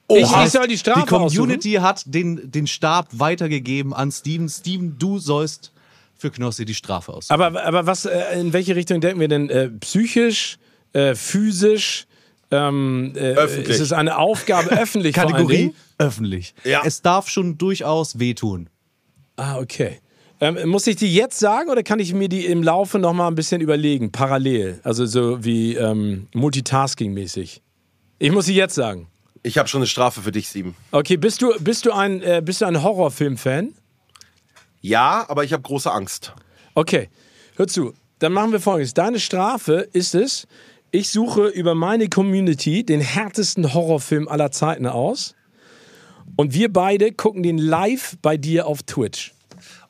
Ich, 0.09 0.25
Oha. 0.25 0.45
ich 0.45 0.51
soll 0.51 0.67
die 0.67 0.77
Strafe 0.77 1.01
die 1.01 1.07
Community 1.07 1.73
hat 1.73 2.03
den, 2.05 2.51
den 2.51 2.67
Stab 2.67 3.07
weitergegeben 3.11 3.93
an 3.93 4.11
Steven. 4.11 4.49
Steven, 4.49 4.97
du 4.99 5.19
sollst 5.19 5.71
für 6.15 6.31
Knossi 6.31 6.65
die 6.65 6.73
Strafe 6.73 7.13
aussuchen. 7.13 7.33
Aber, 7.33 7.63
aber 7.63 7.85
was, 7.85 8.05
äh, 8.05 8.39
in 8.39 8.53
welche 8.53 8.75
Richtung 8.75 9.01
denken 9.01 9.19
wir 9.19 9.27
denn? 9.27 9.49
Äh, 9.49 9.69
psychisch, 9.69 10.57
äh, 10.93 11.15
physisch? 11.15 12.05
Ähm, 12.51 13.13
äh, 13.15 13.33
Öffentlich. 13.33 13.69
Ist 13.69 13.79
es 13.79 13.93
eine 13.93 14.17
Aufgabe 14.17 14.69
öffentlich? 14.79 15.15
Kategorie 15.15 15.73
öffentlich. 15.97 16.53
Ja. 16.63 16.81
Es 16.85 17.01
darf 17.01 17.29
schon 17.29 17.57
durchaus 17.57 18.19
wehtun. 18.19 18.69
Ah, 19.37 19.57
okay. 19.57 19.99
Ähm, 20.39 20.69
muss 20.69 20.85
ich 20.87 20.97
die 20.97 21.13
jetzt 21.13 21.39
sagen 21.39 21.69
oder 21.69 21.83
kann 21.83 21.99
ich 21.99 22.13
mir 22.13 22.27
die 22.27 22.45
im 22.45 22.63
Laufe 22.63 22.99
noch 22.99 23.13
mal 23.13 23.27
ein 23.27 23.35
bisschen 23.35 23.61
überlegen, 23.61 24.11
parallel? 24.11 24.79
Also 24.83 25.05
so 25.05 25.43
wie 25.43 25.75
ähm, 25.75 26.27
Multitasking-mäßig. 26.33 27.61
Ich 28.19 28.31
muss 28.31 28.45
sie 28.45 28.55
jetzt 28.55 28.75
sagen. 28.75 29.07
Ich 29.43 29.57
habe 29.57 29.67
schon 29.67 29.79
eine 29.81 29.87
Strafe 29.87 30.21
für 30.21 30.31
dich, 30.31 30.47
Steven. 30.47 30.73
Okay, 30.91 31.17
bist 31.17 31.41
du, 31.41 31.53
bist 31.59 31.85
du 31.85 31.91
ein, 31.91 32.21
äh, 32.21 32.41
bist 32.43 32.61
du 32.61 32.65
ein 32.65 32.81
Horrorfilm-Fan? 32.81 33.73
Ja, 34.81 35.25
aber 35.27 35.43
ich 35.43 35.51
habe 35.53 35.63
große 35.63 35.91
Angst. 35.91 36.33
Okay, 36.75 37.09
hör 37.57 37.67
zu. 37.67 37.93
Dann 38.19 38.31
machen 38.33 38.53
wir 38.53 38.61
folgendes. 38.61 38.93
Deine 38.93 39.19
Strafe 39.19 39.87
ist 39.91 40.15
es, 40.15 40.47
ich 40.91 41.09
suche 41.09 41.47
über 41.47 41.75
meine 41.75 42.07
Community 42.07 42.85
den 42.85 43.01
härtesten 43.01 43.73
Horrorfilm 43.73 44.27
aller 44.27 44.51
Zeiten 44.51 44.85
aus. 44.87 45.35
Und 46.37 46.53
wir 46.53 46.71
beide 46.71 47.11
gucken 47.11 47.43
den 47.43 47.57
live 47.57 48.15
bei 48.21 48.37
dir 48.37 48.65
auf 48.65 48.83
Twitch. 48.83 49.33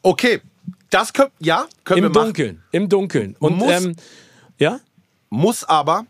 Okay, 0.02 0.42
das 0.90 1.14
können, 1.14 1.32
ja, 1.40 1.68
können 1.84 2.00
Im 2.00 2.04
wir 2.06 2.10
machen. 2.10 2.26
Dunkeln. 2.26 2.64
Im 2.72 2.90
Dunkeln. 2.90 3.36
Und 3.40 3.58
Muss- 3.58 3.72
ähm, 3.84 3.96
ja? 4.58 4.80
Muss 5.30 5.64
aber 5.64 6.06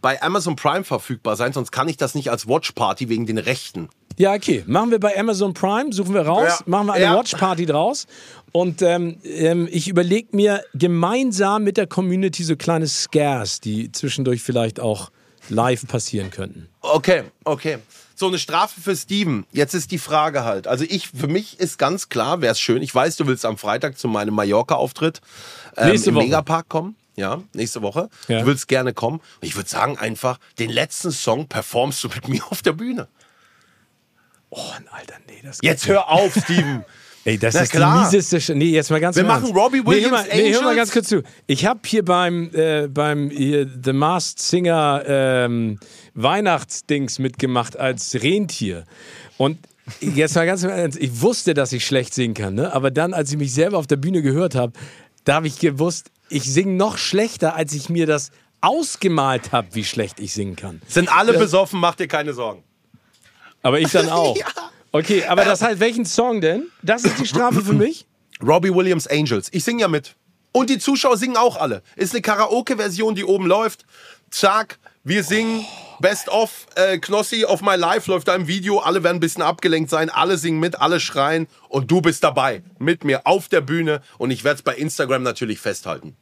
bei 0.00 0.20
Amazon 0.22 0.56
Prime 0.56 0.84
verfügbar 0.84 1.36
sein, 1.36 1.52
sonst 1.52 1.70
kann 1.72 1.88
ich 1.88 1.96
das 1.96 2.14
nicht 2.14 2.30
als 2.30 2.46
Watch 2.48 2.72
Party 2.72 3.08
wegen 3.08 3.26
den 3.26 3.38
Rechten. 3.38 3.88
Ja, 4.16 4.34
okay. 4.34 4.64
Machen 4.66 4.90
wir 4.90 4.98
bei 4.98 5.16
Amazon 5.18 5.54
Prime, 5.54 5.92
suchen 5.92 6.12
wir 6.14 6.22
raus, 6.22 6.58
Ja. 6.58 6.64
machen 6.66 6.86
wir 6.86 6.94
eine 6.94 7.04
Ja. 7.04 7.14
Watch-Party 7.16 7.66
draus. 7.66 8.06
Und 8.50 8.82
ähm, 8.82 9.18
ähm, 9.24 9.68
ich 9.70 9.86
überlege 9.88 10.28
mir 10.36 10.62
gemeinsam 10.74 11.62
mit 11.64 11.76
der 11.76 11.86
Community 11.86 12.42
so 12.42 12.56
kleine 12.56 12.88
Scares, 12.88 13.60
die 13.60 13.92
zwischendurch 13.92 14.42
vielleicht 14.42 14.80
auch 14.80 15.10
live 15.48 15.86
passieren 15.86 16.30
könnten. 16.30 16.68
Okay, 16.80 17.22
okay. 17.44 17.78
So 18.16 18.26
eine 18.26 18.38
Strafe 18.40 18.80
für 18.80 18.96
Steven. 18.96 19.46
Jetzt 19.52 19.74
ist 19.74 19.92
die 19.92 19.98
Frage 19.98 20.42
halt. 20.42 20.66
Also 20.66 20.84
ich, 20.88 21.08
für 21.10 21.28
mich 21.28 21.60
ist 21.60 21.78
ganz 21.78 22.08
klar, 22.08 22.40
wäre 22.40 22.50
es 22.52 22.58
schön. 22.60 22.82
Ich 22.82 22.92
weiß, 22.92 23.16
du 23.16 23.26
willst 23.28 23.44
am 23.46 23.56
Freitag 23.56 23.96
zu 23.98 24.08
meinem 24.08 24.34
Mallorca-Auftritt 24.34 25.20
ähm, 25.76 25.94
im 25.94 26.14
Woche. 26.16 26.24
Megapark 26.24 26.68
kommen. 26.68 26.96
Ja, 27.18 27.42
nächste 27.52 27.82
Woche. 27.82 28.08
Ja. 28.28 28.40
Du 28.40 28.46
willst 28.46 28.68
gerne 28.68 28.94
kommen. 28.94 29.20
Ich 29.40 29.56
würde 29.56 29.68
sagen 29.68 29.98
einfach, 29.98 30.38
den 30.60 30.70
letzten 30.70 31.10
Song 31.10 31.48
performst 31.48 32.04
du 32.04 32.08
mit 32.08 32.28
mir 32.28 32.44
auf 32.48 32.62
der 32.62 32.74
Bühne. 32.74 33.08
Oh, 34.50 34.60
Alter, 34.92 35.14
nee, 35.26 35.40
das 35.42 35.58
Jetzt 35.60 35.88
hör 35.88 36.08
auf, 36.10 36.32
Steven. 36.44 36.84
Ey, 37.24 37.36
das 37.36 37.54
Na 37.54 37.62
ist 37.62 37.72
klar. 37.72 38.08
die 38.08 38.16
mieseste. 38.16 38.54
Nee, 38.54 38.66
jetzt 38.66 38.92
mal 38.92 39.00
ganz 39.00 39.16
Wir 39.16 39.24
machen. 39.24 39.50
Robbie 39.52 39.78
nee, 39.78 39.84
hör 39.84 39.92
Williams 39.92 40.12
mal, 40.12 40.26
nee, 40.32 40.54
hör 40.54 40.62
mal 40.62 40.76
ganz 40.76 40.92
kurz 40.92 41.08
zu. 41.08 41.24
Ich 41.48 41.66
habe 41.66 41.80
hier 41.84 42.04
beim, 42.04 42.50
äh, 42.54 42.86
beim 42.86 43.30
hier, 43.30 43.68
The 43.84 43.92
Masked 43.92 44.38
Singer 44.38 45.02
ähm, 45.04 45.80
Weihnachtsdings 46.14 47.18
mitgemacht 47.18 47.76
als 47.76 48.14
Rentier. 48.14 48.84
Und 49.38 49.58
jetzt 50.00 50.36
mal 50.36 50.46
ganz 50.46 50.62
Ernst, 50.62 50.98
ich 51.00 51.20
wusste, 51.20 51.52
dass 51.52 51.72
ich 51.72 51.84
schlecht 51.84 52.14
singen 52.14 52.34
kann, 52.34 52.54
ne? 52.54 52.72
aber 52.72 52.92
dann, 52.92 53.12
als 53.12 53.32
ich 53.32 53.36
mich 53.36 53.52
selber 53.52 53.76
auf 53.78 53.88
der 53.88 53.96
Bühne 53.96 54.22
gehört 54.22 54.54
habe, 54.54 54.72
da 55.24 55.34
habe 55.34 55.48
ich 55.48 55.58
gewusst, 55.58 56.12
ich 56.28 56.44
singe 56.44 56.72
noch 56.72 56.98
schlechter, 56.98 57.54
als 57.54 57.72
ich 57.72 57.88
mir 57.88 58.06
das 58.06 58.30
ausgemalt 58.60 59.52
habe, 59.52 59.68
wie 59.72 59.84
schlecht 59.84 60.20
ich 60.20 60.32
singen 60.32 60.56
kann. 60.56 60.82
Sind 60.88 61.14
alle 61.14 61.38
besoffen, 61.38 61.80
mach 61.80 61.94
dir 61.94 62.08
keine 62.08 62.32
Sorgen. 62.32 62.64
Aber 63.62 63.80
ich 63.80 63.90
dann 63.90 64.08
auch. 64.10 64.36
Okay, 64.92 65.24
aber 65.24 65.44
das 65.44 65.62
heißt, 65.62 65.80
welchen 65.80 66.04
Song 66.04 66.40
denn? 66.40 66.68
Das 66.82 67.04
ist 67.04 67.18
die 67.18 67.26
Strafe 67.26 67.62
für 67.62 67.74
mich? 67.74 68.06
Robbie 68.42 68.74
Williams 68.74 69.06
Angels. 69.06 69.48
Ich 69.52 69.64
singe 69.64 69.82
ja 69.82 69.88
mit. 69.88 70.14
Und 70.52 70.70
die 70.70 70.78
Zuschauer 70.78 71.16
singen 71.16 71.36
auch 71.36 71.56
alle. 71.56 71.82
Ist 71.96 72.14
eine 72.14 72.22
Karaoke-Version, 72.22 73.14
die 73.14 73.24
oben 73.24 73.46
läuft. 73.46 73.84
Zack, 74.30 74.78
wir 75.04 75.22
singen. 75.22 75.64
Best 76.00 76.28
of 76.28 76.66
äh, 76.76 76.98
Knossi 76.98 77.44
auf 77.44 77.60
My 77.60 77.74
Life 77.76 78.10
läuft 78.10 78.28
da 78.28 78.34
im 78.34 78.46
Video. 78.46 78.78
Alle 78.78 79.02
werden 79.02 79.16
ein 79.16 79.20
bisschen 79.20 79.42
abgelenkt 79.42 79.90
sein. 79.90 80.10
Alle 80.10 80.38
singen 80.38 80.60
mit, 80.60 80.80
alle 80.80 81.00
schreien. 81.00 81.48
Und 81.68 81.90
du 81.90 82.00
bist 82.00 82.22
dabei. 82.22 82.62
Mit 82.78 83.04
mir 83.04 83.26
auf 83.26 83.48
der 83.48 83.60
Bühne. 83.60 84.00
Und 84.18 84.30
ich 84.30 84.44
werde 84.44 84.56
es 84.58 84.62
bei 84.62 84.74
Instagram 84.74 85.22
natürlich 85.22 85.58
festhalten. 85.58 86.16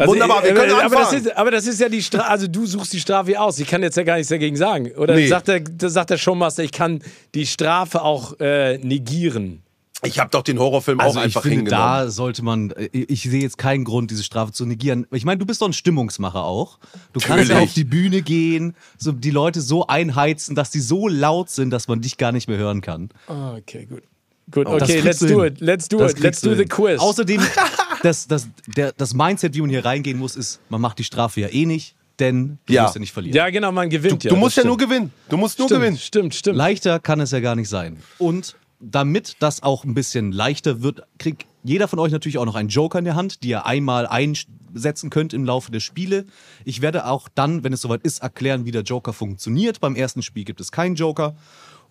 Wunderbar, 0.00 0.44
wir 0.44 0.50
äh, 0.50 0.54
können 0.54 0.72
aber, 0.74 0.82
das 0.82 0.92
anfangen. 1.08 1.26
ist, 1.26 1.36
aber 1.36 1.50
das 1.50 1.66
ist 1.66 1.80
ja 1.80 1.88
die 1.88 2.02
Strafe, 2.02 2.28
also 2.28 2.46
du 2.46 2.66
suchst 2.66 2.92
die 2.92 3.00
Strafe 3.00 3.40
aus. 3.40 3.58
Ich 3.58 3.66
kann 3.66 3.82
jetzt 3.82 3.96
ja 3.96 4.04
gar 4.04 4.14
nichts 4.16 4.28
dagegen 4.28 4.56
sagen. 4.56 4.92
Oder 4.92 5.14
Nee. 5.16 5.26
sagt, 5.26 5.48
der, 5.48 5.58
das 5.60 5.92
sagt 5.92 6.10
der 6.10 6.18
Showmaster, 6.18 6.62
ich 6.62 6.70
kann 6.70 7.02
die 7.34 7.46
Strafe 7.46 8.02
auch 8.02 8.38
äh, 8.38 8.78
negieren. 8.78 9.62
Ich 10.04 10.20
habe 10.20 10.30
doch 10.30 10.42
den 10.42 10.58
Horrorfilm 10.60 11.00
Also 11.00 11.18
auch 11.18 11.22
ich 11.22 11.24
einfach 11.26 11.42
finde, 11.42 11.56
hingenommen. 11.56 11.84
da 11.84 12.08
sollte 12.10 12.42
man, 12.44 12.70
äh, 12.70 12.88
ich 12.92 13.22
sehe 13.24 13.42
jetzt 13.42 13.58
keinen 13.58 13.82
Grund, 13.84 14.10
diese 14.12 14.22
Strafe 14.22 14.52
zu 14.52 14.64
negieren. 14.64 15.06
Ich 15.10 15.24
meine, 15.24 15.38
du 15.38 15.46
bist 15.46 15.60
doch 15.60 15.66
ein 15.66 15.72
Stimmungsmacher 15.72 16.44
auch. 16.44 16.78
Du 17.12 17.18
kannst 17.20 17.50
ja 17.50 17.58
auf 17.58 17.72
die 17.72 17.82
Bühne 17.84 18.22
gehen, 18.22 18.76
so 18.96 19.10
die 19.10 19.30
Leute 19.32 19.60
so 19.60 19.86
einheizen, 19.88 20.54
dass 20.54 20.70
die 20.70 20.80
so 20.80 21.08
laut 21.08 21.50
sind, 21.50 21.70
dass 21.70 21.88
man 21.88 22.00
dich 22.00 22.16
gar 22.16 22.30
nicht 22.30 22.46
mehr 22.48 22.58
hören 22.58 22.80
kann. 22.80 23.08
Okay, 23.26 23.86
gut. 23.86 24.02
Gut, 24.50 24.66
okay, 24.66 25.00
let's 25.00 25.18
du 25.18 25.26
do 25.26 25.44
it. 25.44 25.60
Let's 25.60 25.88
do 25.88 25.98
Das 25.98 26.12
it. 26.12 26.20
Let's 26.20 26.40
du 26.40 26.50
do 26.50 26.56
the 26.56 26.64
quiz. 26.64 27.00
Außerdem, 27.00 27.42
das, 28.02 28.26
das, 28.28 28.48
der, 28.66 28.92
das 28.92 29.12
Mindset, 29.14 29.54
wie 29.54 29.60
man 29.60 29.68
hier 29.68 29.84
reingehen 29.84 30.18
muss, 30.18 30.36
ist, 30.36 30.60
man 30.70 30.80
macht 30.80 30.98
die 31.00 31.04
Strafe 31.04 31.40
ja 31.42 31.48
eh 31.48 31.66
nicht, 31.66 31.96
denn 32.18 32.58
du 32.66 32.72
Ja. 32.72 32.84
musst 32.84 32.94
ja 32.94 33.00
nicht 33.00 33.12
verlieren. 33.12 33.36
ja, 33.36 33.50
genau, 33.50 33.72
man 33.72 33.90
gewinnt 33.90 34.24
ja. 34.24 34.30
du 34.30 34.36
musst 34.36 34.56
ja 34.56 34.62
das 34.62 34.68
nur 34.68 34.76
stimmt. 34.78 34.90
gewinnen. 34.90 35.12
Du 35.28 35.36
musst 35.36 35.58
nur 35.58 35.68
Stimmt, 35.68 35.80
gewinnen. 35.82 35.98
stimmt, 35.98 36.34
stimmt. 36.34 36.56
Leichter 36.56 36.98
kann 36.98 37.20
es 37.20 37.30
ja 37.32 37.40
gar 37.40 37.56
nicht 37.56 37.68
sein. 37.68 37.98
Und 38.16 38.56
damit 38.80 39.36
das 39.40 39.62
auch 39.62 39.84
ein 39.84 39.94
bisschen 39.94 40.32
leichter 40.32 40.82
wird, 40.82 41.02
kriegt 41.18 41.46
jeder 41.64 41.88
von 41.88 41.98
euch 41.98 42.12
natürlich 42.12 42.38
auch 42.38 42.44
noch 42.44 42.54
einen 42.54 42.68
Joker 42.68 42.98
in 42.98 43.04
der 43.04 43.16
Hand, 43.16 43.42
die 43.42 43.48
ihr 43.48 43.66
einmal 43.66 44.06
einsetzen 44.06 45.10
könnt 45.10 45.34
im 45.34 45.44
Laufe 45.44 45.70
der 45.70 45.80
Spiele. 45.80 46.24
Ich 46.64 46.80
werde 46.80 47.06
auch 47.06 47.28
dann, 47.28 47.64
wenn 47.64 47.72
es 47.72 47.80
soweit 47.80 48.02
ist, 48.02 48.22
erklären, 48.22 48.64
wie 48.64 48.70
der 48.70 48.82
Joker 48.82 49.12
funktioniert. 49.12 49.80
Beim 49.80 49.96
ersten 49.96 50.22
Spiel 50.22 50.44
gibt 50.44 50.60
es 50.60 50.72
keinen 50.72 50.94
Joker. 50.94 51.36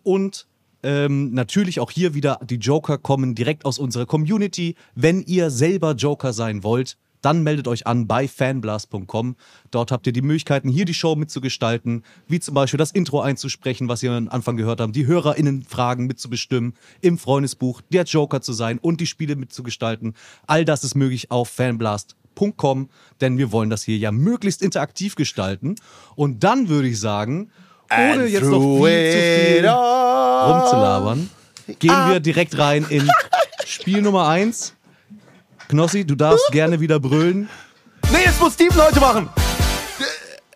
Und 0.04 0.48
ähm, 0.84 1.34
natürlich 1.34 1.80
auch 1.80 1.92
hier 1.92 2.14
wieder, 2.14 2.40
die 2.44 2.56
Joker 2.56 2.98
kommen 2.98 3.36
direkt 3.36 3.66
aus 3.66 3.80
unserer 3.80 4.06
Community. 4.06 4.76
Wenn 4.96 5.22
ihr 5.22 5.50
selber 5.50 5.94
Joker 5.94 6.34
sein 6.34 6.64
wollt, 6.64 6.98
dann 7.22 7.44
meldet 7.44 7.68
euch 7.68 7.88
an 7.88 8.08
bei 8.08 8.28
fanblast.com. 8.28 9.36
Dort 9.72 9.92
habt 9.92 10.08
ihr 10.08 10.14
die 10.14 10.22
Möglichkeiten, 10.22 10.70
hier 10.70 10.86
die 10.86 10.94
Show 10.94 11.16
mitzugestalten, 11.16 12.04
wie 12.28 12.40
zum 12.40 12.54
Beispiel 12.54 12.78
das 12.78 12.92
Intro 12.92 13.22
einzusprechen, 13.22 13.88
was 13.88 14.04
ihr 14.04 14.12
am 14.12 14.30
Anfang 14.30 14.58
gehört 14.58 14.82
habt, 14.82 14.96
die 14.96 15.08
HörerInnen-Fragen 15.08 16.08
mitzubestimmen, 16.08 16.74
im 17.02 17.18
Freundesbuch 17.18 17.82
der 17.92 18.04
Joker 18.04 18.42
zu 18.42 18.54
sein 18.54 18.78
und 18.80 19.02
die 19.02 19.08
Spiele 19.08 19.36
mitzugestalten. 19.36 20.14
All 20.46 20.66
das 20.66 20.84
ist 20.84 20.96
möglich 20.96 21.32
auf 21.32 21.50
fanblast.com, 21.50 22.90
denn 23.22 23.38
wir 23.38 23.52
wollen 23.52 23.70
das 23.70 23.84
hier 23.84 23.98
ja 23.98 24.12
möglichst 24.12 24.62
interaktiv 24.62 25.16
gestalten. 25.16 25.76
Und 26.16 26.44
dann 26.44 26.70
würde 26.70 26.88
ich 26.88 27.00
sagen, 27.00 27.52
ohne 27.92 28.24
And 28.24 28.30
jetzt 28.30 28.50
noch 28.50 28.60
viel 28.60 29.12
zu 29.12 29.18
viel 29.18 29.68
rumzulabern, 29.68 31.30
gehen 31.80 32.10
wir 32.10 32.20
direkt 32.20 32.58
rein 32.58 32.86
in 32.90 33.10
Spiel 33.66 34.02
Nummer 34.02 34.28
1. 34.28 34.77
Knossi, 35.70 36.06
du 36.06 36.16
darfst 36.16 36.48
gerne 36.52 36.80
wieder 36.80 37.00
brüllen. 37.00 37.50
Nee, 38.12 38.24
jetzt 38.26 38.40
muss 38.40 38.54
Steven 38.54 38.76
heute 38.82 39.00
machen. 39.00 39.30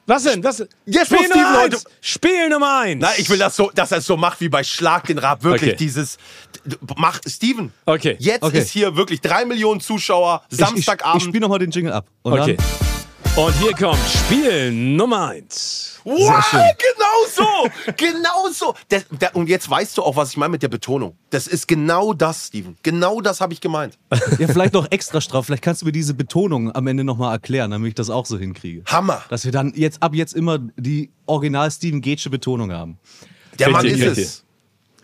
Was 0.08 0.24
denn? 0.24 0.44
Was? 0.44 0.60
Jetzt 0.86 1.06
Spiel 1.08 1.18
muss 1.20 1.30
Nummer 1.30 1.48
Steven 1.50 1.62
heute- 1.62 1.78
Spiel 2.02 2.50
Nummer 2.50 2.80
eins. 2.80 3.02
Na, 3.02 3.10
ich 3.18 3.30
will 3.30 3.38
das 3.38 3.56
so, 3.56 3.72
dass 3.74 3.92
er 3.92 4.00
es 4.00 4.06
so 4.06 4.18
macht 4.18 4.42
wie 4.42 4.50
bei 4.50 4.64
Schlag 4.64 5.06
den 5.08 5.18
Rab. 5.18 5.44
Wirklich 5.44 5.72
Okay. 5.72 5.78
dieses. 5.78 6.18
Mach, 6.98 7.20
Steven. 7.28 7.72
Okay. 7.86 8.16
Jetzt 8.20 8.44
Okay. 8.44 8.60
ist 8.60 8.72
hier 8.72 8.96
wirklich 8.96 9.22
drei 9.22 9.46
Millionen 9.46 9.80
Zuschauer. 9.80 10.44
Ich, 10.50 10.60
ich, 10.60 10.66
Samstagabend. 10.66 11.22
ich 11.22 11.28
spiele 11.28 11.42
nochmal 11.42 11.60
den 11.60 11.72
Jingle 11.72 11.94
ab. 11.94 12.08
Okay. 12.24 12.56
dann 12.58 12.66
Und 13.38 13.58
hier 13.60 13.72
kommt 13.72 13.98
Spiel 14.10 14.74
Nummer 14.74 15.30
eins. 15.30 16.02
Wow, 16.04 16.44
genau 16.52 17.28
so, 17.34 17.94
genau 17.96 18.50
so. 18.52 18.74
Der, 18.90 19.04
der, 19.10 19.34
und 19.38 19.48
jetzt 19.48 19.70
weißt 19.70 19.98
du 19.98 20.04
auch, 20.04 20.18
was 20.18 20.32
ich 20.32 20.38
meine 20.38 20.52
mit 20.52 20.64
der 20.64 20.68
Betonung. 20.68 21.16
Das 21.30 21.48
ist 21.48 21.66
genau 21.66 22.12
das, 22.12 22.48
Steven. 22.48 22.76
Genau 22.84 23.22
das 23.22 23.40
habe 23.40 23.54
ich 23.54 23.62
gemeint. 23.62 23.98
ja, 24.38 24.48
vielleicht 24.50 24.74
noch 24.74 24.92
extra 24.92 25.22
straff. 25.22 25.46
Vielleicht 25.46 25.64
kannst 25.64 25.82
du 25.82 25.86
mir 25.86 25.94
diese 25.94 26.14
Betonung 26.14 26.76
am 26.76 26.88
Ende 26.88 27.06
nochmal 27.06 27.32
erklären, 27.32 27.72
damit 27.72 27.88
ich 27.88 27.96
das 27.96 28.10
auch 28.10 28.26
so 28.26 28.38
hinkriege. 28.38 28.84
Hammer. 28.86 29.24
Dass 29.30 29.46
wir 29.46 29.54
dann 29.54 29.72
jetzt 29.78 30.04
ab 30.04 30.14
jetzt 30.14 30.34
immer 30.34 30.60
die 30.76 31.10
original 31.26 31.72
Steven 31.72 32.02
Gatesche 32.02 32.30
Betonung 32.30 32.74
haben. 32.74 33.00
Der 33.60 33.70
Mann 33.70 33.86
ist 33.86 34.02
es. 34.02 34.46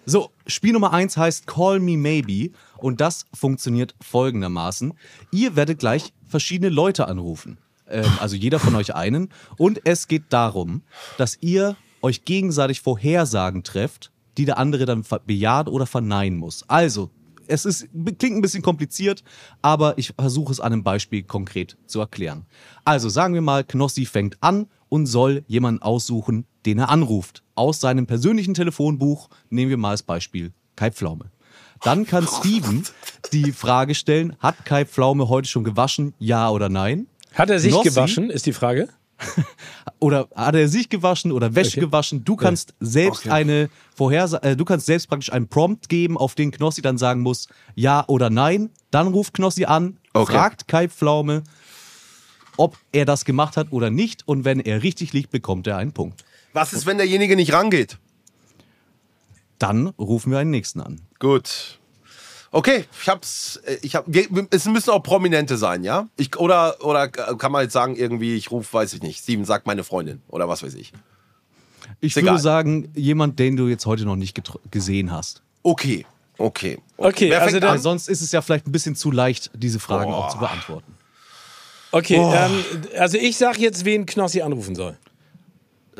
So, 0.05 0.31
Spiel 0.47 0.73
Nummer 0.73 0.91
1 0.91 1.15
heißt 1.15 1.47
Call 1.47 1.79
Me 1.79 1.95
Maybe 1.95 2.51
und 2.77 2.99
das 2.99 3.25
funktioniert 3.33 3.95
folgendermaßen. 4.01 4.93
Ihr 5.31 5.55
werdet 5.55 5.79
gleich 5.79 6.11
verschiedene 6.25 6.69
Leute 6.69 7.07
anrufen. 7.07 7.57
Ähm, 7.89 8.05
also 8.19 8.35
jeder 8.35 8.59
von 8.59 8.75
euch 8.75 8.95
einen. 8.95 9.29
Und 9.57 9.81
es 9.83 10.07
geht 10.07 10.23
darum, 10.29 10.83
dass 11.17 11.37
ihr 11.41 11.75
euch 12.01 12.25
gegenseitig 12.25 12.81
Vorhersagen 12.81 13.63
trefft, 13.63 14.11
die 14.37 14.45
der 14.45 14.57
andere 14.57 14.85
dann 14.85 15.03
bejahen 15.25 15.67
oder 15.67 15.85
verneinen 15.85 16.37
muss. 16.37 16.63
Also, 16.67 17.09
es 17.47 17.65
ist, 17.65 17.87
klingt 18.19 18.37
ein 18.37 18.41
bisschen 18.41 18.61
kompliziert, 18.61 19.23
aber 19.61 19.97
ich 19.97 20.13
versuche 20.19 20.51
es 20.51 20.59
an 20.59 20.73
einem 20.73 20.83
Beispiel 20.83 21.23
konkret 21.23 21.77
zu 21.85 21.99
erklären. 21.99 22.45
Also 22.83 23.09
sagen 23.09 23.33
wir 23.33 23.41
mal, 23.41 23.63
Knossi 23.63 24.05
fängt 24.05 24.41
an 24.41 24.67
und 24.89 25.05
soll 25.05 25.43
jemanden 25.47 25.81
aussuchen, 25.81 26.45
den 26.65 26.79
er 26.79 26.89
anruft. 26.89 27.43
Aus 27.55 27.79
seinem 27.79 28.05
persönlichen 28.05 28.53
Telefonbuch 28.53 29.29
nehmen 29.49 29.69
wir 29.69 29.77
mal 29.77 29.91
als 29.91 30.03
Beispiel 30.03 30.51
Kai 30.75 30.91
Pflaume. 30.91 31.31
Dann 31.81 32.05
kann 32.05 32.27
Steven 32.39 32.83
die 33.31 33.51
Frage 33.51 33.95
stellen, 33.95 34.35
hat 34.39 34.65
Kai 34.65 34.85
Pflaume 34.85 35.29
heute 35.29 35.47
schon 35.47 35.63
gewaschen, 35.63 36.13
ja 36.19 36.49
oder 36.49 36.69
nein? 36.69 37.07
Hat 37.37 37.49
er 37.49 37.59
sich 37.59 37.71
Knossi? 37.71 37.89
gewaschen, 37.89 38.29
ist 38.29 38.45
die 38.45 38.53
Frage. 38.53 38.87
Oder 39.99 40.27
hat 40.35 40.53
er 40.55 40.67
sich 40.67 40.89
gewaschen 40.89 41.31
oder 41.31 41.55
Wäsche 41.55 41.77
Okay. 41.77 41.85
gewaschen? 41.87 42.23
Du 42.23 42.35
kannst 42.35 42.75
selbst 42.79 43.21
Okay. 43.21 43.29
eine 43.31 43.69
Vorhersa 43.95 44.37
äh, 44.43 44.55
du 44.55 44.63
kannst 44.63 44.85
selbst 44.85 45.07
praktisch 45.07 45.31
einen 45.31 45.47
Prompt 45.47 45.89
geben, 45.89 46.17
auf 46.19 46.35
den 46.35 46.51
Knossi 46.51 46.83
dann 46.83 46.99
sagen 46.99 47.21
muss, 47.21 47.47
ja 47.73 48.03
oder 48.07 48.29
nein. 48.29 48.69
Dann 48.91 49.07
ruft 49.07 49.33
Knossi 49.33 49.65
an, 49.65 49.97
Okay. 50.13 50.33
fragt 50.33 50.67
Kai 50.67 50.87
Pflaume, 50.87 51.43
ob 52.57 52.77
er 52.91 53.05
das 53.05 53.25
gemacht 53.25 53.57
hat 53.57 53.71
oder 53.71 53.89
nicht. 53.89 54.27
Und 54.27 54.45
wenn 54.45 54.59
er 54.59 54.83
richtig 54.83 55.13
liegt, 55.13 55.31
bekommt 55.31 55.65
er 55.65 55.77
einen 55.77 55.93
Punkt. 55.93 56.23
Was 56.53 56.73
ist, 56.73 56.85
wenn 56.85 56.97
derjenige 56.97 57.35
nicht 57.35 57.53
rangeht? 57.53 57.97
Dann 59.57 59.87
rufen 59.99 60.31
wir 60.31 60.37
einen 60.39 60.51
nächsten 60.51 60.79
an. 60.79 61.01
Gut. 61.17 61.79
Okay, 62.51 62.85
ich 63.01 63.09
hab's. 63.09 63.57
äh, 63.65 63.77
Ich 63.81 63.95
hab, 63.95 64.05
wir- 64.07 64.27
es 64.51 64.65
müssen 64.65 64.89
auch 64.91 65.03
Prominente 65.03 65.57
sein, 65.57 65.83
ja? 65.83 66.07
Ich, 66.17 66.35
oder, 66.37 66.83
oder 66.83 67.07
kann 67.09 67.51
man 67.51 67.63
jetzt 67.63 67.73
sagen, 67.73 67.95
irgendwie, 67.95 68.35
ich 68.35 68.51
rufe, 68.51 68.71
weiß 68.73 68.93
ich 68.93 69.01
nicht, 69.01 69.19
Steven 69.21 69.45
sagt 69.45 69.67
meine 69.67 69.83
Freundin 69.83 70.21
oder 70.29 70.47
was 70.47 70.63
weiß 70.63 70.73
ich. 70.75 70.93
Ich 71.99 72.11
Ist 72.11 72.15
würde 72.17 72.27
egal. 72.29 72.39
sagen, 72.39 72.91
jemand, 72.95 73.39
den 73.39 73.55
du 73.57 73.67
jetzt 73.67 73.85
heute 73.85 74.05
noch 74.05 74.15
nicht 74.15 74.39
gesehen 74.71 75.11
hast. 75.11 75.41
Okay, 75.63 76.05
okay. 76.37 76.79
Okay, 76.97 77.29
Wer 77.31 77.41
also 77.41 77.51
fängt 77.51 77.63
dann- 77.63 77.79
sonst 77.79 78.07
ist 78.09 78.21
es 78.21 78.31
ja 78.31 78.41
vielleicht 78.41 78.67
ein 78.67 78.71
bisschen 78.71 78.95
zu 78.95 79.11
leicht, 79.11 79.51
diese 79.53 79.79
Fragen 79.79 80.11
Boah. 80.11 80.25
auch 80.25 80.29
zu 80.31 80.37
beantworten. 80.37 80.93
Okay, 81.91 82.15
ähm, 82.17 82.63
also 82.99 83.17
ich 83.17 83.37
sag 83.37 83.57
jetzt, 83.59 83.85
wen 83.85 84.05
Knossi 84.05 84.41
anrufen 84.41 84.75
soll. 84.75 84.97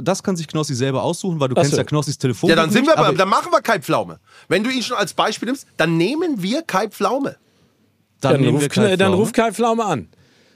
Das 0.02 0.24
kann 0.24 0.36
sich 0.38 0.48
Knossi 0.48 0.76
selber 0.76 1.04
aussuchen, 1.04 1.40
weil 1.40 1.50
du 1.50 1.56
Ach 1.56 1.62
kennst 1.62 1.72
so. 1.72 1.78
ja 1.78 1.84
Knossis 1.84 2.18
Telefon. 2.18 2.50
Ja, 2.50 2.56
dann 2.56 2.70
sind 2.70 2.82
nicht, 2.82 2.92
wir 2.92 2.96
bei, 2.96 3.08
aber 3.08 3.18
dann 3.18 3.30
machen 3.30 3.52
wir 3.52 3.62
Kai 3.62 3.80
Pflaume. 3.80 4.20
Wenn 4.48 4.64
du 4.64 4.70
ihn 4.70 4.82
schon 4.84 4.98
als 4.98 5.14
Beispiel 5.14 5.48
nimmst, 5.48 5.68
dann 5.78 5.98
nehmen 5.98 6.42
wir 6.42 6.62
Kai 6.64 6.88
Pflaume. 6.90 7.38
dann, 8.22 8.34
Dann, 8.34 8.42
nehmen 8.42 8.60
wir 8.60 8.68
ruf, 8.68 8.74
Kai 8.74 8.96
dann 8.96 8.98
Pflaume. 9.10 9.16
ruf 9.16 9.32
Kai 9.34 9.52
Pflaume 9.52 9.86
an. 9.86 10.08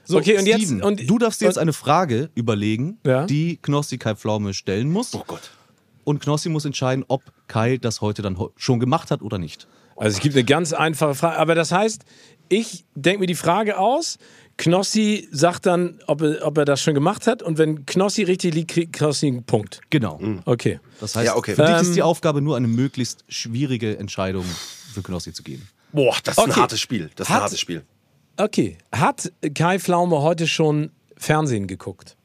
So, 0.04 0.18
okay, 0.18 0.36
und 0.38 0.46
jetzt. 0.46 0.62
Steven, 0.64 0.82
Und, 0.82 1.08
du 1.08 1.18
darfst 1.18 1.40
dir 1.40 1.46
jetzt 1.46 1.58
eine 1.58 1.72
Frage 1.72 2.30
überlegen, 2.34 2.98
Ja. 3.06 3.24
die 3.26 3.56
Knossi 3.62 3.98
Kai 3.98 4.16
Pflaume 4.16 4.52
stellen 4.54 4.90
muss. 4.90 5.14
Oh 5.14 5.22
Gott. 5.26 5.50
Und 6.04 6.20
Knossi 6.20 6.48
muss 6.48 6.64
entscheiden, 6.64 7.04
ob 7.06 7.22
Kai 7.46 7.76
das 7.78 8.00
heute 8.00 8.22
dann 8.22 8.36
ho- 8.38 8.50
schon 8.56 8.80
gemacht 8.80 9.10
hat 9.12 9.22
oder 9.22 9.38
nicht. 9.38 9.68
Also 9.96 10.16
es 10.16 10.20
gibt 10.22 10.34
eine 10.34 10.42
ganz 10.44 10.72
einfache 10.72 11.14
Frage. 11.14 11.38
Aber 11.38 11.54
das 11.54 11.70
heißt, 11.70 12.04
ich 12.48 12.84
denke 12.96 13.20
mir 13.20 13.26
die 13.26 13.36
Frage 13.36 13.78
aus. 13.78 14.18
Knossi 14.62 15.28
sagt 15.32 15.66
dann, 15.66 15.98
ob 16.06 16.22
er, 16.22 16.46
ob 16.46 16.56
er 16.56 16.64
das 16.64 16.80
schon 16.80 16.94
gemacht 16.94 17.26
hat. 17.26 17.42
Und 17.42 17.58
wenn 17.58 17.84
Knossi 17.84 18.22
richtig 18.22 18.54
liegt, 18.54 18.70
kriegt 18.70 18.92
Knossi 18.92 19.26
einen 19.26 19.42
Punkt. 19.42 19.80
Genau. 19.90 20.20
Okay. 20.44 20.78
Das 21.00 21.16
heißt, 21.16 21.26
Ja, 21.26 21.36
okay. 21.36 21.56
für 21.56 21.62
dich 21.62 21.74
Ähm, 21.74 21.82
ist 21.82 21.96
die 21.96 22.02
Aufgabe 22.02 22.40
nur 22.40 22.56
eine 22.56 22.68
möglichst 22.68 23.24
schwierige 23.28 23.98
Entscheidung 23.98 24.44
für 24.94 25.02
Knossi 25.02 25.32
zu 25.32 25.42
geben. 25.42 25.68
Boah, 25.92 26.14
das 26.22 26.38
ist 26.38 26.44
ein 26.44 26.50
Okay. 26.50 26.60
hartes 26.60 26.80
Spiel. 26.80 27.10
Das 27.16 27.26
ist 27.26 27.30
ein 27.30 27.34
Hat- 27.34 27.42
hartes 27.42 27.58
Spiel. 27.58 27.82
Okay. 28.36 28.78
Hat 28.92 29.32
Kai 29.54 29.80
Pflaume 29.80 30.22
heute 30.22 30.46
schon 30.46 30.90
Fernsehen 31.16 31.66
geguckt? 31.66 32.16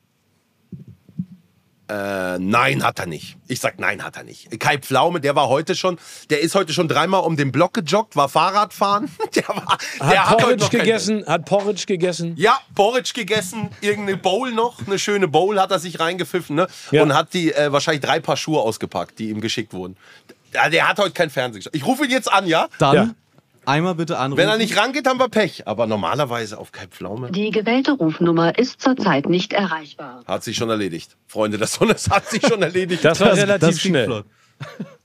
Äh, 1.90 2.38
nein, 2.40 2.84
hat 2.84 3.00
er 3.00 3.06
nicht. 3.06 3.38
Ich 3.48 3.62
sag 3.62 3.80
nein, 3.80 4.04
hat 4.04 4.18
er 4.18 4.24
nicht. 4.24 4.60
Kai 4.60 4.78
Pflaume, 4.78 5.22
der 5.22 5.36
war 5.36 5.48
heute 5.48 5.74
schon, 5.76 5.98
der 6.30 6.42
ist 6.42 6.54
heute 6.54 6.74
schon 6.74 6.90
dreimal 6.90 7.22
um 7.24 7.38
den 7.38 7.52
Block 7.54 7.74
gejoggt, 7.76 8.16
war 8.18 8.28
Fahrradfahren. 8.28 9.10
Der, 9.36 9.48
war, 9.48 9.66
Hat 9.68 9.82
der 10.02 10.26
hat 10.30 10.34
heute 10.34 10.44
Porridge 10.44 10.64
noch 10.66 10.72
kein- 10.72 10.80
gegessen? 10.82 11.26
Hat 11.26 11.46
Porridge 11.46 11.84
gegessen? 11.86 12.34
Ja, 12.38 12.60
Porridge 12.76 13.12
gegessen, 13.14 13.70
irgendeine 13.82 14.18
Bowl 14.18 14.52
noch, 14.52 14.86
eine 14.86 15.00
schöne 15.00 15.28
Bowl 15.28 15.60
hat 15.62 15.72
er 15.72 15.80
sich 15.80 16.00
reingepfiffen, 16.00 16.56
ne? 16.56 16.68
Ja. 16.92 17.04
Und 17.04 17.14
hat 17.14 17.34
die 17.34 17.54
äh, 17.54 17.72
wahrscheinlich 17.72 18.02
drei 18.04 18.20
Paar 18.20 18.36
Schuhe 18.38 18.60
ausgepackt, 18.62 19.20
die 19.20 19.30
ihm 19.30 19.40
geschickt 19.40 19.74
wurden. 19.74 19.96
Ja, 20.54 20.70
der 20.70 20.88
hat 20.90 20.98
heute 21.00 21.12
kein 21.12 21.30
Fernsehen 21.30 21.60
geschaut. 21.62 21.76
Ich 21.76 21.86
rufe 21.86 22.06
ihn 22.06 22.12
jetzt 22.12 22.32
an, 22.32 22.48
ja? 22.48 22.68
Dann 22.80 22.96
Ja. 22.96 23.10
Einmal 23.68 23.96
bitte 23.96 24.18
anrufen. 24.18 24.42
Wenn 24.42 24.50
er 24.50 24.58
nicht 24.58 24.78
rangeht, 24.78 25.08
haben 25.08 25.20
wir 25.20 25.30
Pech. 25.30 25.68
Aber 25.68 25.88
normalerweise 25.88 26.58
auf 26.58 26.72
Kai 26.72 26.88
Pflaume 26.88 27.32
Die 27.32 27.52
gewählte 27.52 27.92
Rufnummer 27.92 28.58
ist 28.58 28.82
zurzeit 28.82 29.28
nicht 29.28 29.54
erreichbar. 29.54 30.24
hat 30.26 30.44
sich 30.44 30.56
schon 30.58 30.70
erledigt. 30.70 31.16
Freunde 31.28 31.58
des 31.58 31.74
Sonnes 31.74 32.10
hat 32.10 32.30
sich 32.30 32.46
schon 32.46 32.62
erledigt. 32.62 33.04
Das 33.06 33.20
war 33.20 33.30
Das- 33.30 33.40
relativ 33.40 33.70
das 33.70 33.80
schnell. 33.82 34.06
flott. 34.06 34.26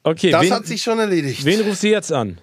Okay, 0.03 0.31
Das 0.31 0.43
wen, 0.43 0.53
hat 0.53 0.67
sich 0.67 0.83
schon 0.83 0.99
erledigt. 0.99 1.45
wen 1.45 1.61
rufst 1.61 1.83
du 1.83 1.89
jetzt 1.89 2.13
an? 2.13 2.39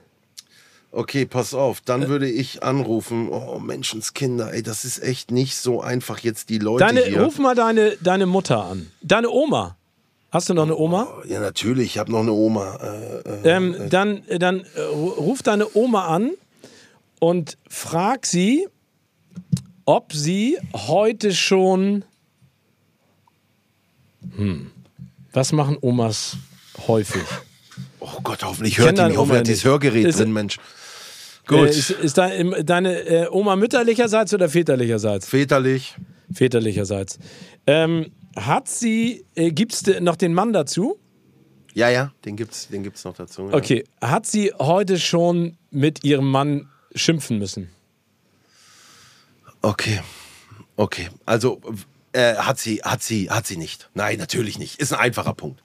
Okay, 0.91 1.25
pass 1.25 1.53
auf, 1.53 1.81
dann 1.81 2.07
würde 2.07 2.27
ich 2.27 2.63
anrufen. 2.63 3.29
Oh, 3.29 3.59
Menschenskinder, 3.59 4.53
ey, 4.53 4.63
das 4.63 4.85
ist 4.85 5.03
echt 5.03 5.29
nicht 5.29 5.55
so 5.55 5.81
einfach 5.81 6.19
jetzt 6.19 6.49
die 6.49 6.57
Leute 6.57 6.83
Deine, 6.85 7.01
hier. 7.01 7.21
ruf 7.21 7.37
mal 7.37 7.53
deine, 7.53 7.95
deine 8.01 8.25
Mutter 8.25 8.63
an. 8.65 8.89
Deine 9.01 9.29
Oma. 9.29 9.77
Hast 10.31 10.47
du 10.49 10.53
noch 10.53 10.63
eine 10.63 10.75
Oma? 10.77 11.07
Ja, 11.27 11.39
natürlich, 11.39 11.85
ich 11.87 11.97
habe 11.97 12.11
noch 12.11 12.19
eine 12.19 12.31
Oma. 12.33 12.75
Äh, 12.75 13.47
äh, 13.47 13.55
Ähm, 13.55 13.75
dann 13.89 14.21
dann 14.37 14.63
äh, 14.75 14.81
ruf 14.81 15.41
deine 15.41 15.67
Oma 15.75 16.07
an 16.07 16.31
und 17.19 17.57
frag 17.67 18.25
sie, 18.27 18.67
ob 19.85 20.13
sie 20.13 20.57
heute 20.75 21.33
schon. 21.33 22.03
Hm. 24.35 24.71
Was 25.33 25.51
machen 25.51 25.77
Omas 25.81 26.37
häufig? 26.87 27.23
oh 27.99 28.07
Gott, 28.23 28.43
hoffentlich 28.43 28.77
hört 28.77 28.91
die 28.91 28.95
deine 28.95 29.09
nicht. 29.09 29.17
Hoffentlich 29.17 29.39
hat 29.39 29.47
dieses 29.47 29.63
nicht. 29.63 29.71
Hörgerät 29.71 30.05
Ist- 30.05 30.19
drin, 30.19 30.33
Mensch. 30.33 30.57
Gut, 31.47 31.59
Äh, 31.61 31.69
ist 31.69 31.89
ist 31.89 32.17
dein, 32.19 32.53
deine 32.63 32.99
äh, 33.07 33.27
Oma 33.31 33.55
mütterlicherseits 33.55 34.31
oder 34.35 34.49
väterlicherseits? 34.49 35.27
väterlich. 35.27 35.95
Väterlicherseits. 36.31 37.17
Ähm, 37.65 38.11
hat 38.45 38.67
sie, 38.67 39.25
äh, 39.35 39.51
gibt 39.51 39.73
es 39.73 39.85
noch 40.01 40.15
den 40.15 40.33
Mann 40.33 40.53
dazu? 40.53 40.99
Ja, 41.73 41.89
ja, 41.89 42.11
den 42.25 42.35
gibt's, 42.35 42.67
den 42.67 42.83
gibt's 42.83 43.03
noch 43.05 43.13
dazu. 43.15 43.49
Ja. 43.49 43.53
Okay, 43.55 43.83
hat 44.01 44.25
sie 44.25 44.51
heute 44.57 44.99
schon 44.99 45.57
mit 45.71 46.03
ihrem 46.03 46.29
Mann 46.29 46.67
schimpfen 46.95 47.37
müssen? 47.37 47.69
Okay, 49.61 49.99
okay. 50.75 51.09
Also 51.25 51.61
äh, 52.13 52.35
hat 52.35 52.57
sie, 52.59 52.77
hat 52.77 53.03
sie, 53.03 53.29
hat 53.29 53.45
sie 53.45 53.57
nicht. 53.57 53.89
Nein, 53.93 54.17
natürlich 54.17 54.57
nicht. 54.57 54.79
Ist 54.79 54.93
ein 54.93 54.99
einfacher 54.99 55.33
Punkt. 55.33 55.61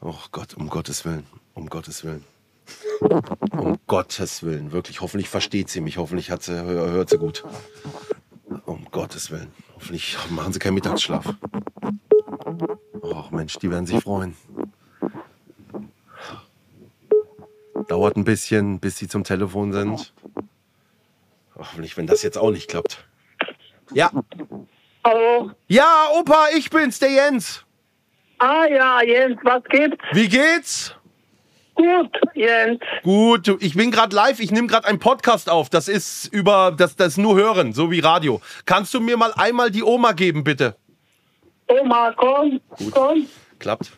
Oh 0.00 0.14
Gott, 0.32 0.54
um 0.54 0.68
Gottes 0.68 1.04
Willen, 1.04 1.26
um 1.54 1.68
Gottes 1.68 2.04
Willen. 2.04 2.24
Um 3.50 3.78
Gottes 3.86 4.42
Willen, 4.42 4.72
wirklich. 4.72 5.00
Hoffentlich 5.00 5.28
versteht 5.28 5.68
sie 5.68 5.80
mich. 5.80 5.98
Hoffentlich 5.98 6.30
hat 6.30 6.42
sie, 6.42 6.52
hör- 6.52 6.90
hört 6.90 7.10
sie 7.10 7.18
gut. 7.18 7.44
Um 8.64 8.86
Gottes 8.90 9.30
Willen. 9.30 9.52
Hoffentlich 9.74 10.16
machen 10.30 10.52
sie 10.52 10.58
keinen 10.58 10.74
Mittagsschlaf. 10.74 11.34
Oh 13.02 13.24
Mensch, 13.30 13.54
die 13.58 13.70
werden 13.70 13.86
sich 13.86 14.02
freuen. 14.02 14.36
Dauert 17.88 18.16
ein 18.16 18.24
bisschen, 18.24 18.80
bis 18.80 18.96
sie 18.98 19.08
zum 19.08 19.24
Telefon 19.24 19.72
sind. 19.72 20.12
Hoffentlich, 21.56 21.96
wenn 21.96 22.06
das 22.06 22.22
jetzt 22.22 22.38
auch 22.38 22.50
nicht 22.50 22.68
klappt. 22.68 23.06
Ja. 23.92 24.10
Hallo. 25.04 25.52
Ja, 25.68 26.08
Opa, 26.18 26.48
ich 26.56 26.68
bin's, 26.70 26.98
der 26.98 27.10
Jens. 27.10 27.64
Ah 28.38 28.66
ja, 28.66 29.02
Jens, 29.02 29.38
was 29.44 29.62
gibt's? 29.64 30.04
Wie 30.12 30.28
geht's? 30.28 30.94
Gut, 31.76 32.10
Jens. 32.34 32.80
Gut, 33.02 33.48
ich 33.62 33.74
bin 33.74 33.90
gerade 33.90 34.14
live, 34.16 34.40
ich 34.40 34.50
nehme 34.50 34.66
gerade 34.66 34.88
einen 34.88 34.98
Podcast 34.98 35.50
auf. 35.50 35.68
Das 35.68 35.88
ist 35.88 36.26
über, 36.32 36.74
das, 36.76 36.96
das 36.96 37.16
nur 37.18 37.36
hören, 37.36 37.72
so 37.74 37.90
wie 37.90 38.00
Radio. 38.00 38.40
Kannst 38.64 38.94
du 38.94 39.00
mir 39.00 39.16
mal 39.16 39.32
einmal 39.36 39.70
die 39.70 39.82
Oma 39.82 40.12
geben, 40.12 40.42
bitte? 40.42 40.76
Oma, 41.68 42.12
komm, 42.16 42.60
komm. 42.90 43.26
Klappt. 43.58 43.92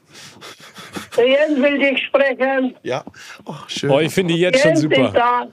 Jens 1.17 1.61
will 1.61 1.79
dich 1.79 2.05
sprechen. 2.07 2.75
Ja. 2.83 3.05
Oh, 3.45 3.55
schön. 3.67 3.91
Oh, 3.91 4.01
ich 4.01 4.13
finde 4.13 4.35
die 4.35 4.41
jetzt 4.41 4.61
schon 4.61 4.71
Jens 4.71 4.85
ist 4.85 4.95
super. 4.97 5.13
da. 5.13 5.49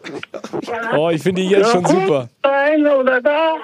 Ja. 0.71 0.97
Oh, 0.97 1.09
ich 1.09 1.21
finde 1.21 1.41
die 1.41 1.49
jetzt 1.49 1.71
schon 1.71 1.83
Ja, 1.83 1.89
super. 1.89 2.29
Sein 2.43 2.87
oder 2.87 3.21
da. 3.21 3.55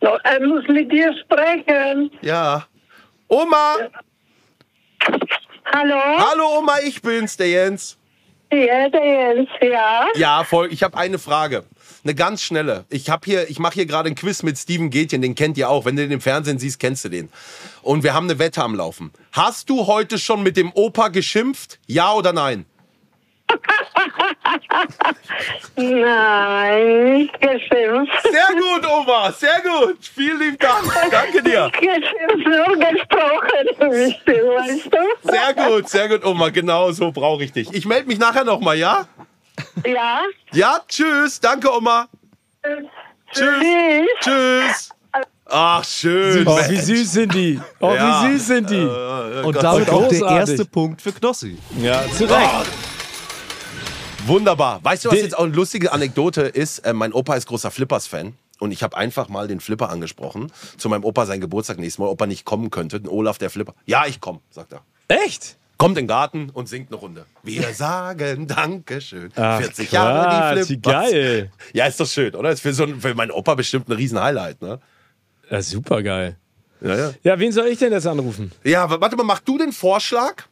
No, 0.00 0.18
er 0.24 0.46
muss 0.46 0.66
mit 0.68 0.90
dir 0.90 1.14
sprechen. 1.24 2.10
Ja. 2.22 2.66
Oma! 3.28 3.76
Hallo? 5.64 5.94
Hallo 5.94 6.58
Oma, 6.58 6.78
ich 6.84 7.02
bin's, 7.02 7.36
der 7.36 7.48
Jens. 7.48 7.96
Ja, 8.50 8.88
der 8.88 9.04
Jens, 9.04 9.48
ja. 9.62 10.06
Ja, 10.14 10.44
voll. 10.44 10.72
Ich 10.72 10.82
habe 10.82 10.96
eine 10.96 11.18
Frage. 11.18 11.64
Eine 12.04 12.14
ganz 12.14 12.42
schnelle. 12.42 12.84
Ich 12.90 13.08
habe 13.08 13.24
hier, 13.24 13.48
ich 13.48 13.58
mache 13.58 13.74
hier 13.74 13.86
gerade 13.86 14.08
einen 14.08 14.16
Quiz 14.16 14.42
mit 14.42 14.58
Steven 14.58 14.90
Gätchen, 14.90 15.22
den 15.22 15.34
kennt 15.34 15.56
ihr 15.56 15.70
auch. 15.70 15.84
Wenn 15.84 15.96
du 15.96 16.02
den 16.02 16.10
im 16.10 16.20
Fernsehen 16.20 16.58
siehst, 16.58 16.80
kennst 16.80 17.04
du 17.04 17.08
den. 17.08 17.30
Und 17.82 18.02
wir 18.02 18.12
haben 18.12 18.28
eine 18.28 18.38
Wette 18.38 18.62
am 18.62 18.74
Laufen. 18.74 19.12
Hast 19.30 19.70
du 19.70 19.86
heute 19.86 20.18
schon 20.18 20.42
mit 20.42 20.56
dem 20.56 20.72
Opa 20.74 21.08
geschimpft? 21.08 21.78
Ja 21.86 22.12
oder 22.12 22.32
nein? 22.32 22.66
Nein, 25.76 27.12
nicht 27.14 27.40
geschimpft. 27.40 28.12
Sehr 28.22 28.48
gut, 28.54 28.86
Oma, 28.88 29.32
sehr 29.32 29.60
gut. 29.62 29.98
Vielen 30.00 30.38
lieben 30.38 30.58
Dank. 30.58 30.84
Danke 31.10 31.42
dir. 31.42 31.70
Geschimpft, 31.72 32.46
nur 32.46 32.76
gesprochen, 32.76 33.66
weißt 33.78 34.86
du? 34.92 35.30
Sehr 35.30 35.54
gut, 35.54 35.88
sehr 35.88 36.08
gut, 36.08 36.24
Oma. 36.24 36.50
Genau 36.50 36.90
so 36.92 37.10
brauche 37.12 37.44
ich 37.44 37.52
dich. 37.52 37.72
Ich 37.72 37.86
melde 37.86 38.06
mich 38.06 38.18
nachher 38.18 38.44
nochmal, 38.44 38.76
ja? 38.76 39.06
Ja. 39.86 40.20
Ja, 40.52 40.80
tschüss. 40.88 41.40
Danke, 41.40 41.70
Oma. 41.72 42.06
Tschüss. 42.62 42.86
Tschüss. 43.32 44.06
Tschüss. 44.20 44.88
Ach, 45.54 45.84
schön. 45.84 46.46
Oh, 46.48 46.56
wie 46.68 46.76
süß 46.76 47.12
sind 47.12 47.34
die. 47.34 47.60
Oh, 47.80 47.92
Ja. 47.94 48.22
wie 48.24 48.32
süß 48.32 48.46
sind 48.46 48.70
die. 48.70 48.86
Und 49.44 49.62
damit 49.62 49.90
auch 49.90 50.08
der 50.08 50.22
erste 50.22 50.64
Punkt 50.64 51.02
für 51.02 51.12
Knossi. 51.12 51.58
Ja, 51.78 52.02
zu 52.16 52.24
Recht. 52.24 52.66
Wunderbar. 54.26 54.80
Weißt 54.84 55.04
du, 55.04 55.10
was 55.10 55.18
jetzt 55.20 55.36
auch 55.36 55.44
eine 55.44 55.52
lustige 55.54 55.92
Anekdote 55.92 56.42
ist? 56.42 56.80
Äh, 56.80 56.92
mein 56.92 57.12
Opa 57.12 57.34
ist 57.34 57.46
großer 57.46 57.70
Flippers-Fan. 57.70 58.34
Und 58.60 58.70
ich 58.70 58.84
habe 58.84 58.96
einfach 58.96 59.28
mal 59.28 59.48
den 59.48 59.58
Flipper 59.58 59.90
angesprochen. 59.90 60.52
Zu 60.78 60.88
meinem 60.88 61.02
Opa 61.04 61.26
sein 61.26 61.40
Geburtstag 61.40 61.78
nächstes 61.78 61.98
Mal, 61.98 62.06
ob 62.06 62.20
er 62.20 62.28
nicht 62.28 62.44
kommen 62.44 62.70
könnte. 62.70 63.00
Den 63.00 63.08
Olaf, 63.08 63.38
der 63.38 63.50
Flipper. 63.50 63.74
Ja, 63.86 64.06
ich 64.06 64.20
komme, 64.20 64.40
sagt 64.50 64.72
er. 64.72 64.82
Echt? 65.08 65.56
Kommt 65.76 65.98
in 65.98 66.04
den 66.04 66.08
Garten 66.08 66.50
und 66.50 66.68
singt 66.68 66.92
eine 66.92 67.00
Runde. 67.00 67.26
Wir 67.42 67.74
sagen 67.74 68.46
Dankeschön. 68.46 69.32
Ach, 69.34 69.58
40 69.60 69.90
Jahre 69.90 70.54
die 70.58 70.64
Flippers. 70.64 70.70
wie 70.70 71.12
geil. 71.12 71.52
Ja, 71.72 71.86
ist 71.86 71.98
doch 71.98 72.06
schön, 72.06 72.36
oder? 72.36 72.50
Ist 72.50 72.60
für, 72.60 72.72
so 72.72 72.84
ein, 72.84 73.00
für 73.00 73.14
meinen 73.16 73.32
Opa 73.32 73.56
bestimmt 73.56 73.88
ein 73.88 73.94
Riesen-Highlight, 73.94 74.62
ne? 74.62 74.78
Ja, 75.50 75.60
super 75.60 76.00
geil. 76.04 76.36
Ja, 76.80 76.96
ja. 76.96 77.10
Ja, 77.24 77.38
wen 77.40 77.50
soll 77.50 77.66
ich 77.66 77.80
denn 77.80 77.92
jetzt 77.92 78.06
anrufen? 78.06 78.52
Ja, 78.62 78.88
warte 78.88 79.16
mal, 79.16 79.24
mach 79.24 79.40
du 79.40 79.58
den 79.58 79.72
Vorschlag. 79.72 80.44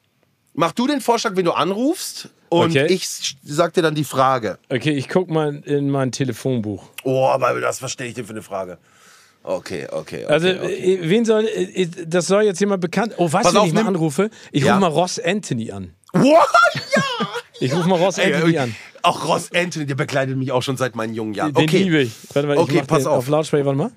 Mach 0.55 0.73
du 0.73 0.89
den 0.89 1.01
Vorschlag, 1.01 1.37
wenn 1.37 1.45
du 1.45 1.53
anrufst. 1.53 2.29
Und 2.51 2.71
Okay. 2.77 2.87
ich 2.87 3.37
dir 3.45 3.83
dann 3.83 3.95
die 3.95 4.05
Frage. 4.05 4.59
Okay, 4.69 4.91
ich 4.91 5.09
guck 5.09 5.31
mal 5.31 5.63
in 5.65 5.89
mein 5.89 6.11
Telefonbuch. 6.13 6.85
Oh, 7.05 7.27
aber 7.27 7.59
das, 7.61 7.81
was 7.81 7.93
stelle 7.93 8.09
ich 8.09 8.15
denn 8.17 8.25
für 8.27 8.33
eine 8.33 8.43
Frage? 8.43 8.77
Okay, 9.43 9.87
okay, 9.91 10.25
okay. 10.25 10.25
Also, 10.27 10.49
okay. 10.49 10.97
äh, 10.97 11.09
wen 11.09 11.25
soll, 11.25 11.47
äh, 11.47 11.87
das 12.07 12.27
soll 12.27 12.43
jetzt 12.43 12.61
jemand 12.61 12.81
bekannt. 12.83 13.15
Oh, 13.17 13.33
weißt 13.33 13.45
Pass 13.45 13.53
du, 13.53 13.55
wen 13.55 13.61
auf, 13.63 13.67
ich 13.69 13.73
mal 13.75 13.87
anrufe? 13.87 14.31
Ich 14.53 14.65
Ja. 14.65 14.73
rufe 14.75 14.81
mal 14.81 14.89
Ross 14.89 15.19
Anthony 15.19 15.71
an. 15.73 15.95
What? 16.13 16.27
Ja! 16.97 17.29
Ich 17.61 17.75
rufe 17.75 17.89
mal 17.89 17.99
Ross 17.99 18.19
Anthony 18.19 18.59
an. 18.59 18.75
Auch 19.03 19.29
Ross 19.29 19.51
Anthony, 19.55 19.87
der 19.87 19.95
begleitet 19.95 20.37
mich 20.37 20.51
auch 20.51 20.63
schon 20.63 20.77
seit 20.77 20.97
meinen 20.97 21.15
jungen 21.15 21.35
Jahren. 21.35 21.55
Den 21.55 21.65
Okay, 21.65 21.83
liebe 21.85 22.01
ich. 22.01 22.13
Warte 22.33 22.49
mal, 22.49 22.55
ich 22.55 22.61
Okay, 22.61 22.79
mach 22.81 22.87
pass 22.87 23.07
auf. 23.07 23.19
auf 23.19 23.29
Lautsprecher, 23.29 23.65
warte 23.67 23.79
mal. 23.79 23.91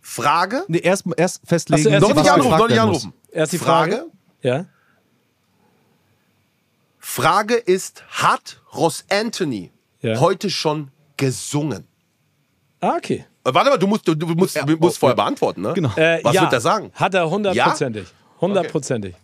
Frage. 0.00 0.64
Nee, 0.68 0.78
erst, 0.78 1.04
erst 1.16 1.42
festlegen. 1.46 1.80
Ach 1.80 1.84
so, 1.84 1.90
erst 1.90 2.02
Noch 2.02 2.08
die 2.12 2.18
nicht 2.20 2.30
anrufen, 2.30 2.58
noch 2.58 2.68
nicht 2.68 2.80
anrufen. 2.80 3.12
Erst 3.32 3.52
die 3.52 3.58
Frage. 3.58 3.92
Frage. 3.96 4.06
Ja. 4.42 4.66
Frage 7.10 7.54
ist, 7.54 8.04
hat 8.10 8.60
Ross 8.74 9.04
Anthony 9.10 9.72
Ja. 10.02 10.20
heute 10.20 10.50
schon 10.50 10.90
gesungen? 11.16 11.86
Ah, 12.80 12.96
okay. 12.96 13.24
Äh, 13.44 13.54
Warte 13.54 13.70
mal, 13.70 13.78
du 13.78 13.86
musst, 13.86 14.06
du, 14.06 14.14
musst, 14.14 14.56
du 14.56 14.76
musst 14.76 14.98
vorher 14.98 15.16
beantworten, 15.16 15.62
ne? 15.62 15.72
Genau. 15.72 15.90
Äh, 15.96 16.20
Was 16.22 16.34
ja, 16.34 16.42
wird 16.42 16.52
er 16.52 16.60
sagen? 16.60 16.92
Hat 16.92 17.14
er 17.14 17.28
hundertprozentig. 17.30 18.06
Hundertprozentig. 18.42 19.14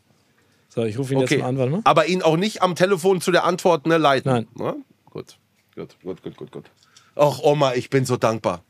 So, 0.71 0.83
ich 0.85 0.99
rufe 0.99 1.13
ihn 1.13 1.19
Okay. 1.23 1.35
jetzt 1.35 1.43
mal 1.43 1.49
an, 1.51 1.59
warte 1.59 1.73
mal. 1.73 1.81
Aber 1.85 2.07
ihn 2.07 2.23
auch 2.23 2.39
nicht 2.39 2.63
am 2.63 2.75
Telefon 2.75 3.21
zu 3.21 3.31
der 3.31 3.45
Antwort 3.45 3.87
ne, 3.87 3.99
leiten. 3.99 4.33
Nein. 4.33 4.49
Ne? 4.55 4.77
Gut, 5.11 5.37
gut, 5.77 5.95
gut, 6.03 6.23
gut, 6.23 6.37
gut, 6.39 6.51
gut. 6.51 6.71
Ach, 7.15 7.39
Oma, 7.41 7.75
ich 7.75 7.91
bin 7.91 8.07
so 8.07 8.17
dankbar. 8.17 8.65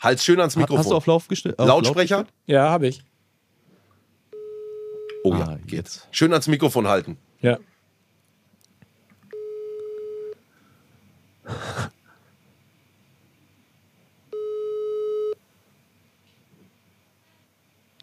Hals 0.00 0.24
schön 0.24 0.40
ans 0.40 0.56
Mikrofon. 0.56 0.78
Hast 0.78 0.90
du 0.90 0.96
auf 0.96 1.06
Lauf 1.06 1.28
gestellt? 1.28 1.56
Lautsprecher? 1.58 2.16
Laut 2.16 2.26
Ja, 2.46 2.70
habe 2.70 2.88
ich. 2.88 3.02
Oh 5.22 5.32
Ah, 5.34 5.38
ja, 5.38 5.58
jetzt. 5.76 6.08
Schön 6.10 6.32
ans 6.32 6.48
Mikrofon 6.48 6.88
halten. 6.88 7.18
Ja. 7.42 7.58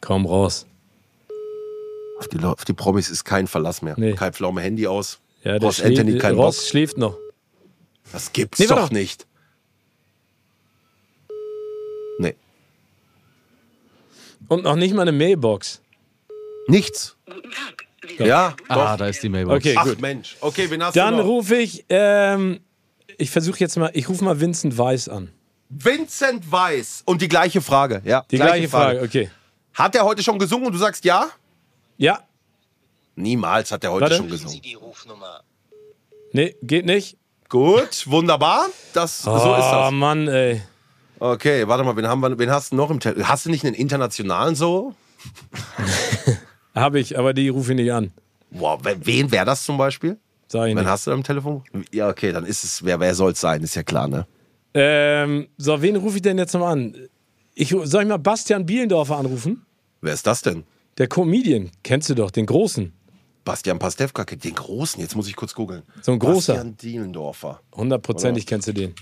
Komm 0.02 0.26
raus. 0.26 0.66
Auf 2.20 2.28
die, 2.28 2.40
auf 2.44 2.66
die 2.66 2.74
Promis 2.74 3.10
ist 3.10 3.24
kein 3.24 3.48
Verlass 3.48 3.82
mehr. 3.82 3.96
Nee. 3.98 4.14
Kein 4.14 4.34
Pflaume 4.34 4.62
Handy 4.62 4.88
aus. 4.88 5.20
Ja, 5.44 5.54
der 5.60 5.62
Ross 5.62 5.78
schläft, 5.78 6.00
Anthony, 6.00 6.18
kein 6.20 6.36
Ross 6.36 6.58
Bock. 6.58 6.66
schläft 6.70 6.98
noch. 6.98 7.18
Das 8.12 8.32
gibt's 8.34 8.60
Nee, 8.60 8.68
doch 8.68 8.92
nicht. 8.92 9.26
Nee. 12.20 12.36
Und 14.48 14.64
noch 14.64 14.76
nicht 14.76 14.94
mal 14.94 15.02
eine 15.04 15.12
Mailbox. 15.12 15.82
Nichts. 16.68 17.16
Ja, 18.20 18.56
doch. 18.70 18.76
Ah, 18.78 18.98
da 18.98 19.08
ist 19.08 19.24
die 19.24 19.30
Mailbox. 19.30 19.58
Okay, 19.58 19.76
Ach 19.78 19.86
gut. 19.86 20.02
Mensch. 20.02 20.38
Okay, 20.42 20.70
wen 20.70 20.84
hast 20.84 20.96
Dann 20.96 21.14
du 21.16 21.20
noch? 21.22 21.28
rufe 21.28 21.56
ich, 21.56 21.86
ähm, 21.90 22.60
ich 23.18 23.30
versuche 23.32 23.60
jetzt 23.60 23.78
mal, 23.78 23.92
ich 23.94 24.08
rufe 24.10 24.24
mal 24.24 24.40
Vincent 24.40 24.78
Weiss 24.78 25.08
an. 25.10 25.30
Vincent 25.70 26.52
Weiss. 26.52 27.02
Und 27.06 27.22
die 27.22 27.28
gleiche 27.28 27.62
Frage. 27.62 28.02
Ja, 28.06 28.26
Die 28.30 28.38
gleiche, 28.38 28.68
Frage. 28.70 29.02
okay. 29.02 29.30
Hat 29.74 29.96
er 29.96 30.06
heute 30.06 30.22
schon 30.22 30.38
gesungen 30.38 30.68
und 30.68 30.74
du 30.74 30.78
sagst 30.80 31.04
ja? 31.06 31.28
Ja, 31.98 32.20
Niemals 33.16 33.72
hat 33.72 33.84
er 33.84 33.92
heute 33.92 34.04
Warte. 34.04 34.16
schon 34.18 34.30
gesungen. 34.30 34.62
nee, 36.32 36.56
geht 36.64 36.86
nicht. 36.86 37.18
Gut, 37.50 38.08
wunderbar. 38.08 38.68
Das, 38.94 39.22
so 39.22 39.36
ist 39.36 39.44
oh 39.44 39.56
das. 39.56 39.92
Mann, 39.92 40.28
ey. 40.28 40.62
Okay, 41.20 41.68
warte 41.68 41.84
mal, 41.84 41.96
wen, 41.96 42.08
haben 42.08 42.22
wir, 42.22 42.38
wen 42.38 42.50
hast 42.50 42.72
du 42.72 42.76
noch 42.76 42.90
im 42.90 43.00
Telefon? 43.00 43.28
Hast 43.28 43.46
du 43.46 43.52
nicht 43.52 43.64
einen 43.66 43.76
internationalen 43.76 44.56
so? 44.56 44.96
Habe 46.76 47.00
ich, 47.00 47.18
aber 47.18 47.34
die 47.34 47.50
rufe 47.50 47.72
ich 47.74 47.76
nicht 47.78 47.94
an. 47.94 48.12
Wow, 48.50 48.80
wen, 48.84 49.06
wen 49.06 49.32
wäre 49.32 49.46
das 49.46 49.64
zum 49.64 49.78
Beispiel? 49.78 50.18
Sag 50.54 50.68
ich 50.68 50.76
Wen 50.76 50.84
nicht. 50.84 50.86
hast 50.88 51.08
du 51.08 51.12
am 51.12 51.24
Telefon? 51.24 51.64
Ja, 51.92 52.08
okay, 52.10 52.32
dann 52.32 52.46
ist 52.46 52.64
es, 52.64 52.86
wer, 52.86 53.00
wer 53.00 53.16
soll 53.16 53.32
es 53.32 53.42
sein, 53.42 53.64
ist 53.64 53.74
ja 53.74 53.82
klar, 53.82 54.08
ne? 54.08 54.28
Ähm, 54.76 55.48
so, 55.58 55.82
wen 55.82 55.96
rufe 55.96 56.18
ich 56.18 56.22
denn 56.22 56.38
jetzt 56.38 56.54
noch 56.54 56.68
an? 56.68 56.96
Ich, 57.56 57.70
soll 57.70 58.04
ich 58.04 58.08
mal 58.08 58.18
Bastian 58.18 58.64
Bielendorfer 58.64 59.18
anrufen? 59.18 59.66
Wer 60.02 60.14
ist 60.14 60.28
das 60.28 60.44
denn? 60.44 60.64
Der 61.00 61.08
Comedian, 61.08 61.72
kennst 61.82 62.08
du 62.12 62.14
doch, 62.14 62.30
den 62.30 62.46
Großen. 62.46 62.94
Bastian 63.44 63.80
Pastewka, 63.80 64.26
den 64.26 64.54
Großen, 64.54 65.02
jetzt 65.02 65.16
muss 65.16 65.28
ich 65.28 65.36
kurz 65.36 65.56
googeln. 65.56 65.82
So 66.04 66.12
ein 66.12 66.20
großer. 66.20 66.54
Bastian 66.54 66.78
Dielendorfer. 66.78 67.60
Hundertprozentig 67.76 68.46
kennst 68.46 68.68
du 68.68 68.74
den. 68.74 68.94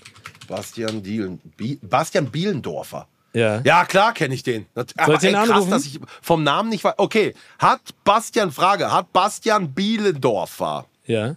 Bastian 0.47 1.03
Dielen, 1.03 1.39
Bi, 1.57 1.77
Bastian 1.81 2.31
Bielendorfer. 2.31 3.09
Ja. 3.33 3.61
Ja, 3.65 3.83
klar 3.83 4.13
kenne 4.13 4.33
ich 4.33 4.43
den. 4.43 4.67
Soll 4.73 4.85
Aber 4.97 5.13
ich 5.15 5.19
den 5.19 5.35
ey, 5.35 5.47
krass, 5.47 5.67
dass 5.69 5.85
ich 5.85 5.99
vom 6.21 6.43
Namen 6.43 6.69
nicht 6.69 6.83
weiß. 6.85 6.93
Okay, 6.97 7.33
hat 7.59 7.81
Bastian, 8.05 8.51
Frage, 8.51 8.91
hat 8.91 9.11
Bastian 9.13 9.73
Bielendorfer, 9.73 10.85
Ja. 11.05 11.35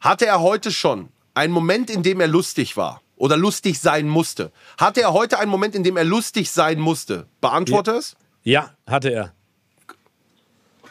hatte 0.00 0.26
er 0.26 0.40
heute 0.40 0.70
schon 0.72 1.08
einen 1.34 1.52
Moment, 1.52 1.90
in 1.90 2.02
dem 2.02 2.20
er 2.20 2.28
lustig 2.28 2.76
war 2.76 3.02
oder 3.16 3.36
lustig 3.36 3.78
sein 3.80 4.08
musste? 4.08 4.52
Hatte 4.78 5.02
er 5.02 5.12
heute 5.12 5.38
einen 5.38 5.50
Moment, 5.50 5.74
in 5.74 5.84
dem 5.84 5.96
er 5.96 6.04
lustig 6.04 6.50
sein 6.50 6.78
musste? 6.80 7.26
Beantworte 7.40 7.92
es. 7.92 8.16
Ja, 8.42 8.70
hatte 8.86 9.10
er. 9.10 9.32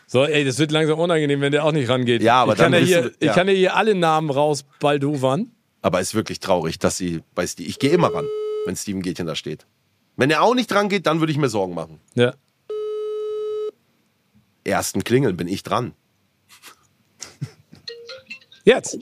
So, 0.07 0.23
ey, 0.23 0.45
das 0.45 0.59
wird 0.59 0.71
langsam 0.71 0.99
unangenehm, 0.99 1.41
wenn 1.41 1.51
der 1.51 1.65
auch 1.65 1.71
nicht 1.71 1.89
rangeht. 1.89 2.21
Ja, 2.21 2.43
aber 2.43 2.53
ich 2.53 2.59
kann 2.59 2.71
dann 2.71 2.81
ja 2.81 2.87
hier, 2.87 3.03
wir- 3.05 3.11
ja. 3.21 3.31
Ich 3.31 3.35
kann 3.35 3.47
ja 3.47 3.53
hier 3.53 3.75
alle 3.75 3.95
Namen 3.95 4.29
rausbaldowern. 4.29 5.51
Aber 5.81 5.99
ist 5.99 6.13
wirklich 6.15 6.39
traurig, 6.39 6.77
dass 6.79 6.97
sie 6.97 7.21
bei 7.33 7.45
Steve. 7.47 7.67
Ich 7.69 7.79
gehe 7.79 7.91
immer 7.91 8.13
ran, 8.13 8.25
wenn 8.65 8.75
Steven 8.75 9.01
Gätchen 9.01 9.25
da 9.27 9.35
steht. 9.35 9.65
Wenn 10.15 10.29
er 10.31 10.41
auch 10.43 10.55
nicht 10.55 10.69
dran 10.71 10.89
geht, 10.89 11.05
dann 11.07 11.19
würde 11.19 11.31
ich 11.31 11.37
mir 11.37 11.49
Sorgen 11.49 11.73
machen. 11.73 11.99
Ja. 12.15 12.33
Ersten 14.63 15.03
Klingeln 15.03 15.37
bin 15.37 15.47
ich 15.47 15.63
dran. 15.63 15.93
Jetzt. 18.65 18.97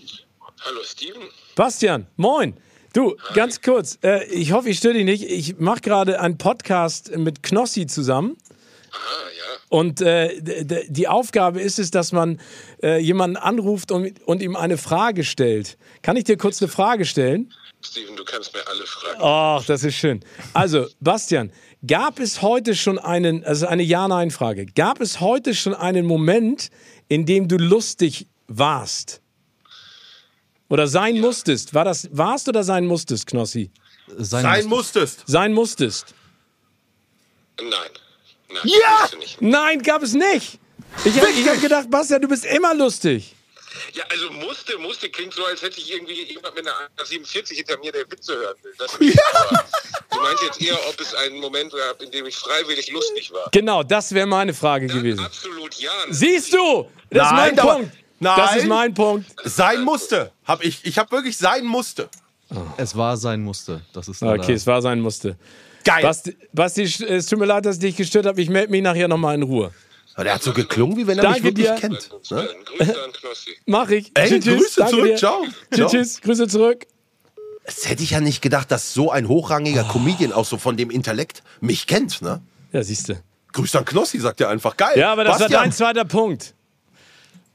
Hallo 0.59 0.81
Steven. 0.83 1.21
Bastian, 1.55 2.05
moin. 2.17 2.53
Du, 2.91 3.15
ganz 3.33 3.61
kurz, 3.61 3.97
äh, 4.03 4.25
ich 4.25 4.51
hoffe, 4.51 4.69
ich 4.69 4.77
störe 4.77 4.93
dich 4.93 5.05
nicht. 5.05 5.23
Ich 5.23 5.57
mache 5.57 5.79
gerade 5.79 6.19
einen 6.19 6.37
Podcast 6.37 7.15
mit 7.15 7.43
Knossi 7.43 7.87
zusammen. 7.87 8.35
Ah, 8.91 8.97
ja. 8.97 9.43
Und 9.69 10.01
äh, 10.01 10.85
die 10.89 11.07
Aufgabe 11.07 11.61
ist 11.61 11.79
es, 11.79 11.91
dass 11.91 12.11
man 12.11 12.41
äh, 12.83 12.99
jemanden 12.99 13.37
anruft 13.37 13.93
und, 13.93 14.21
und 14.23 14.41
ihm 14.41 14.57
eine 14.57 14.77
Frage 14.77 15.23
stellt. 15.23 15.77
Kann 16.01 16.17
ich 16.17 16.25
dir 16.25 16.35
kurz 16.35 16.61
eine 16.61 16.67
Frage 16.69 17.05
stellen? 17.05 17.53
Steven, 17.81 18.17
du 18.17 18.25
kannst 18.25 18.53
mir 18.53 18.67
alle 18.67 18.85
fragen. 18.85 19.19
Ach, 19.21 19.65
das 19.65 19.85
ist 19.85 19.95
schön. 19.95 20.25
Also, 20.51 20.87
Bastian, 20.99 21.53
gab 21.87 22.19
es 22.19 22.41
heute 22.41 22.75
schon 22.75 22.99
einen, 22.99 23.45
also 23.45 23.65
eine 23.65 23.83
Ja-Nein-Frage, 23.83 24.65
gab 24.65 24.99
es 24.99 25.21
heute 25.21 25.55
schon 25.55 25.73
einen 25.73 26.05
Moment, 26.05 26.69
in 27.07 27.25
dem 27.25 27.47
du 27.47 27.55
lustig 27.55 28.27
warst? 28.47 29.22
Oder 30.73 30.87
sein 30.87 31.19
musstest? 31.19 31.75
War 31.75 31.85
das 31.85 32.09
warst 32.11 32.49
oder 32.49 32.63
sein 32.63 32.87
musstest, 32.87 33.27
Knossi? 33.27 33.69
Sein, 34.17 34.41
Sein 34.41 34.65
musstest. 34.65 35.21
Sein 35.27 35.53
musstest. 35.53 36.15
Nein. 37.61 37.69
Nein, 38.49 38.61
Ja! 38.63 39.07
Nein, 39.39 39.83
gab 39.83 40.01
es 40.01 40.13
nicht. 40.13 40.57
Ich 41.05 41.15
habe 41.21 41.27
hab 41.27 41.61
gedacht, 41.61 41.91
Bastian, 41.91 42.23
du 42.23 42.27
bist 42.27 42.43
immer 42.45 42.73
lustig. 42.73 43.35
Ja, 43.93 44.03
also 44.09 44.31
musste, 44.31 44.75
musste 44.79 45.09
klingt 45.11 45.35
so, 45.35 45.45
als 45.45 45.61
hätte 45.61 45.79
ich 45.79 45.91
irgendwie 45.93 46.23
jemand 46.23 46.55
mit 46.55 46.67
einer 46.67 46.89
47 47.05 47.55
hinter 47.55 47.77
mir, 47.77 47.91
der 47.91 48.09
Witze 48.09 48.35
hören 48.35 48.55
will. 48.63 48.73
Das 48.79 48.95
aber 48.95 49.65
Du 50.11 50.21
meinst 50.21 50.41
jetzt 50.41 50.59
eher, 50.61 50.77
ob 50.89 50.99
es 50.99 51.13
einen 51.13 51.39
Moment 51.39 51.71
gab, 51.71 52.01
in 52.01 52.09
dem 52.09 52.25
ich 52.25 52.35
freiwillig 52.35 52.91
lustig 52.91 53.31
war. 53.31 53.47
Genau, 53.51 53.83
das 53.83 54.11
wäre 54.11 54.25
meine 54.25 54.55
Frage 54.55 54.87
Dann 54.87 54.97
gewesen. 54.97 55.19
absolut 55.23 55.75
ja. 55.75 55.91
Siehst 56.09 56.51
du? 56.51 56.89
Das 57.11 57.31
Nein, 57.31 57.55
ist 57.55 57.63
mein 57.63 57.75
Punkt. 57.75 58.02
Nein. 58.23 58.35
Das 58.37 58.55
ist 58.57 58.67
mein 58.67 58.93
Punkt. 58.93 59.27
Sein 59.45 59.81
musste. 59.83 60.31
Hab 60.45 60.63
ich 60.63 60.83
ich 60.85 60.97
habe 60.97 61.11
wirklich 61.11 61.37
sein 61.37 61.65
musste. 61.65 62.09
Es 62.77 62.95
war 62.95 63.17
sein 63.17 63.41
Musste. 63.41 63.81
Das 63.93 64.07
ist 64.07 64.21
leider- 64.21 64.43
Okay, 64.43 64.53
es 64.53 64.67
war 64.67 64.79
sein 64.81 64.99
musste. 64.99 65.35
Geil. 65.83 66.03
Basti, 66.03 66.37
Basti, 66.53 66.83
es 66.83 67.25
tut 67.25 67.39
mir 67.39 67.45
leid, 67.45 67.65
dass 67.65 67.77
ich 67.77 67.81
dich 67.81 67.95
gestört 67.95 68.25
habe. 68.27 68.39
Ich 68.41 68.49
melde 68.49 68.69
mich 68.71 68.81
nachher 68.83 69.07
nochmal 69.07 69.33
in 69.35 69.43
Ruhe. 69.43 69.71
Aber 70.13 70.23
der 70.25 70.35
hat 70.35 70.43
so 70.43 70.53
geklungen, 70.53 70.95
wie 70.95 71.07
wenn 71.07 71.17
er 71.17 71.23
Danke 71.23 71.37
mich 71.41 71.45
wirklich 71.57 71.65
dir. 71.67 71.75
kennt. 71.75 72.09
Ne? 72.31 72.47
Grüße 72.77 73.03
an 73.03 73.11
Knossi. 73.13 73.49
Mach 73.65 73.89
ich. 73.89 74.11
Ey, 74.13 74.39
Grüße 74.39 74.75
Danke 74.77 74.91
zurück. 74.91 75.05
dir. 75.07 75.15
Ciao. 75.17 75.41
Tschüss, 75.43 75.77
Ciao. 75.77 75.89
tschüss. 75.89 76.21
Grüße 76.21 76.47
zurück. 76.47 76.85
Das 77.65 77.89
hätte 77.89 78.03
ich 78.03 78.11
ja 78.11 78.19
nicht 78.19 78.41
gedacht, 78.43 78.69
dass 78.71 78.93
so 78.93 79.09
ein 79.09 79.27
hochrangiger 79.27 79.83
Comedian 79.85 80.31
auch 80.31 80.45
so 80.45 80.57
von 80.57 80.77
dem 80.77 80.91
Intellekt 80.91 81.41
mich 81.59 81.87
kennt. 81.87 82.21
Ne? 82.21 82.41
Ja, 82.71 82.83
siehst 82.83 83.09
du. 83.09 83.15
Grüß 83.53 83.75
an 83.75 83.85
Knossi, 83.85 84.19
sagt 84.19 84.41
er 84.41 84.49
einfach. 84.49 84.77
Geil. 84.77 84.97
Ja, 84.99 85.11
aber 85.11 85.23
das 85.23 85.39
Bastian, 85.39 85.51
war 85.53 85.61
dein 85.63 85.71
zweiter 85.71 86.05
Punkt. 86.05 86.53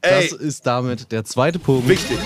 Ey, 0.03 0.29
Das 0.31 0.39
ist 0.39 0.67
damit 0.67 1.11
der 1.13 1.25
zweite 1.25 1.59
Punkt. 1.59 1.89
wichtig. 1.89 2.19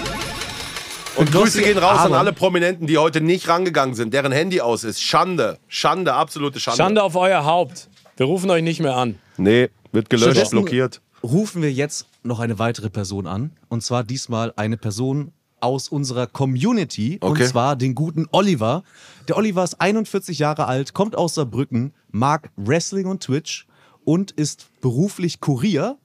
Und 1.17 1.31
Grüße 1.31 1.63
gehen 1.63 1.77
raus 1.79 1.99
an 2.01 2.07
aber- 2.07 2.19
alle 2.19 2.33
Prominenten, 2.33 2.87
die 2.87 2.97
heute 2.99 3.21
nicht 3.21 3.47
rangegangen 3.49 3.95
sind, 3.95 4.15
deren 4.15 4.33
Handy 4.33 4.61
aus 4.61 4.83
ist. 4.85 5.03
Schande. 5.03 5.59
Schande, 5.69 6.15
absolute 6.15 6.59
Schande. 6.59 6.77
Schande 6.79 7.03
auf 7.03 7.17
euer 7.17 7.45
Haupt. 7.45 7.89
Wir 8.17 8.27
rufen 8.27 8.51
euch 8.51 8.63
nicht 8.63 8.81
mehr 8.81 8.97
an. 8.97 9.19
Nee, 9.37 9.69
wird 9.93 10.09
gelöscht, 10.09 10.51
blockiert. 10.51 11.01
rufen 11.23 11.61
wir 11.63 11.73
jetzt 11.73 12.07
noch 12.23 12.41
eine 12.41 12.59
weitere 12.59 12.89
Person 12.89 13.27
an. 13.27 13.53
Und 13.69 13.83
zwar 13.83 14.05
diesmal 14.05 14.53
eine 14.57 14.77
Person 14.79 15.33
aus 15.61 15.89
unserer 15.89 16.27
Community. 16.27 17.19
Okay. 17.21 17.43
Und 17.43 17.49
zwar 17.49 17.77
den 17.77 17.95
guten 17.95 18.27
Oliver. 18.33 18.83
Der 19.29 19.37
Oliver 19.37 19.65
ist 19.65 19.81
41 19.81 20.39
Jahre 20.39 20.67
alt, 20.67 20.93
kommt 20.95 21.15
aus 21.17 21.35
Saarbrücken, 21.35 21.93
mag 22.11 22.51
Wrestling 22.57 23.07
und 23.07 23.23
Twitch 23.23 23.67
und 24.05 24.31
ist 24.33 24.67
beruflich 24.81 25.41
Kurier. 25.41 25.99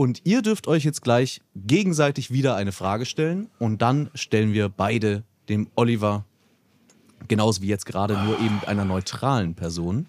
Und 0.00 0.22
ihr 0.24 0.40
dürft 0.40 0.66
euch 0.66 0.84
jetzt 0.84 1.02
gleich 1.02 1.42
gegenseitig 1.54 2.30
wieder 2.30 2.56
eine 2.56 2.72
Frage 2.72 3.04
stellen. 3.04 3.50
Und 3.58 3.82
dann 3.82 4.08
stellen 4.14 4.54
wir 4.54 4.70
beide 4.70 5.24
dem 5.50 5.68
Oliver, 5.74 6.24
genauso 7.28 7.60
wie 7.60 7.66
jetzt 7.66 7.84
gerade, 7.84 8.16
nur 8.16 8.40
eben 8.40 8.62
einer 8.66 8.86
neutralen 8.86 9.54
Person. 9.54 10.06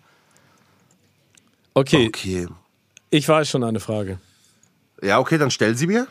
Okay, 1.74 2.08
Okay. 2.08 2.48
ich 3.10 3.28
weiß 3.28 3.50
schon 3.50 3.66
eine 3.66 3.82
Frage. 3.82 4.22
Ja, 5.02 5.20
okay, 5.20 5.38
dann 5.38 5.52
stell 5.52 5.76
sie 5.76 5.88
mir. 5.88 6.08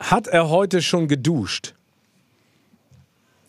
Hat 0.00 0.26
er 0.26 0.48
heute 0.48 0.80
schon 0.80 1.06
geduscht? 1.06 1.74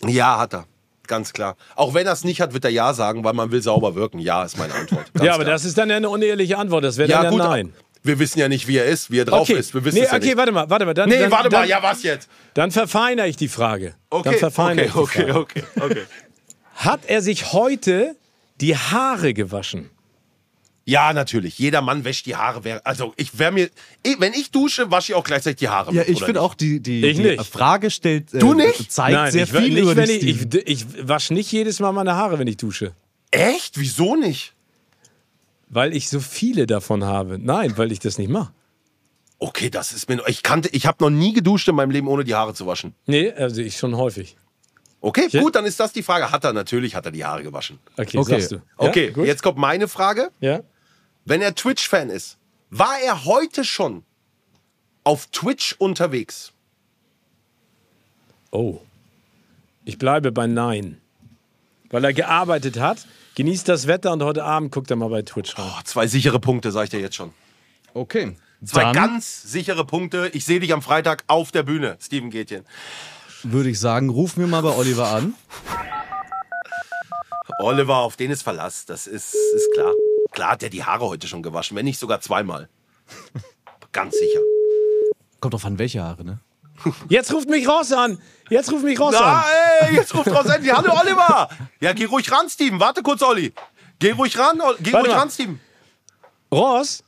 Ja, 0.05 0.39
hat 0.39 0.53
er. 0.53 0.65
Ganz 1.07 1.31
klar. 1.31 1.55
Auch 1.77 1.93
wenn 1.93 2.05
er 2.05 2.11
es 2.11 2.25
nicht 2.25 2.41
hat, 2.41 2.53
wird 2.53 2.65
er 2.65 2.71
Ja 2.71 2.93
sagen, 2.93 3.23
weil 3.23 3.33
man 3.33 3.49
will 3.49 3.61
sauber 3.61 3.95
wirken. 3.95 4.19
Ja, 4.19 4.43
ist 4.43 4.57
meine 4.57 4.73
Antwort. 4.73 5.05
Ganz 5.13 5.25
ja, 5.25 5.35
aber 5.35 5.43
klar. 5.45 5.55
das 5.55 5.63
ist 5.63 5.77
dann 5.77 5.89
ja 5.89 5.95
eine 5.95 6.09
unehrliche 6.09 6.57
Antwort. 6.57 6.83
Das 6.83 6.97
wäre 6.97 7.09
ja, 7.09 7.23
dann 7.23 7.25
ja 7.25 7.29
gut, 7.31 7.39
nein. 7.39 7.73
Wir 8.10 8.18
wissen 8.18 8.39
ja 8.39 8.47
nicht, 8.49 8.68
wie 8.68 8.78
er 8.78 8.86
ist, 8.86 9.12
wie 9.12 9.20
er 9.20 9.26
drauf 9.26 9.41
okay, 9.47 9.60
ist. 9.60 9.72
Wir 9.76 9.86
wissen 9.86 9.97
nee, 9.99 10.03
es 10.05 10.10
ja 10.12 10.18
okay, 10.18 10.26
nicht. 10.30 10.38
warte 10.38 10.51
mal, 10.51 10.68
warte 10.68 10.84
mal. 10.86 10.95
Dann, 10.95 11.10
Nee, 11.10 11.20
dann, 11.20 11.30
warte 11.30 11.51
mal, 11.51 11.60
dann, 11.62 11.70
ja, 11.70 11.84
was 11.84 12.01
jetzt? 12.01 12.28
Dann 12.55 12.72
verfeinere 12.72 13.28
ich 13.28 13.36
die 13.38 13.47
Frage. 13.49 13.93
dann 14.10 14.20
Okay, 14.22 14.38
verfeinere 14.38 14.89
okay, 14.95 15.20
ich 15.20 15.26
die 15.26 15.32
okay, 15.32 15.32
Frage. 15.32 15.39
okay, 15.39 15.64
okay. 15.80 16.03
Hat 16.74 17.01
er 17.05 17.22
sich 17.22 17.53
heute 17.53 18.16
die 18.62 18.76
Haare 18.76 19.36
gewaschen? 19.36 19.91
Ja, 20.86 21.14
natürlich. 21.14 21.60
Jeder 21.60 21.82
Mann 21.84 22.03
wäscht 22.03 22.26
die 22.26 22.36
Haare. 22.36 22.84
Also, 22.84 23.14
ich 23.16 23.38
wäre 23.38 23.51
mir. 23.51 23.70
Wenn 24.18 24.34
ich 24.34 24.49
dusche, 24.49 24.89
wasche 24.89 25.12
ich 25.12 25.16
auch 25.16 25.24
gleichzeitig 25.24 25.60
die 25.60 25.70
Haare. 25.70 25.93
Ja, 25.93 25.99
mit, 26.01 26.10
ich 26.10 26.24
finde 26.24 26.41
auch, 26.41 26.55
die, 26.55 26.80
die, 26.80 27.05
Ich 27.05 27.18
die 27.18 27.24
nicht. 27.24 27.45
Frage 27.45 27.91
stellt, 27.91 28.34
äh, 28.34 28.39
Du 28.39 28.55
nicht? 28.55 28.91
zeigt 28.91 29.34
sehr 29.34 29.43
ich, 29.43 29.51
viel 29.51 29.70
nicht, 29.70 29.84
über 29.84 29.95
wenn 29.95 30.10
ich, 30.10 30.24
ich, 30.24 30.55
ich 30.66 30.86
wasche 31.07 31.36
nicht 31.36 31.51
jedes 31.51 31.80
Mal 31.80 31.91
meine 31.91 32.16
Haare, 32.16 32.39
wenn 32.39 32.47
ich 32.47 32.57
dusche. 32.57 32.93
Echt? 33.30 33.80
Wieso 33.80 34.16
nicht? 34.16 34.53
Weil 35.70 35.95
ich 35.95 36.09
so 36.09 36.20
viele 36.20 36.65
davon 36.67 37.03
habe. 37.03 37.38
Nein, 37.39 37.78
weil 37.78 37.91
ich 37.91 37.99
das 37.99 38.17
nicht 38.17 38.30
mache. 38.30 38.51
Okay, 39.38 39.70
das 39.70 39.93
ist 39.93 40.09
mir. 40.09 40.22
Ich 40.28 40.43
kannte. 40.43 40.67
Ich 40.70 40.86
habe 40.86 41.03
noch 41.03 41.09
nie 41.11 41.32
geduscht 41.34 41.67
in 41.70 41.76
meinem 41.76 41.91
Leben, 41.91 42.07
ohne 42.07 42.24
die 42.24 42.36
Haare 42.36 42.53
zu 42.53 42.65
waschen. 42.67 42.93
Nee, 43.05 43.32
also 43.32 43.61
ich 43.61 43.78
schon 43.78 43.95
häufig. 43.95 44.36
Okay, 45.01 45.28
Ja. 45.30 45.41
gut, 45.41 45.55
dann 45.55 45.65
ist 45.65 45.80
das 45.80 45.93
die 45.93 46.03
Frage. 46.03 46.32
Hat 46.32 46.43
er 46.43 46.51
natürlich, 46.51 46.93
hat 46.95 47.05
er 47.05 47.11
die 47.11 47.24
Haare 47.24 47.43
gewaschen. 47.43 47.80
Okay, 47.97 48.17
Okay. 48.17 48.32
sagst 48.32 48.51
du. 48.51 48.55
Ja, 48.55 48.61
Okay, 48.78 49.11
gut. 49.11 49.26
jetzt 49.28 49.41
kommt 49.43 49.57
meine 49.57 49.88
Frage. 49.88 50.30
Ja. 50.41 50.61
Wenn 51.24 51.41
er 51.41 51.55
Twitch-Fan 51.55 52.09
ist, 52.09 52.38
war 52.70 52.99
er 53.05 53.24
heute 53.26 53.63
schon 53.63 54.03
auf 55.05 55.28
Twitch 55.28 55.76
unterwegs? 55.78 56.51
Oh. 58.51 58.80
Ich 59.86 59.97
bleibe 59.97 60.32
bei 60.32 60.47
Nein. 60.47 60.99
Weil 61.89 62.03
er 62.03 62.13
gearbeitet 62.13 62.78
hat, 62.80 63.07
genießt 63.39 63.69
das 63.69 63.87
Wetter 63.87 64.11
und 64.11 64.21
heute 64.21 64.43
Abend 64.43 64.69
guckt 64.69 64.91
er 64.91 64.97
mal 64.97 65.07
bei 65.07 65.21
Twitch 65.21 65.57
rein. 65.57 65.65
Oh, 65.65 65.81
zwei 65.85 66.07
sichere 66.07 66.41
Punkte, 66.41 66.73
sag 66.73 66.83
ich 66.83 66.89
dir 66.89 66.99
jetzt 66.99 67.15
schon. 67.15 67.31
Okay. 67.93 68.35
Zwei 68.65 68.83
Dann 68.83 68.93
ganz 68.93 69.43
sichere 69.43 69.85
Punkte. 69.85 70.29
Ich 70.33 70.43
sehe 70.43 70.59
dich 70.59 70.73
am 70.73 70.81
Freitag 70.81 71.23
auf 71.27 71.53
der 71.53 71.63
Bühne, 71.63 71.95
Steven 72.01 72.31
Gätjen. 72.31 72.65
würde 73.43 73.69
ich 73.69 73.79
sagen, 73.79 74.09
rufen 74.09 74.41
wir 74.41 74.47
mal 74.47 74.61
bei 74.61 74.75
Oliver 74.75 75.07
an. 75.07 75.35
Oliver, 77.59 77.99
auf 77.99 78.17
den 78.17 78.29
ist 78.29 78.41
Verlass. 78.41 78.85
Das 78.85 79.07
ist, 79.07 79.33
ist 79.33 79.73
klar. 79.73 79.93
Klar 80.33 80.51
hat 80.51 80.63
er 80.63 80.69
die 80.69 80.83
Haare 80.83 81.05
heute 81.05 81.25
schon 81.29 81.41
gewaschen, 81.41 81.77
wenn 81.77 81.85
nicht 81.85 81.97
sogar 81.97 82.19
zweimal. 82.19 82.67
Ganz 83.93 84.17
sicher. 84.17 84.41
Kommt 85.39 85.53
drauf 85.53 85.63
an, 85.63 85.79
welche 85.79 86.03
Haare, 86.03 86.25
ne? 86.25 86.41
Jetzt 87.09 87.34
ruft 87.34 87.49
mich 87.49 87.67
raus 87.67 87.91
an. 87.91 88.21
Jetzt 88.49 88.71
ruft 88.71 88.84
mich 88.84 88.99
raus 88.99 89.13
Na, 89.17 89.39
an. 89.39 89.43
ey, 89.82 89.95
jetzt 89.95 90.13
ruft 90.15 90.27
raus 90.32 90.45
endlich. 90.47 90.73
Hallo, 90.73 90.91
Oliver. 90.99 91.49
Ja, 91.82 91.93
geh 91.93 92.05
ruhig 92.05 92.32
ran, 92.32 92.49
Steven. 92.49 92.80
Warte 92.80 93.01
kurz, 93.03 93.21
Olli. 93.21 93.53
Geh 93.99 94.11
ruhig 94.11 94.38
ran, 94.38 94.57
geh 94.80 94.91
Warte 94.93 95.07
ruhig 95.07 95.13
mal. 95.13 95.19
ran, 95.19 95.30
Steven. 95.30 95.59
Ross? 96.51 97.03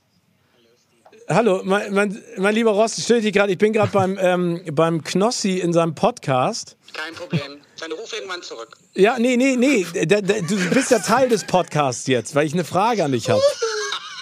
Hallo, 1.29 1.61
mein, 1.63 1.93
mein, 1.93 2.21
mein 2.37 2.53
lieber 2.53 2.71
Ross, 2.71 3.01
stell 3.01 3.21
dich 3.21 3.31
gerade, 3.31 3.51
ich 3.53 3.57
bin 3.57 3.71
gerade 3.71 3.91
beim, 3.91 4.17
ähm, 4.19 4.61
beim 4.73 5.01
Knossi 5.03 5.59
in 5.59 5.71
seinem 5.71 5.95
Podcast. 5.95 6.75
Kein 6.93 7.13
Problem. 7.15 7.61
Dann 7.79 7.91
ruf 7.93 8.11
irgendwann 8.13 8.41
zurück. 8.43 8.77
Ja, 8.93 9.17
nee, 9.17 9.37
nee, 9.37 9.55
nee, 9.55 9.87
da, 10.05 10.19
da, 10.21 10.41
du 10.41 10.69
bist 10.71 10.91
ja 10.91 10.99
Teil 10.99 11.29
des 11.29 11.45
Podcasts 11.45 12.05
jetzt, 12.07 12.35
weil 12.35 12.45
ich 12.45 12.53
eine 12.53 12.65
Frage 12.65 13.05
an 13.05 13.13
dich 13.13 13.29
habe. 13.29 13.41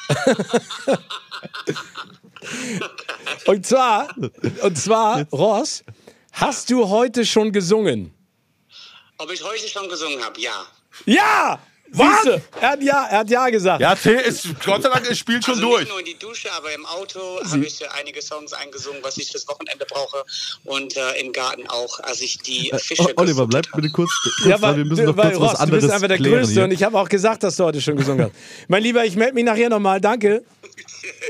und 3.46 3.66
zwar, 3.66 4.10
und 4.62 4.78
zwar, 4.78 5.26
Ross, 5.32 5.84
hast 6.32 6.70
du 6.70 6.88
heute 6.90 7.26
schon 7.26 7.52
gesungen? 7.52 8.14
Ob 9.18 9.32
ich 9.32 9.44
heute 9.44 9.68
schon 9.68 9.90
gesungen 9.90 10.24
habe? 10.24 10.40
Ja. 10.40 10.66
Ja! 11.06 11.60
Was? 11.92 12.24
Er 12.62 12.70
hat 12.70 12.84
ja, 12.84 13.08
er 13.08 13.18
hat 13.20 13.30
ja 13.32 13.50
gesagt. 13.50 13.82
Ja, 13.82 13.96
Till 13.96 14.14
ist, 14.14 14.46
Gott 14.64 14.84
sei 14.84 14.90
Dank, 14.90 15.10
es 15.10 15.18
spielt 15.18 15.44
schon 15.44 15.56
also 15.56 15.70
durch. 15.70 15.80
nicht 15.80 15.90
nur 15.90 15.98
in 16.00 16.06
die 16.06 16.20
Dusche, 16.20 16.52
aber 16.54 16.72
im 16.72 16.86
Auto 16.86 17.20
habe 17.44 17.66
ich 17.66 17.82
äh, 17.82 17.86
einige 18.00 18.22
Songs 18.22 18.54
eingesungen, 18.54 19.00
was 19.02 19.18
ich 19.18 19.32
fürs 19.32 19.48
Wochenende 19.48 19.88
brauche. 19.90 20.24
Und 20.66 20.96
äh, 20.96 21.20
im 21.20 21.34
Garten 21.34 21.66
auch, 21.68 22.00
als 22.02 22.22
ich 22.22 22.38
die 22.38 22.72
Fische 22.78 23.02
O- 23.02 23.14
Oliver, 23.16 23.48
bleib 23.48 23.66
bitte 23.74 23.90
kurz, 23.90 24.12
kurz 24.22 24.36
Ja, 24.46 24.62
weil 24.62 24.74
weil, 24.74 24.78
wir 24.78 24.86
müssen 24.86 25.06
noch 25.06 25.18
weil 25.18 25.32
kurz 25.32 25.40
Ross, 25.42 25.48
was 25.54 25.58
du 25.58 25.64
anderes 25.64 25.82
bist 25.86 25.94
einfach 25.96 26.08
der 26.10 26.18
klären 26.18 26.36
Größte 26.42 26.54
hier. 26.54 26.64
und 26.66 26.72
ich 26.72 26.84
habe 26.84 27.00
auch 27.00 27.10
gesagt, 27.10 27.42
dass 27.42 27.56
du 27.56 27.64
heute 27.64 27.82
schon 27.82 27.96
gesungen 27.98 28.26
hast. 28.26 28.34
mein 28.68 28.84
Lieber, 28.84 29.04
ich 29.04 29.16
melde 29.16 29.34
mich 29.34 29.46
nachher 29.46 29.70
nochmal. 29.70 30.00
Danke. 30.00 30.44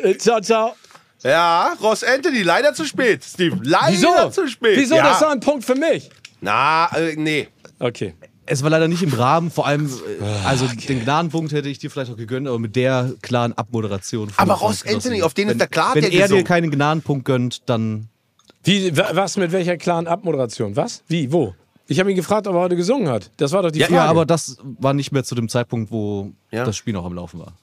Äh, 0.03 0.17
ciao, 0.17 0.39
ciao. 0.41 0.75
Ja, 1.23 1.73
Ross 1.81 2.03
Anthony, 2.03 2.43
leider 2.43 2.73
zu 2.73 2.85
spät, 2.85 3.23
Steven. 3.23 3.61
Leider 3.63 3.91
Wieso? 3.93 4.29
zu 4.29 4.47
spät. 4.47 4.77
Wieso? 4.77 4.95
Ja. 4.95 5.03
Das 5.03 5.13
ist 5.15 5.21
doch 5.21 5.31
ein 5.31 5.39
Punkt 5.41 5.65
für 5.65 5.75
mich. 5.75 6.09
Na, 6.41 6.87
äh, 6.95 7.15
nee. 7.17 7.47
Okay. 7.79 8.13
Es 8.45 8.63
war 8.63 8.69
leider 8.71 8.87
nicht 8.87 9.03
im 9.03 9.13
Rahmen, 9.13 9.51
vor 9.51 9.67
allem, 9.67 9.85
äh, 9.87 10.47
also 10.47 10.65
den 10.65 11.03
Gnadenpunkt 11.03 11.51
hätte 11.51 11.69
ich 11.69 11.77
dir 11.77 11.91
vielleicht 11.91 12.11
auch 12.11 12.17
gegönnt, 12.17 12.47
aber 12.47 12.57
mit 12.57 12.75
der 12.75 13.13
klaren 13.21 13.53
Abmoderation. 13.53 14.31
Aber 14.37 14.53
Ross. 14.55 14.83
Anthony, 14.87 15.21
auf 15.21 15.33
den 15.33 15.47
ist 15.49 15.51
wenn, 15.51 15.57
der 15.59 15.67
klar, 15.67 15.93
Wenn 15.93 16.01
der 16.03 16.11
er 16.13 16.27
dir 16.29 16.43
keinen 16.43 16.71
Gnadenpunkt 16.71 17.25
gönnt, 17.25 17.69
dann. 17.69 18.07
Wie, 18.63 18.95
wa- 18.97 19.09
was 19.13 19.37
mit 19.37 19.51
welcher 19.51 19.77
klaren 19.77 20.07
Abmoderation? 20.07 20.75
Was? 20.75 21.03
Wie? 21.07 21.31
Wo? 21.31 21.53
Ich 21.87 21.99
habe 21.99 22.09
ihn 22.09 22.15
gefragt, 22.15 22.47
ob 22.47 22.55
er 22.55 22.61
heute 22.61 22.75
gesungen 22.75 23.07
hat. 23.09 23.29
Das 23.37 23.51
war 23.51 23.61
doch 23.63 23.71
die 23.71 23.79
Ja, 23.79 23.87
Frage. 23.87 24.01
aber 24.09 24.25
das 24.25 24.57
war 24.79 24.93
nicht 24.93 25.11
mehr 25.11 25.23
zu 25.23 25.35
dem 25.35 25.47
Zeitpunkt, 25.49 25.91
wo 25.91 26.31
Ja. 26.51 26.63
das 26.63 26.75
Spiel 26.77 26.93
noch 26.93 27.05
am 27.05 27.13
Laufen 27.13 27.39
war. 27.39 27.53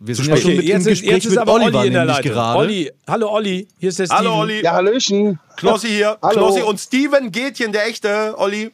Wir 0.00 0.14
sind 0.14 0.26
ja 0.28 0.36
schon 0.36 0.56
mit 0.56 0.64
jetzt 0.64 0.86
im 0.86 0.92
ist, 0.92 1.00
Gespräch 1.00 1.10
jetzt 1.12 1.24
ist 1.26 1.30
mit 1.30 1.38
aber 1.38 1.52
Oliver 1.54 1.78
Olli 1.78 1.86
in 1.88 1.92
der 1.94 2.04
Leitung. 2.04 2.32
gerade. 2.32 2.58
Olli, 2.58 2.92
hallo 3.08 3.30
Olli, 3.30 3.68
hier 3.78 3.88
ist 3.88 3.98
der 3.98 4.06
Steven. 4.06 4.18
Hallo, 4.18 4.34
Olli. 4.40 4.62
Ja, 4.62 4.72
Hallöchen. 4.72 5.38
Knossi 5.56 5.88
hier. 5.88 6.18
Hallo. 6.20 6.34
Knossi 6.48 6.62
und 6.62 6.78
Steven 6.80 7.30
Gätjen, 7.32 7.72
der 7.72 7.86
echte, 7.86 8.34
Olli. 8.36 8.70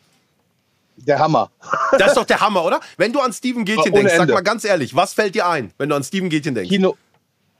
Der 0.96 1.18
Hammer. 1.18 1.50
Das 1.98 2.08
ist 2.08 2.16
doch 2.16 2.24
der 2.24 2.40
Hammer, 2.40 2.64
oder? 2.64 2.80
Wenn 2.96 3.12
du 3.12 3.20
an 3.20 3.32
Steven 3.32 3.62
Ohne 3.62 3.90
denkst, 3.90 4.12
sag 4.12 4.20
Ende. 4.22 4.34
mal 4.34 4.42
ganz 4.42 4.64
ehrlich, 4.64 4.94
was 4.96 5.14
fällt 5.14 5.34
dir 5.34 5.46
ein, 5.48 5.72
wenn 5.78 5.88
du 5.88 5.94
an 5.94 6.02
Steven 6.04 6.28
Gätjen 6.28 6.54
denkst? 6.54 6.68
Kino, 6.70 6.96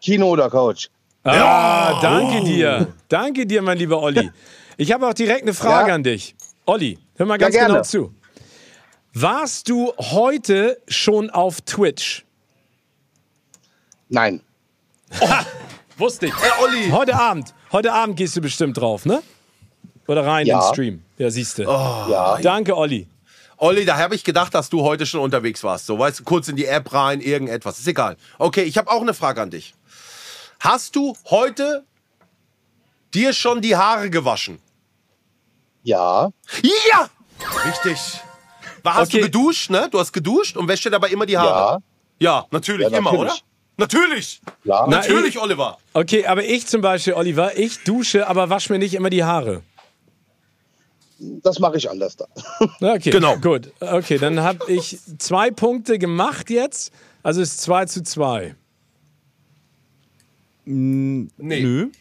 Kino 0.03 0.29
oder 0.31 0.51
Couch? 0.51 0.89
Ah, 1.23 1.95
Oh. 1.97 2.03
danke 2.03 2.45
dir. 2.45 2.89
Danke 3.09 3.47
dir, 3.47 3.63
mein 3.63 3.79
lieber 3.79 4.01
Olli. 4.03 4.31
Ich 4.79 4.93
habe 4.93 5.07
auch 5.07 5.15
direkt 5.15 5.43
eine 5.43 5.55
Frage 5.55 5.89
Ja? 5.91 5.95
an 5.95 6.03
dich. 6.03 6.35
Olli, 6.67 6.99
hör 7.17 7.27
mal 7.27 7.37
ganz 7.39 7.55
Ja, 7.55 7.61
gerne. 7.63 7.75
genau 7.75 7.85
zu. 7.85 8.15
Warst 9.13 9.69
du 9.69 9.93
heute 9.99 10.79
schon 10.89 11.31
auf 11.31 11.61
Twitch? 11.63 12.25
Nein. 14.11 14.41
Wusste 15.97 16.27
ich. 16.27 16.33
Ey, 16.35 16.51
Olli. 16.63 16.91
Heute 16.91 17.15
Abend. 17.15 17.55
Heute 17.73 17.93
Abend 17.93 18.17
gehst 18.17 18.37
du 18.37 18.41
bestimmt 18.41 18.77
drauf, 18.77 19.07
ne? 19.07 19.23
Oder 20.07 20.27
rein 20.27 20.47
Ja. 20.47 20.57
in 20.59 20.65
den 20.65 20.73
Stream. 20.75 21.03
Ja, 21.19 21.31
siehst 21.31 21.59
du. 21.59 21.63
Ja. 21.63 22.39
Danke, 22.43 22.77
Olli. 22.77 23.07
Olli, 23.57 23.85
da 23.85 23.97
habe 23.99 24.15
ich 24.15 24.25
gedacht, 24.25 24.55
dass 24.55 24.69
du 24.71 24.83
heute 24.83 25.07
schon 25.07 25.21
unterwegs 25.21 25.63
warst. 25.63 25.87
So, 25.87 25.99
weißt 25.99 26.21
du, 26.21 26.25
kurz 26.25 26.49
in 26.49 26.57
die 26.57 26.65
App 26.67 26.93
rein, 26.93 27.21
irgendetwas. 27.21 27.79
Ist 27.79 27.87
egal. 27.87 28.17
Okay, 28.39 28.63
ich 28.63 28.77
habe 28.79 28.91
auch 28.91 29.01
eine 29.03 29.15
Frage 29.15 29.41
an 29.43 29.51
dich. 29.51 29.75
Hast 30.59 30.97
du 30.97 31.17
heute 31.31 31.85
dir 33.15 33.33
schon 33.33 33.61
die 33.61 33.77
Haare 33.77 34.11
gewaschen? 34.11 34.59
Ja. 35.83 36.31
Ja! 36.63 37.09
Richtig. 37.67 38.21
War, 38.83 38.95
hast 38.95 39.09
Okay. 39.09 39.19
du 39.19 39.25
geduscht, 39.27 39.71
ne? 39.71 39.89
Du 39.91 39.99
hast 40.01 40.13
geduscht 40.13 40.57
und 40.57 40.67
wäschst 40.67 40.87
dir 40.87 40.91
dabei 40.91 41.09
immer 41.09 41.27
die 41.27 41.39
Haare? 41.39 41.83
Ja, 42.19 42.47
natürlich, 42.51 42.91
Ja, 42.91 42.99
immer, 42.99 43.13
oder? 43.13 43.35
Natürlich. 43.81 44.41
Natürlich! 44.41 44.41
Ja. 44.65 44.85
Na, 44.89 44.97
Natürlich, 44.99 45.35
ich- 45.37 45.41
Oliver. 45.41 45.79
Okay, 45.93 46.27
aber 46.27 46.45
ich 46.45 46.67
zum 46.67 46.81
Beispiel, 46.81 47.15
Oliver, 47.15 47.59
ich 47.59 47.83
dusche, 47.85 48.29
aber 48.29 48.49
wasch 48.51 48.71
mir 48.71 48.79
nicht 48.79 48.95
immer 48.95 49.11
die 49.11 49.25
Haare. 49.25 49.63
Das 51.19 51.59
mache 51.59 51.77
ich 51.77 51.91
anders 51.91 52.17
da. 52.17 52.27
Okay, 52.81 53.11
Genau. 53.11 53.37
Gut. 53.37 53.73
Okay, 53.81 54.17
dann 54.19 54.41
habe 54.41 54.73
ich 54.73 54.99
zwei 55.19 55.51
Punkte 55.51 55.99
gemacht 55.99 56.49
jetzt. 56.49 56.93
Also 57.23 57.43
ist 57.43 57.61
2 57.61 57.85
zu 57.85 58.03
2. 58.03 58.55
Nee. 60.65 61.27
Nö. 61.37 61.89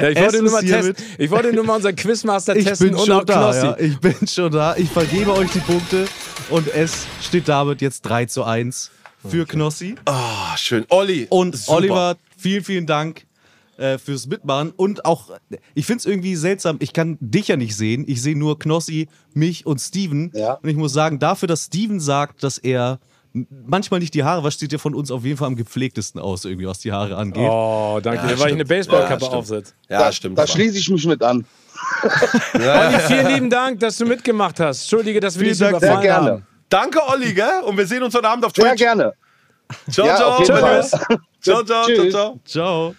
Ja, 0.00 0.08
ich, 0.08 0.16
Es 0.16 0.22
wollte 0.22 0.42
nur 0.42 0.52
mal 0.52 0.64
testen. 0.64 0.96
ich 1.18 1.30
wollte 1.30 1.52
nur 1.52 1.64
mal 1.64 1.76
unseren 1.76 1.96
Quizmaster 1.96 2.56
Ich 2.56 2.64
testen 2.64 2.88
bin 2.88 2.96
und 2.98 3.06
schon 3.06 3.20
auch 3.20 3.24
da. 3.24 3.54
Ja. 3.54 3.76
Ich 3.78 3.98
bin 4.00 4.14
schon 4.26 4.50
da. 4.50 4.74
Ich 4.76 4.88
vergebe 4.90 5.34
euch 5.34 5.50
die 5.50 5.58
Punkte 5.60 6.06
und 6.48 6.66
es 6.74 7.06
steht 7.22 7.46
damit 7.48 7.82
jetzt 7.82 8.02
3 8.02 8.24
zu 8.26 8.44
1 8.44 8.90
für 9.28 9.46
Knossi. 9.46 9.94
Ah, 10.04 10.56
schön. 10.56 10.84
Olli. 10.88 11.26
Und 11.30 11.56
super. 11.56 11.76
Oliver, 11.78 12.16
vielen, 12.36 12.64
vielen 12.64 12.86
Dank 12.86 13.26
äh, 13.78 13.98
fürs 13.98 14.26
Mitmachen. 14.26 14.72
Und 14.76 15.04
auch, 15.04 15.30
ich 15.74 15.86
finde 15.86 15.98
es 16.00 16.06
irgendwie 16.06 16.36
seltsam, 16.36 16.76
ich 16.80 16.92
kann 16.92 17.18
dich 17.20 17.48
ja 17.48 17.56
nicht 17.56 17.76
sehen. 17.76 18.04
Ich 18.06 18.22
sehe 18.22 18.36
nur 18.36 18.58
Knossi, 18.58 19.08
mich 19.34 19.66
und 19.66 19.80
Steven. 19.80 20.30
Ja. 20.34 20.54
Und 20.54 20.68
ich 20.68 20.76
muss 20.76 20.92
sagen, 20.92 21.18
dafür, 21.18 21.48
dass 21.48 21.64
Steven 21.64 22.00
sagt, 22.00 22.42
dass 22.42 22.58
er 22.58 22.98
manchmal 23.66 24.00
nicht 24.00 24.14
die 24.14 24.24
Haare 24.24 24.44
wascht, 24.44 24.60
sieht 24.60 24.72
er 24.72 24.78
von 24.78 24.94
uns 24.94 25.10
auf 25.10 25.24
jeden 25.24 25.36
Fall 25.36 25.48
am 25.48 25.56
gepflegtesten 25.56 26.20
aus, 26.20 26.44
irgendwie, 26.46 26.66
was 26.66 26.78
die 26.78 26.92
Haare 26.92 27.16
angeht. 27.16 27.42
Oh, 27.46 28.00
danke. 28.02 28.26
Ja, 28.30 28.38
weil 28.38 28.48
ich 28.48 28.54
eine. 28.54 28.64
Baseballkappe 28.64 29.12
Ja, 29.12 29.26
stimmt. 29.26 29.34
aufsetze. 29.34 29.72
Ja, 29.90 29.98
da, 29.98 30.12
stimmt. 30.12 30.38
Da 30.38 30.46
schließe 30.46 30.78
ich 30.78 30.88
mich 30.88 31.06
mit 31.06 31.22
an. 31.22 31.44
Olli, 32.54 32.98
vielen 33.06 33.26
lieben 33.34 33.50
Dank, 33.50 33.80
dass 33.80 33.98
du 33.98 34.06
mitgemacht 34.06 34.58
hast. 34.60 34.82
Entschuldige, 34.84 35.20
dass 35.20 35.38
wir 35.38 35.48
dich 35.48 35.58
so 35.58 35.66
Dank, 35.66 35.80
Sehr 35.80 35.88
überfallen 35.90 36.02
gerne. 36.02 36.30
haben. 36.30 36.46
Danke, 36.68 37.00
Olli, 37.08 37.32
gell? 37.34 37.62
Und 37.64 37.76
wir 37.76 37.86
sehen 37.86 38.02
uns 38.02 38.14
heute 38.14 38.28
Abend 38.28 38.44
auf 38.44 38.52
Sehr 38.54 38.66
Twitch. 38.70 38.78
gerne. 38.78 39.12
Ciao, 39.90 40.06
Ja, 40.06 40.16
ciao. 40.16 40.42
Ciao, 40.44 41.62
ciao, 41.64 41.64
ciao, 41.64 42.10
ciao. 42.10 42.40
Ciao. 42.44 42.94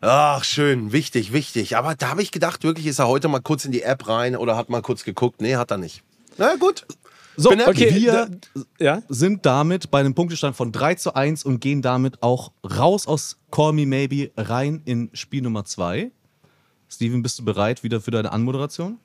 Ach, 0.00 0.44
schön, 0.44 0.92
wichtig, 0.92 1.32
wichtig. 1.32 1.76
Aber 1.76 1.94
da 1.94 2.10
habe 2.10 2.22
ich 2.22 2.30
gedacht, 2.30 2.62
wirklich 2.64 2.86
ist 2.86 2.98
er 2.98 3.08
heute 3.08 3.28
mal 3.28 3.40
kurz 3.40 3.64
in 3.64 3.72
die 3.72 3.82
App 3.82 4.08
rein 4.08 4.36
oder 4.36 4.56
hat 4.56 4.68
mal 4.68 4.82
kurz 4.82 5.04
geguckt. 5.04 5.40
Nee, 5.40 5.56
hat 5.56 5.70
er 5.70 5.78
nicht. 5.78 6.02
Na 6.38 6.54
gut. 6.56 6.86
So, 7.38 7.50
okay, 7.50 7.94
wir 7.94 8.28
Ja? 8.78 9.02
sind 9.08 9.44
damit 9.44 9.90
bei 9.90 10.00
einem 10.00 10.14
Punktestand 10.14 10.56
von 10.56 10.72
3 10.72 10.94
zu 10.94 11.14
1 11.14 11.44
und 11.44 11.60
gehen 11.60 11.82
damit 11.82 12.22
auch 12.22 12.52
raus 12.64 13.06
aus 13.06 13.36
Call 13.50 13.72
Me 13.74 13.84
Maybe 13.84 14.30
rein 14.38 14.80
in 14.86 15.10
Spiel 15.12 15.42
Nummer 15.42 15.64
2. 15.64 16.10
Steven, 16.88 17.22
bist 17.22 17.38
du 17.38 17.44
bereit 17.44 17.82
wieder 17.82 18.00
für 18.00 18.10
deine 18.10 18.32
Anmoderation? 18.32 18.98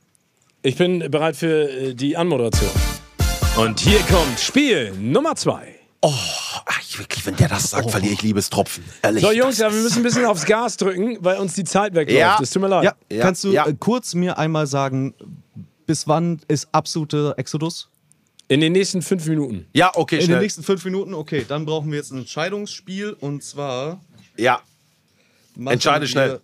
Ich 0.61 0.77
bin 0.77 0.99
bereit 1.11 1.35
für 1.35 1.69
äh, 1.69 1.93
die 1.93 2.15
Anmoderation. 2.15 2.69
Und 3.57 3.79
hier 3.81 3.99
kommt 4.09 4.39
Spiel 4.39 4.91
Nummer 4.97 5.35
zwei. 5.35 5.75
Ach, 6.01 6.79
ich, 6.81 6.97
wirklich, 6.97 7.25
wenn 7.25 7.35
der 7.35 7.49
das 7.49 7.69
sagt, 7.71 7.91
verliere 7.91 8.13
ich 8.13 8.21
Liebestropfen. 8.21 8.83
Ehrlich. 9.03 9.23
So, 9.23 9.31
Jungs, 9.31 9.57
das 9.57 9.59
ja, 9.59 9.73
wir 9.73 9.81
müssen 9.83 9.97
ein 9.97 10.03
bisschen 10.03 10.25
aufs 10.25 10.45
Gas 10.45 10.77
drücken, 10.77 11.17
weil 11.19 11.37
uns 11.37 11.53
die 11.53 11.63
Zeit 11.63 11.93
wegläuft. 11.93 12.19
Ja. 12.19 12.39
Es 12.41 12.49
tut 12.51 12.61
mir 12.61 12.69
leid. 12.69 12.85
Ja, 12.85 12.93
Ja, 13.11 13.21
kannst 13.21 13.43
du 13.43 13.51
ja. 13.51 13.67
äh, 13.67 13.75
kurz 13.77 14.13
mir 14.15 14.37
einmal 14.37 14.65
sagen, 14.67 15.13
bis 15.85 16.07
wann 16.07 16.39
ist 16.47 16.69
absoluter 16.71 17.35
Exodus? 17.37 17.89
In 18.47 18.61
den 18.61 18.71
nächsten 18.71 19.01
fünf 19.01 19.27
Minuten. 19.27 19.67
Ja, 19.73 19.91
okay, 19.93 20.15
In 20.15 20.21
den 20.21 20.25
schnell. 20.27 20.39
nächsten 20.39 20.63
fünf 20.63 20.83
Minuten? 20.85 21.13
Okay, 21.13 21.45
dann 21.47 21.65
brauchen 21.65 21.91
wir 21.91 21.97
jetzt 21.97 22.11
ein 22.11 22.19
Entscheidungsspiel 22.19 23.15
und 23.19 23.43
zwar. 23.43 23.99
Ja, 24.37 24.61
entscheide 25.65 26.07
schnell. 26.07 26.39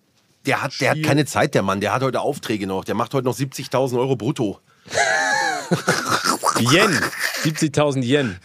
Der 0.46 0.62
hat, 0.62 0.80
der 0.80 0.92
hat 0.92 1.04
keine 1.04 1.26
Zeit, 1.26 1.56
der 1.56 1.64
Mann. 1.64 1.82
Der 1.82 1.94
hat 1.94 2.04
heute 2.04 2.22
Aufträge 2.22 2.68
noch. 2.68 2.86
Der 2.86 2.96
macht 2.96 3.14
heute 3.14 3.26
noch 3.26 3.36
70.000 3.36 3.98
Euro 3.98 4.16
brutto. 4.16 4.60
Yen. 6.60 6.92
70.000 7.44 8.04
Yen. 8.04 8.40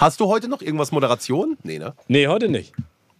Hast 0.00 0.20
du 0.20 0.26
heute 0.26 0.48
noch 0.48 0.62
irgendwas 0.62 0.92
Moderation? 0.92 1.56
Nee, 1.62 1.78
ne? 1.78 1.94
Nee, 2.08 2.28
heute 2.28 2.48
nicht. 2.48 2.72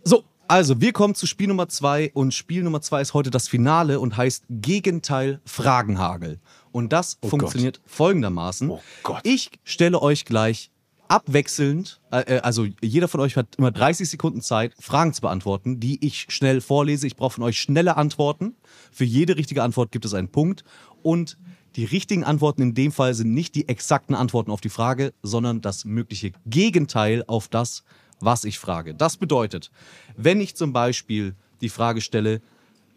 So, 0.02 0.24
also 0.48 0.80
wir 0.80 0.92
kommen 0.92 1.14
zu 1.14 1.26
Spiel 1.26 1.48
Nummer 1.48 1.68
zwei 1.68 2.10
und 2.14 2.34
Spiel 2.34 2.62
Nummer 2.62 2.80
zwei 2.80 3.00
ist 3.00 3.14
heute 3.14 3.30
das 3.30 3.48
Finale 3.48 4.00
und 4.00 4.16
heißt 4.16 4.44
Gegenteil 4.50 5.40
Fragenhagel. 5.44 6.40
Und 6.72 6.92
das 6.92 7.18
funktioniert 7.24 7.80
folgendermaßen. 7.86 8.70
Oh 8.70 8.82
Gott. 9.02 9.20
Ich 9.24 9.50
stelle 9.64 10.02
euch 10.02 10.24
gleich 10.24 10.70
abwechselnd, 11.08 12.00
äh, 12.10 12.36
äh, 12.36 12.40
also 12.40 12.66
jeder 12.80 13.08
von 13.08 13.20
euch 13.20 13.36
hat 13.36 13.56
immer 13.56 13.70
30 13.70 14.08
Sekunden 14.08 14.40
Zeit, 14.40 14.74
Fragen 14.80 15.12
zu 15.12 15.20
beantworten, 15.20 15.78
die 15.78 16.04
ich 16.04 16.26
schnell 16.28 16.60
vorlese. 16.60 17.06
Ich 17.06 17.16
brauche 17.16 17.34
von 17.34 17.44
euch 17.44 17.58
schnelle 17.58 17.96
Antworten. 17.96 18.56
Für 18.90 19.04
jede 19.04 19.36
richtige 19.36 19.62
Antwort 19.62 19.92
gibt 19.92 20.04
es 20.04 20.14
einen 20.14 20.28
Punkt. 20.28 20.64
Und 21.02 21.36
die 21.76 21.84
richtigen 21.84 22.24
Antworten 22.24 22.62
in 22.62 22.74
dem 22.74 22.92
Fall 22.92 23.14
sind 23.14 23.32
nicht 23.32 23.54
die 23.54 23.68
exakten 23.68 24.14
Antworten 24.14 24.50
auf 24.50 24.60
die 24.60 24.68
Frage, 24.68 25.12
sondern 25.22 25.60
das 25.60 25.84
mögliche 25.84 26.32
Gegenteil 26.46 27.24
auf 27.26 27.48
das, 27.48 27.82
was 28.20 28.44
ich 28.44 28.58
frage. 28.58 28.94
Das 28.94 29.16
bedeutet, 29.16 29.70
wenn 30.16 30.40
ich 30.40 30.54
zum 30.54 30.72
Beispiel 30.72 31.34
die 31.60 31.68
Frage 31.68 32.00
stelle, 32.00 32.40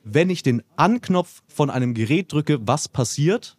wenn 0.04 0.30
ich 0.30 0.44
den 0.44 0.64
Anknopf 0.76 1.42
von 1.48 1.70
einem 1.70 1.94
Gerät 1.94 2.32
drücke, 2.32 2.60
was 2.66 2.88
passiert, 2.88 3.58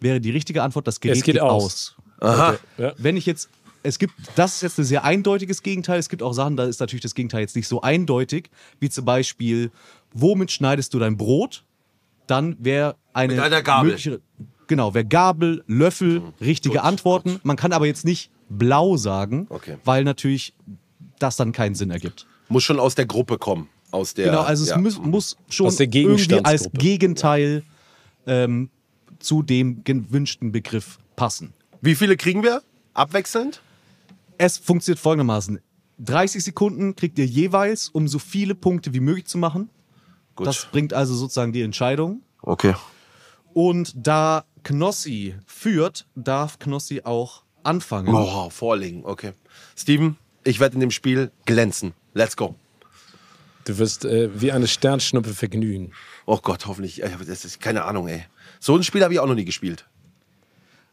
wäre 0.00 0.20
die 0.20 0.30
richtige 0.30 0.62
Antwort, 0.62 0.86
das 0.86 1.00
Gerät 1.00 1.18
Es 1.18 1.24
geht 1.24 1.40
aus. 1.40 1.96
Aha. 2.20 2.58
Ja. 2.78 2.92
wenn 2.98 3.16
ich 3.16 3.26
jetzt, 3.26 3.48
es 3.82 3.98
gibt, 3.98 4.12
das 4.34 4.56
ist 4.56 4.62
jetzt 4.62 4.78
ein 4.78 4.84
sehr 4.84 5.04
eindeutiges 5.04 5.62
Gegenteil. 5.62 5.98
Es 5.98 6.08
gibt 6.08 6.22
auch 6.22 6.32
Sachen, 6.32 6.56
da 6.56 6.64
ist 6.64 6.80
natürlich 6.80 7.02
das 7.02 7.14
Gegenteil 7.14 7.40
jetzt 7.40 7.56
nicht 7.56 7.68
so 7.68 7.80
eindeutig, 7.80 8.50
wie 8.80 8.90
zum 8.90 9.04
Beispiel, 9.04 9.70
womit 10.12 10.50
schneidest 10.50 10.94
du 10.94 10.98
dein 10.98 11.16
Brot? 11.16 11.64
Dann 12.26 12.56
wäre 12.58 12.96
eine 13.12 13.34
Mit 13.34 13.42
einer 13.42 13.62
Gabel. 13.62 13.90
mögliche, 13.90 14.20
genau, 14.68 14.94
wäre 14.94 15.04
Gabel, 15.04 15.64
Löffel, 15.66 16.22
richtige 16.40 16.76
gut, 16.76 16.84
Antworten. 16.84 17.40
Man 17.42 17.56
kann 17.56 17.72
aber 17.72 17.86
jetzt 17.86 18.04
nicht 18.04 18.30
blau 18.48 18.96
sagen, 18.96 19.46
Okay. 19.50 19.76
weil 19.84 20.04
natürlich 20.04 20.54
das 21.18 21.36
dann 21.36 21.52
keinen 21.52 21.74
Sinn 21.74 21.90
ergibt. 21.90 22.26
Muss 22.48 22.62
schon 22.64 22.78
aus 22.78 22.94
der 22.94 23.06
Gruppe 23.06 23.38
kommen. 23.38 23.68
Aus 23.90 24.14
der, 24.14 24.26
Genau, 24.26 24.42
also 24.42 24.62
es 24.64 24.70
ja. 24.70 24.78
muss, 24.78 24.98
muss 24.98 25.36
schon 25.48 25.66
Aus 25.66 25.76
der 25.76 25.92
irgendwie 25.92 26.44
als. 26.44 26.68
Gegenteil 26.72 27.62
ähm, 28.26 28.70
zu 29.18 29.42
dem 29.42 29.82
gewünschten 29.84 30.52
Begriff 30.52 30.98
passen. 31.16 31.52
Wie 31.80 31.94
viele 31.94 32.16
kriegen 32.16 32.42
wir? 32.42 32.62
Abwechselnd? 32.94 33.60
Es 34.36 34.58
funktioniert 34.58 35.00
folgendermaßen. 35.00 35.58
30 36.00 36.44
Sekunden 36.44 36.94
kriegt 36.94 37.18
ihr 37.18 37.26
jeweils, 37.26 37.88
um 37.88 38.06
so 38.06 38.18
viele 38.18 38.54
Punkte 38.54 38.94
wie 38.94 39.00
möglich 39.00 39.26
zu 39.26 39.38
machen. 39.38 39.68
Gut. 40.36 40.46
Das 40.46 40.66
bringt 40.70 40.92
also 40.92 41.14
sozusagen 41.14 41.52
die 41.52 41.62
Entscheidung. 41.62 42.22
okay. 42.42 42.74
Und 43.54 43.92
da 43.96 44.44
Knossi 44.68 45.34
führt, 45.46 46.06
darf 46.14 46.58
Knossi 46.58 47.00
auch 47.04 47.42
anfangen. 47.62 48.14
Oh, 48.14 48.50
vorlegen, 48.50 49.02
okay. 49.02 49.32
Steven, 49.74 50.18
ich 50.44 50.60
werde 50.60 50.74
in 50.74 50.80
dem 50.80 50.90
Spiel 50.90 51.30
glänzen. 51.46 51.94
Let's 52.12 52.36
go. 52.36 52.54
Du 53.64 53.78
wirst 53.78 54.04
äh, 54.04 54.28
wie 54.38 54.52
eine 54.52 54.68
Sternschnuppe 54.68 55.32
vergnügen. 55.32 55.92
Oh 56.26 56.36
Gott, 56.42 56.66
hoffentlich. 56.66 57.02
Das 57.26 57.46
ist 57.46 57.60
keine 57.62 57.86
Ahnung, 57.86 58.08
ey. 58.08 58.26
So 58.60 58.76
ein 58.76 58.84
Spiel 58.84 59.02
habe 59.02 59.14
ich 59.14 59.20
auch 59.20 59.26
noch 59.26 59.34
nie 59.34 59.46
gespielt. 59.46 59.88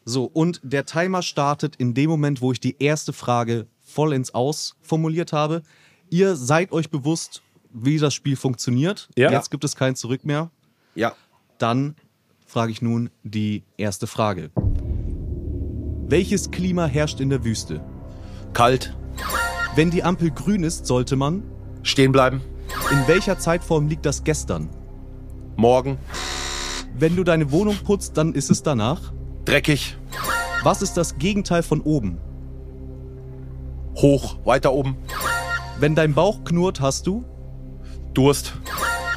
So, 0.05 0.23
und 0.23 0.61
der 0.63 0.85
Timer 0.85 1.21
startet 1.21 1.75
in 1.75 1.93
dem 1.93 2.09
Moment, 2.09 2.39
wo 2.39 2.53
ich 2.53 2.61
die 2.61 2.77
erste 2.79 3.11
Frage 3.11 3.67
voll 3.81 4.13
ins 4.13 4.33
Aus 4.33 4.77
formuliert 4.83 5.33
habe. 5.33 5.63
Ihr 6.09 6.37
seid 6.37 6.71
euch 6.71 6.89
bewusst, 6.89 7.41
wie 7.73 7.97
das 7.97 8.13
Spiel 8.13 8.37
funktioniert. 8.37 9.09
Ja. 9.17 9.31
Jetzt 9.31 9.51
gibt 9.51 9.65
es 9.65 9.75
kein 9.75 9.97
Zurück 9.97 10.23
mehr. 10.23 10.49
Ja. 10.95 11.13
Dann 11.57 11.97
frage 12.45 12.71
ich 12.71 12.81
nun 12.81 13.09
die 13.23 13.63
erste 13.77 14.07
Frage. 14.07 14.51
Welches 16.07 16.51
Klima 16.51 16.85
herrscht 16.85 17.19
in 17.19 17.29
der 17.29 17.43
Wüste? 17.43 17.81
Kalt. 18.53 18.95
Wenn 19.75 19.89
die 19.89 20.03
Ampel 20.03 20.31
grün 20.31 20.63
ist, 20.63 20.85
sollte 20.85 21.15
man. 21.15 21.43
Stehen 21.83 22.11
bleiben. 22.11 22.41
In 22.91 23.07
welcher 23.07 23.39
Zeitform 23.39 23.87
liegt 23.87 24.05
das 24.05 24.23
gestern? 24.23 24.69
Morgen. 25.55 25.97
Wenn 26.97 27.15
du 27.15 27.23
deine 27.23 27.51
Wohnung 27.51 27.75
putzt, 27.83 28.17
dann 28.17 28.33
ist 28.33 28.51
es 28.51 28.63
danach. 28.63 29.11
Dreckig. 29.45 29.97
Was 30.63 30.81
ist 30.81 30.95
das 30.95 31.17
Gegenteil 31.17 31.63
von 31.63 31.81
oben? 31.81 32.17
Hoch. 33.97 34.37
Weiter 34.45 34.73
oben. 34.73 34.95
Wenn 35.79 35.95
dein 35.95 36.13
Bauch 36.13 36.43
knurrt, 36.43 36.79
hast 36.79 37.07
du. 37.07 37.25
Durst. 38.13 38.53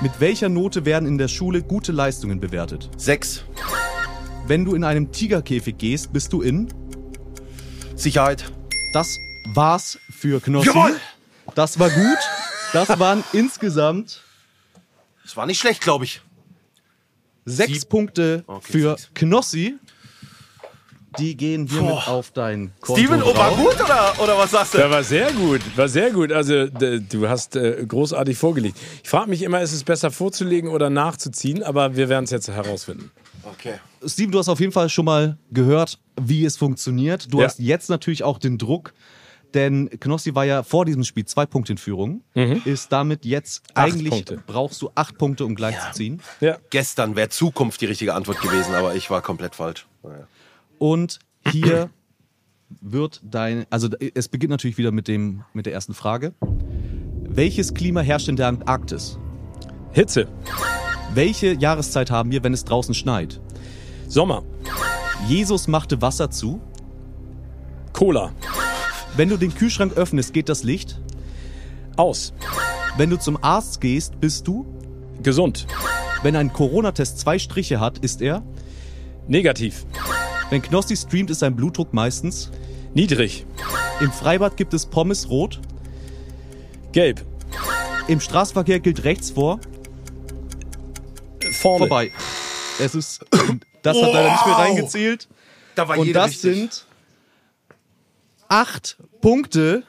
Mit 0.00 0.20
welcher 0.20 0.48
Note 0.48 0.84
werden 0.84 1.08
in 1.08 1.18
der 1.18 1.28
Schule 1.28 1.62
gute 1.62 1.90
Leistungen 1.92 2.38
bewertet? 2.40 2.88
Sechs. 2.96 3.44
Wenn 4.46 4.64
du 4.64 4.74
in 4.74 4.84
einem 4.84 5.10
Tigerkäfig 5.12 5.76
gehst, 5.78 6.12
bist 6.12 6.32
du 6.32 6.40
in. 6.40 6.68
Sicherheit. 7.96 8.50
Das 8.92 9.18
war's 9.54 9.98
für 10.10 10.40
Knossi. 10.40 10.68
Jawohl! 10.68 11.00
Das 11.54 11.78
war 11.78 11.90
gut. 11.90 12.18
Das 12.72 12.98
waren 12.98 13.24
insgesamt 13.32 14.22
Das 15.24 15.36
war 15.36 15.46
nicht 15.46 15.58
schlecht, 15.58 15.80
glaube 15.82 16.04
ich. 16.04 16.20
sechs 17.44 17.84
Punkte 17.84 18.44
Okay, 18.46 18.72
für 18.72 18.90
sechs. 18.96 19.10
Knossi. 19.14 19.76
Die 21.18 21.36
gehen 21.36 21.66
hiermit 21.66 21.90
Boah. 21.90 22.08
auf 22.08 22.30
dein 22.32 22.72
Konto 22.80 23.00
Steven, 23.00 23.22
oh, 23.22 23.34
war 23.36 23.50
gut 23.56 23.74
oder, 23.82 24.14
oder 24.22 24.38
was 24.38 24.50
sagst 24.50 24.74
du? 24.74 24.78
Ja, 24.78 24.90
war 24.90 25.02
sehr 25.02 25.32
gut, 25.32 25.60
war 25.76 25.88
sehr 25.88 26.10
gut. 26.10 26.30
Also 26.32 26.66
du 26.66 27.28
hast 27.28 27.56
äh, 27.56 27.84
großartig 27.86 28.36
vorgelegt. 28.36 28.76
Ich 29.02 29.08
frage 29.08 29.30
mich 29.30 29.42
immer, 29.42 29.60
ist 29.62 29.72
es 29.72 29.84
besser 29.84 30.10
vorzulegen 30.10 30.70
oder 30.70 30.90
nachzuziehen, 30.90 31.62
aber 31.62 31.96
wir 31.96 32.08
werden 32.10 32.24
es 32.24 32.30
jetzt 32.30 32.48
herausfinden. 32.48 33.10
Okay. 33.44 33.74
Steven, 34.06 34.30
du 34.32 34.38
hast 34.38 34.48
auf 34.50 34.60
jeden 34.60 34.72
Fall 34.72 34.90
schon 34.90 35.06
mal 35.06 35.38
gehört, 35.50 35.98
wie 36.20 36.44
es 36.44 36.56
funktioniert. 36.58 37.32
Du 37.32 37.40
Ja. 37.40 37.46
hast 37.46 37.58
jetzt 37.58 37.88
natürlich 37.88 38.22
auch 38.22 38.38
den 38.38 38.58
Druck, 38.58 38.92
denn 39.54 39.88
Knossi 40.00 40.34
war 40.34 40.44
ja 40.44 40.62
vor 40.62 40.84
diesem 40.84 41.04
Spiel 41.04 41.24
zwei 41.24 41.46
Punkte 41.46 41.72
in 41.72 41.78
Führung. 41.78 42.22
Ist 42.66 42.92
damit 42.92 43.24
jetzt 43.24 43.62
Mhm. 43.62 43.72
Acht 43.74 43.92
eigentlich 43.92 44.10
Punkte. 44.10 44.42
brauchst 44.46 44.82
du 44.82 44.90
acht 44.94 45.16
Punkte, 45.16 45.46
um 45.46 45.54
gleich 45.54 45.74
zu 45.80 45.92
ziehen. 45.92 46.20
Ja. 46.40 46.58
Gestern 46.68 47.16
wäre 47.16 47.30
Zukunft 47.30 47.80
die 47.80 47.86
richtige 47.86 48.12
Antwort 48.12 48.42
gewesen, 48.42 48.74
aber 48.74 48.94
ich 48.94 49.08
war 49.10 49.22
komplett 49.22 49.54
falsch. 49.54 49.86
Naja. 50.02 50.26
Und 50.78 51.18
hier 51.52 51.90
wird 52.80 53.20
dein, 53.24 53.66
also 53.70 53.88
es 54.14 54.28
beginnt 54.28 54.50
natürlich 54.50 54.78
wieder 54.78 54.92
mit 54.92 55.08
dem 55.08 55.44
mit 55.52 55.66
der 55.66 55.72
ersten 55.72 55.94
Frage. 55.94 56.34
Welches 57.30 57.74
Klima 57.74 58.00
herrscht 58.00 58.28
in 58.28 58.36
der 58.36 58.48
Antarktis? 58.48 59.18
Hitze, 59.92 60.28
Welche 61.14 61.52
Jahreszeit 61.54 62.10
haben 62.10 62.30
wir, 62.30 62.42
wenn 62.44 62.52
es 62.52 62.64
draußen 62.64 62.94
schneit? 62.94 63.40
Sommer, 64.06 64.42
Jesus 65.26 65.66
machte 65.68 66.00
Wasser 66.02 66.30
zu. 66.30 66.60
Cola, 67.92 68.32
Wenn 69.16 69.28
du 69.30 69.36
den 69.36 69.54
Kühlschrank 69.54 69.94
öffnest, 69.96 70.32
geht 70.32 70.48
das 70.48 70.62
Licht. 70.62 71.00
aus, 71.96 72.32
Wenn 72.96 73.10
du 73.10 73.16
zum 73.18 73.42
Arzt 73.42 73.80
gehst, 73.80 74.20
bist 74.20 74.46
du. 74.46 74.66
gesund, 75.22 75.66
Wenn 76.22 76.36
ein 76.36 76.52
Corona-Test 76.52 77.18
zwei 77.18 77.38
Striche 77.38 77.80
hat, 77.80 77.98
ist 77.98 78.20
er. 78.20 78.42
negativ, 79.26 79.84
Wenn 80.50 80.62
Knossi 80.62 80.96
streamt, 80.96 81.30
ist 81.30 81.40
sein 81.40 81.54
Blutdruck 81.56 81.92
meistens. 81.92 82.50
niedrig, 82.94 83.44
Im 84.00 84.10
Freibad 84.12 84.56
gibt 84.56 84.72
es 84.74 84.86
Pommes 84.86 85.28
rot. 85.28 85.60
gelb, 86.92 87.20
Im 88.08 88.20
Straßenverkehr 88.20 88.80
gilt 88.80 89.04
rechts 89.04 89.30
vor. 89.30 89.60
vorne. 91.52 91.78
Vorbei. 91.86 92.12
Es 92.78 92.94
ist. 92.94 93.24
Das 93.82 93.96
hat 93.96 94.12
leider 94.12 94.30
nicht 94.32 94.46
mehr 94.46 94.54
Wow. 94.54 94.60
reingezählt. 94.60 95.28
Da 95.74 95.88
war 95.88 95.98
Und 95.98 96.06
jeder 96.06 96.20
das 96.22 96.30
richtig. 96.30 96.54
sind 96.56 96.86
acht 98.48 98.96
Punkte. 99.20 99.82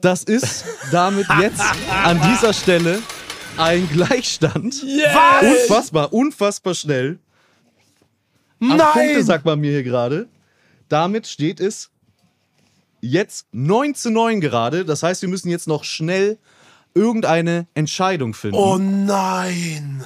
Das 0.00 0.22
ist 0.24 0.64
damit 0.92 1.26
jetzt 1.40 1.62
an 2.04 2.20
dieser 2.32 2.52
Stelle 2.52 3.00
ein 3.56 3.88
Gleichstand. 3.90 4.82
Yes! 4.82 5.62
Unfassbar, 5.62 6.12
unfassbar 6.12 6.74
schnell. 6.74 7.18
Acht 8.70 8.78
Nein! 8.78 9.06
Punkte, 9.06 9.22
sagt 9.24 9.44
man 9.44 9.60
mir 9.60 9.70
hier 9.70 9.82
gerade. 9.82 10.28
Damit 10.88 11.26
steht 11.26 11.60
es 11.60 11.90
jetzt 13.00 13.46
9 13.52 13.94
zu 13.94 14.10
9 14.10 14.40
gerade. 14.40 14.84
Das 14.84 15.02
heißt, 15.02 15.22
wir 15.22 15.28
müssen 15.28 15.50
jetzt 15.50 15.66
noch 15.68 15.84
schnell 15.84 16.38
irgendeine 16.94 17.66
Entscheidung 17.74 18.34
finden. 18.34 18.56
Oh 18.56 18.78
nein. 18.78 20.04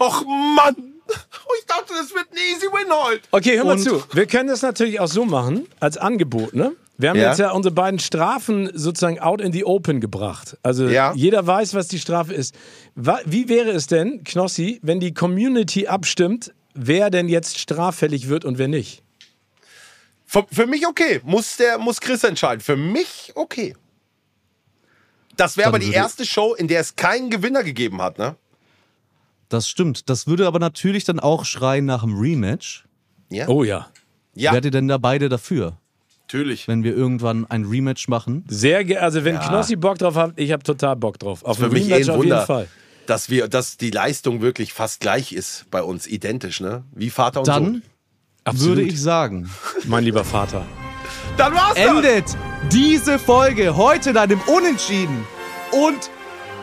Och 0.00 0.24
Mann. 0.26 0.74
Oh, 1.06 1.52
ich 1.60 1.66
dachte, 1.66 1.92
das 1.98 2.10
wird 2.14 2.26
ein 2.32 2.38
easy 2.54 2.66
win 2.66 2.90
heute. 2.90 3.20
Okay, 3.30 3.56
hör 3.56 3.64
mal 3.64 3.72
Und- 3.72 3.82
zu. 3.82 4.02
Wir 4.12 4.26
können 4.26 4.48
das 4.48 4.62
natürlich 4.62 5.00
auch 5.00 5.06
so 5.08 5.24
machen, 5.24 5.66
als 5.78 5.96
Angebot, 5.98 6.54
ne? 6.54 6.72
Wir 6.96 7.10
haben 7.10 7.18
Ja. 7.18 7.28
jetzt 7.30 7.38
ja 7.38 7.50
unsere 7.50 7.74
beiden 7.74 7.98
Strafen 7.98 8.70
sozusagen 8.72 9.18
out 9.18 9.40
in 9.40 9.52
the 9.52 9.64
open 9.64 10.00
gebracht. 10.00 10.56
Also 10.62 10.88
Ja. 10.88 11.12
jeder 11.14 11.44
weiß, 11.46 11.74
was 11.74 11.88
die 11.88 11.98
Strafe 11.98 12.32
ist. 12.32 12.54
Wie 12.94 13.48
wäre 13.48 13.70
es 13.70 13.86
denn, 13.88 14.24
Knossi, 14.24 14.78
wenn 14.82 15.00
die 15.00 15.12
Community 15.12 15.86
abstimmt, 15.88 16.52
wer 16.74 17.10
denn 17.10 17.28
jetzt 17.28 17.58
straffällig 17.58 18.28
wird 18.28 18.44
und 18.44 18.58
wer 18.58 18.68
nicht? 18.68 19.02
Für, 20.26 20.46
für 20.50 20.66
mich 20.66 20.86
okay. 20.86 21.20
Muss, 21.24 21.56
der, 21.56 21.78
muss 21.78 22.00
Chris 22.00 22.24
entscheiden. 22.24 22.60
Für 22.60 22.76
mich 22.76 23.32
okay. 23.34 23.74
Das 25.36 25.56
wäre 25.56 25.68
aber 25.68 25.78
die 25.78 25.92
erste 25.92 26.24
Show, 26.24 26.54
in 26.54 26.68
der 26.68 26.80
es 26.80 26.96
keinen 26.96 27.30
Gewinner 27.30 27.64
gegeben 27.64 28.00
hat, 28.00 28.18
ne? 28.18 28.36
Das 29.48 29.68
stimmt. 29.68 30.08
Das 30.08 30.26
würde 30.26 30.46
aber 30.46 30.58
natürlich 30.58 31.04
dann 31.04 31.20
auch 31.20 31.44
schreien 31.44 31.84
nach 31.84 32.02
einem 32.02 32.18
Rematch. 32.18 32.84
Ja. 33.30 33.48
Oh 33.48 33.64
ja. 33.64 33.88
Ja, 34.34 34.52
Werdet 34.52 34.66
ihr 34.66 34.70
denn 34.72 34.88
da 34.88 34.98
beide 34.98 35.28
dafür, 35.28 35.78
natürlich. 36.22 36.66
wenn 36.66 36.82
wir 36.82 36.96
irgendwann 36.96 37.48
ein 37.48 37.64
Rematch 37.64 38.08
machen? 38.08 38.44
Sehr 38.48 38.84
ge 38.84 38.96
also 38.96 39.24
wenn 39.24 39.38
Knossi 39.38 39.76
Bock 39.76 39.98
drauf 39.98 40.16
hat, 40.16 40.32
ich 40.36 40.50
habe 40.50 40.64
total 40.64 40.96
Bock 40.96 41.20
drauf. 41.20 41.44
Auf 41.44 41.58
Für 41.58 41.66
ein 41.66 41.72
mich 41.72 41.88
eh 41.88 41.94
Rematch 41.94 42.08
ein 42.08 42.16
auf 42.16 42.24
jeden 42.24 42.46
Fall. 42.46 42.68
Dass 43.06 43.28
wir, 43.30 43.48
dass 43.48 43.76
die 43.76 43.90
Leistung 43.90 44.40
wirklich 44.40 44.72
fast 44.72 45.00
gleich 45.00 45.32
ist 45.32 45.66
bei 45.70 45.82
uns, 45.82 46.06
identisch, 46.06 46.60
ne? 46.60 46.84
Wie 46.92 47.10
Vater 47.10 47.40
und 47.40 47.48
Dann 47.48 47.82
Sohn. 48.52 48.68
würde 48.68 48.82
ich 48.82 49.00
sagen, 49.00 49.50
Mein 49.86 50.04
lieber 50.04 50.24
Vater. 50.24 50.64
Dann 51.36 51.54
war's 51.54 51.74
das. 51.74 51.84
endet 51.84 52.24
diese 52.72 53.18
Folge 53.18 53.76
heute 53.76 54.10
in 54.10 54.16
einem 54.16 54.40
Unentschieden. 54.46 55.26
Und 55.72 56.10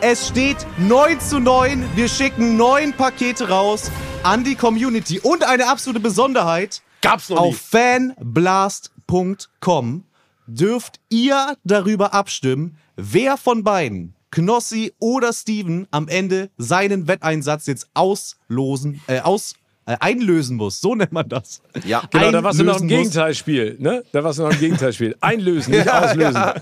es 0.00 0.28
steht 0.28 0.56
9 0.78 1.20
zu 1.20 1.38
9. 1.38 1.84
Wir 1.94 2.08
schicken 2.08 2.56
neun 2.56 2.94
Pakete 2.94 3.48
raus 3.48 3.90
an 4.22 4.44
die 4.44 4.54
Community. 4.54 5.20
Und 5.20 5.44
eine 5.44 5.68
absolute 5.68 6.00
Besonderheit. 6.00 6.80
Gab's 7.02 7.28
noch 7.28 7.38
Auf 7.38 7.58
fanblast.com 7.58 10.04
dürft 10.46 11.00
ihr 11.08 11.56
darüber 11.64 12.14
abstimmen, 12.14 12.76
wer 12.96 13.36
von 13.36 13.64
beiden, 13.64 14.14
Knossi 14.32 14.92
oder 14.98 15.32
Steven, 15.32 15.86
am 15.92 16.08
Ende 16.08 16.50
seinen 16.58 17.06
Wetteinsatz 17.06 17.66
jetzt 17.66 17.86
auslosen, 17.94 19.00
äh, 19.06 19.20
aus, 19.20 19.54
äh, 19.86 19.96
einlösen 20.00 20.56
muss. 20.56 20.80
So 20.80 20.94
nennt 20.96 21.12
man 21.12 21.28
das. 21.28 21.62
Ja. 21.84 22.02
Genau, 22.10 22.30
da 22.32 22.42
warst 22.42 22.58
du 22.58 22.64
noch 22.64 22.76
im 22.78 22.82
Einlösen. 22.82 22.98
Gegenteilspiel, 23.02 23.76
ne? 23.78 24.02
Da 24.12 24.24
warst 24.24 24.38
du 24.38 24.42
noch 24.42 24.52
im 24.52 24.58
Gegenteilspiel. 24.58 25.16
Einlösen, 25.20 25.72
nicht 25.72 25.86
Ja, 25.86 26.00
auslösen. 26.04 26.34
ja. 26.34 26.54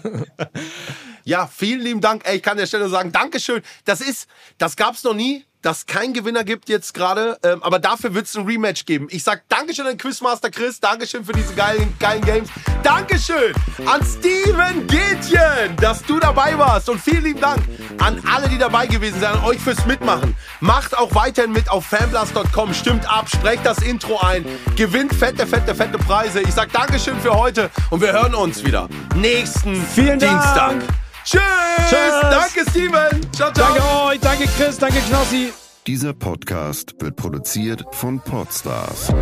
Ja, 1.24 1.46
vielen 1.46 1.80
lieben 1.82 2.00
Dank. 2.00 2.22
Ey, 2.26 2.36
ich 2.36 2.42
kann 2.42 2.52
an 2.52 2.58
der 2.58 2.66
Stelle 2.66 2.88
sagen, 2.88 3.12
Dankeschön. 3.12 3.62
Das 3.84 4.00
ist, 4.00 4.26
das 4.58 4.74
gab's 4.74 5.04
noch 5.04 5.14
nie, 5.14 5.44
dass 5.62 5.86
kein 5.86 6.12
Gewinner 6.12 6.44
gibt 6.44 6.68
jetzt 6.68 6.94
gerade. 6.94 7.38
Ähm, 7.42 7.62
aber 7.62 7.78
dafür 7.78 8.14
wird's 8.14 8.36
ein 8.36 8.46
Rematch 8.46 8.86
geben. 8.86 9.08
Ich 9.10 9.22
sag 9.22 9.48
Dankeschön 9.48 9.86
an 9.86 9.96
Quizmaster 9.98 10.50
Chris. 10.50 10.80
Dankeschön 10.80 11.24
für 11.24 11.32
diese 11.32 11.54
geilen, 11.54 11.94
geilen 11.98 12.24
Games. 12.24 12.48
Dankeschön 12.82 13.52
an 13.86 14.00
Steven 14.04 14.86
Gätchen, 14.86 15.76
dass 15.76 16.02
du 16.04 16.18
dabei 16.18 16.58
warst. 16.58 16.88
Und 16.88 17.00
vielen 17.00 17.24
lieben 17.24 17.40
Dank 17.40 17.62
an 17.98 18.22
alle, 18.32 18.48
die 18.48 18.58
dabei 18.58 18.86
gewesen 18.86 19.20
sind, 19.20 19.28
an 19.28 19.44
euch 19.44 19.58
fürs 19.58 19.84
Mitmachen. 19.86 20.36
Macht 20.60 20.96
auch 20.96 21.14
weiterhin 21.14 21.52
mit 21.52 21.68
auf 21.70 21.86
fanblast.com. 21.86 22.74
Stimmt 22.74 23.10
ab, 23.10 23.28
sprecht 23.28 23.64
das 23.66 23.78
Intro 23.78 24.18
ein. 24.18 24.44
Gewinnt 24.76 25.14
fette, 25.14 25.46
fette, 25.46 25.74
fette 25.74 25.98
Preise. 25.98 26.40
Ich 26.40 26.54
sag 26.54 26.72
Dankeschön 26.72 27.20
für 27.20 27.34
heute 27.34 27.70
und 27.90 28.00
wir 28.00 28.12
hören 28.12 28.34
uns 28.34 28.64
wieder 28.64 28.88
nächsten 29.14 29.80
Vielen 29.94 30.18
Dank. 30.18 30.82
Tschüss. 31.30 31.40
Tschüss. 31.88 32.20
Danke, 32.22 32.70
Steven. 32.70 33.32
Ciao, 33.32 33.52
ciao. 33.52 33.74
Danke 33.74 33.82
euch, 34.06 34.20
danke 34.20 34.46
Chris, 34.56 34.78
danke 34.78 34.98
Knossi. 35.00 35.52
Dieser 35.86 36.12
Podcast 36.12 36.94
wird 37.00 37.14
produziert 37.14 37.84
von 37.92 38.20
Podstars 38.20 39.12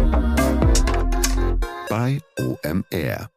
bei 1.91 2.21
OMR. 2.39 3.29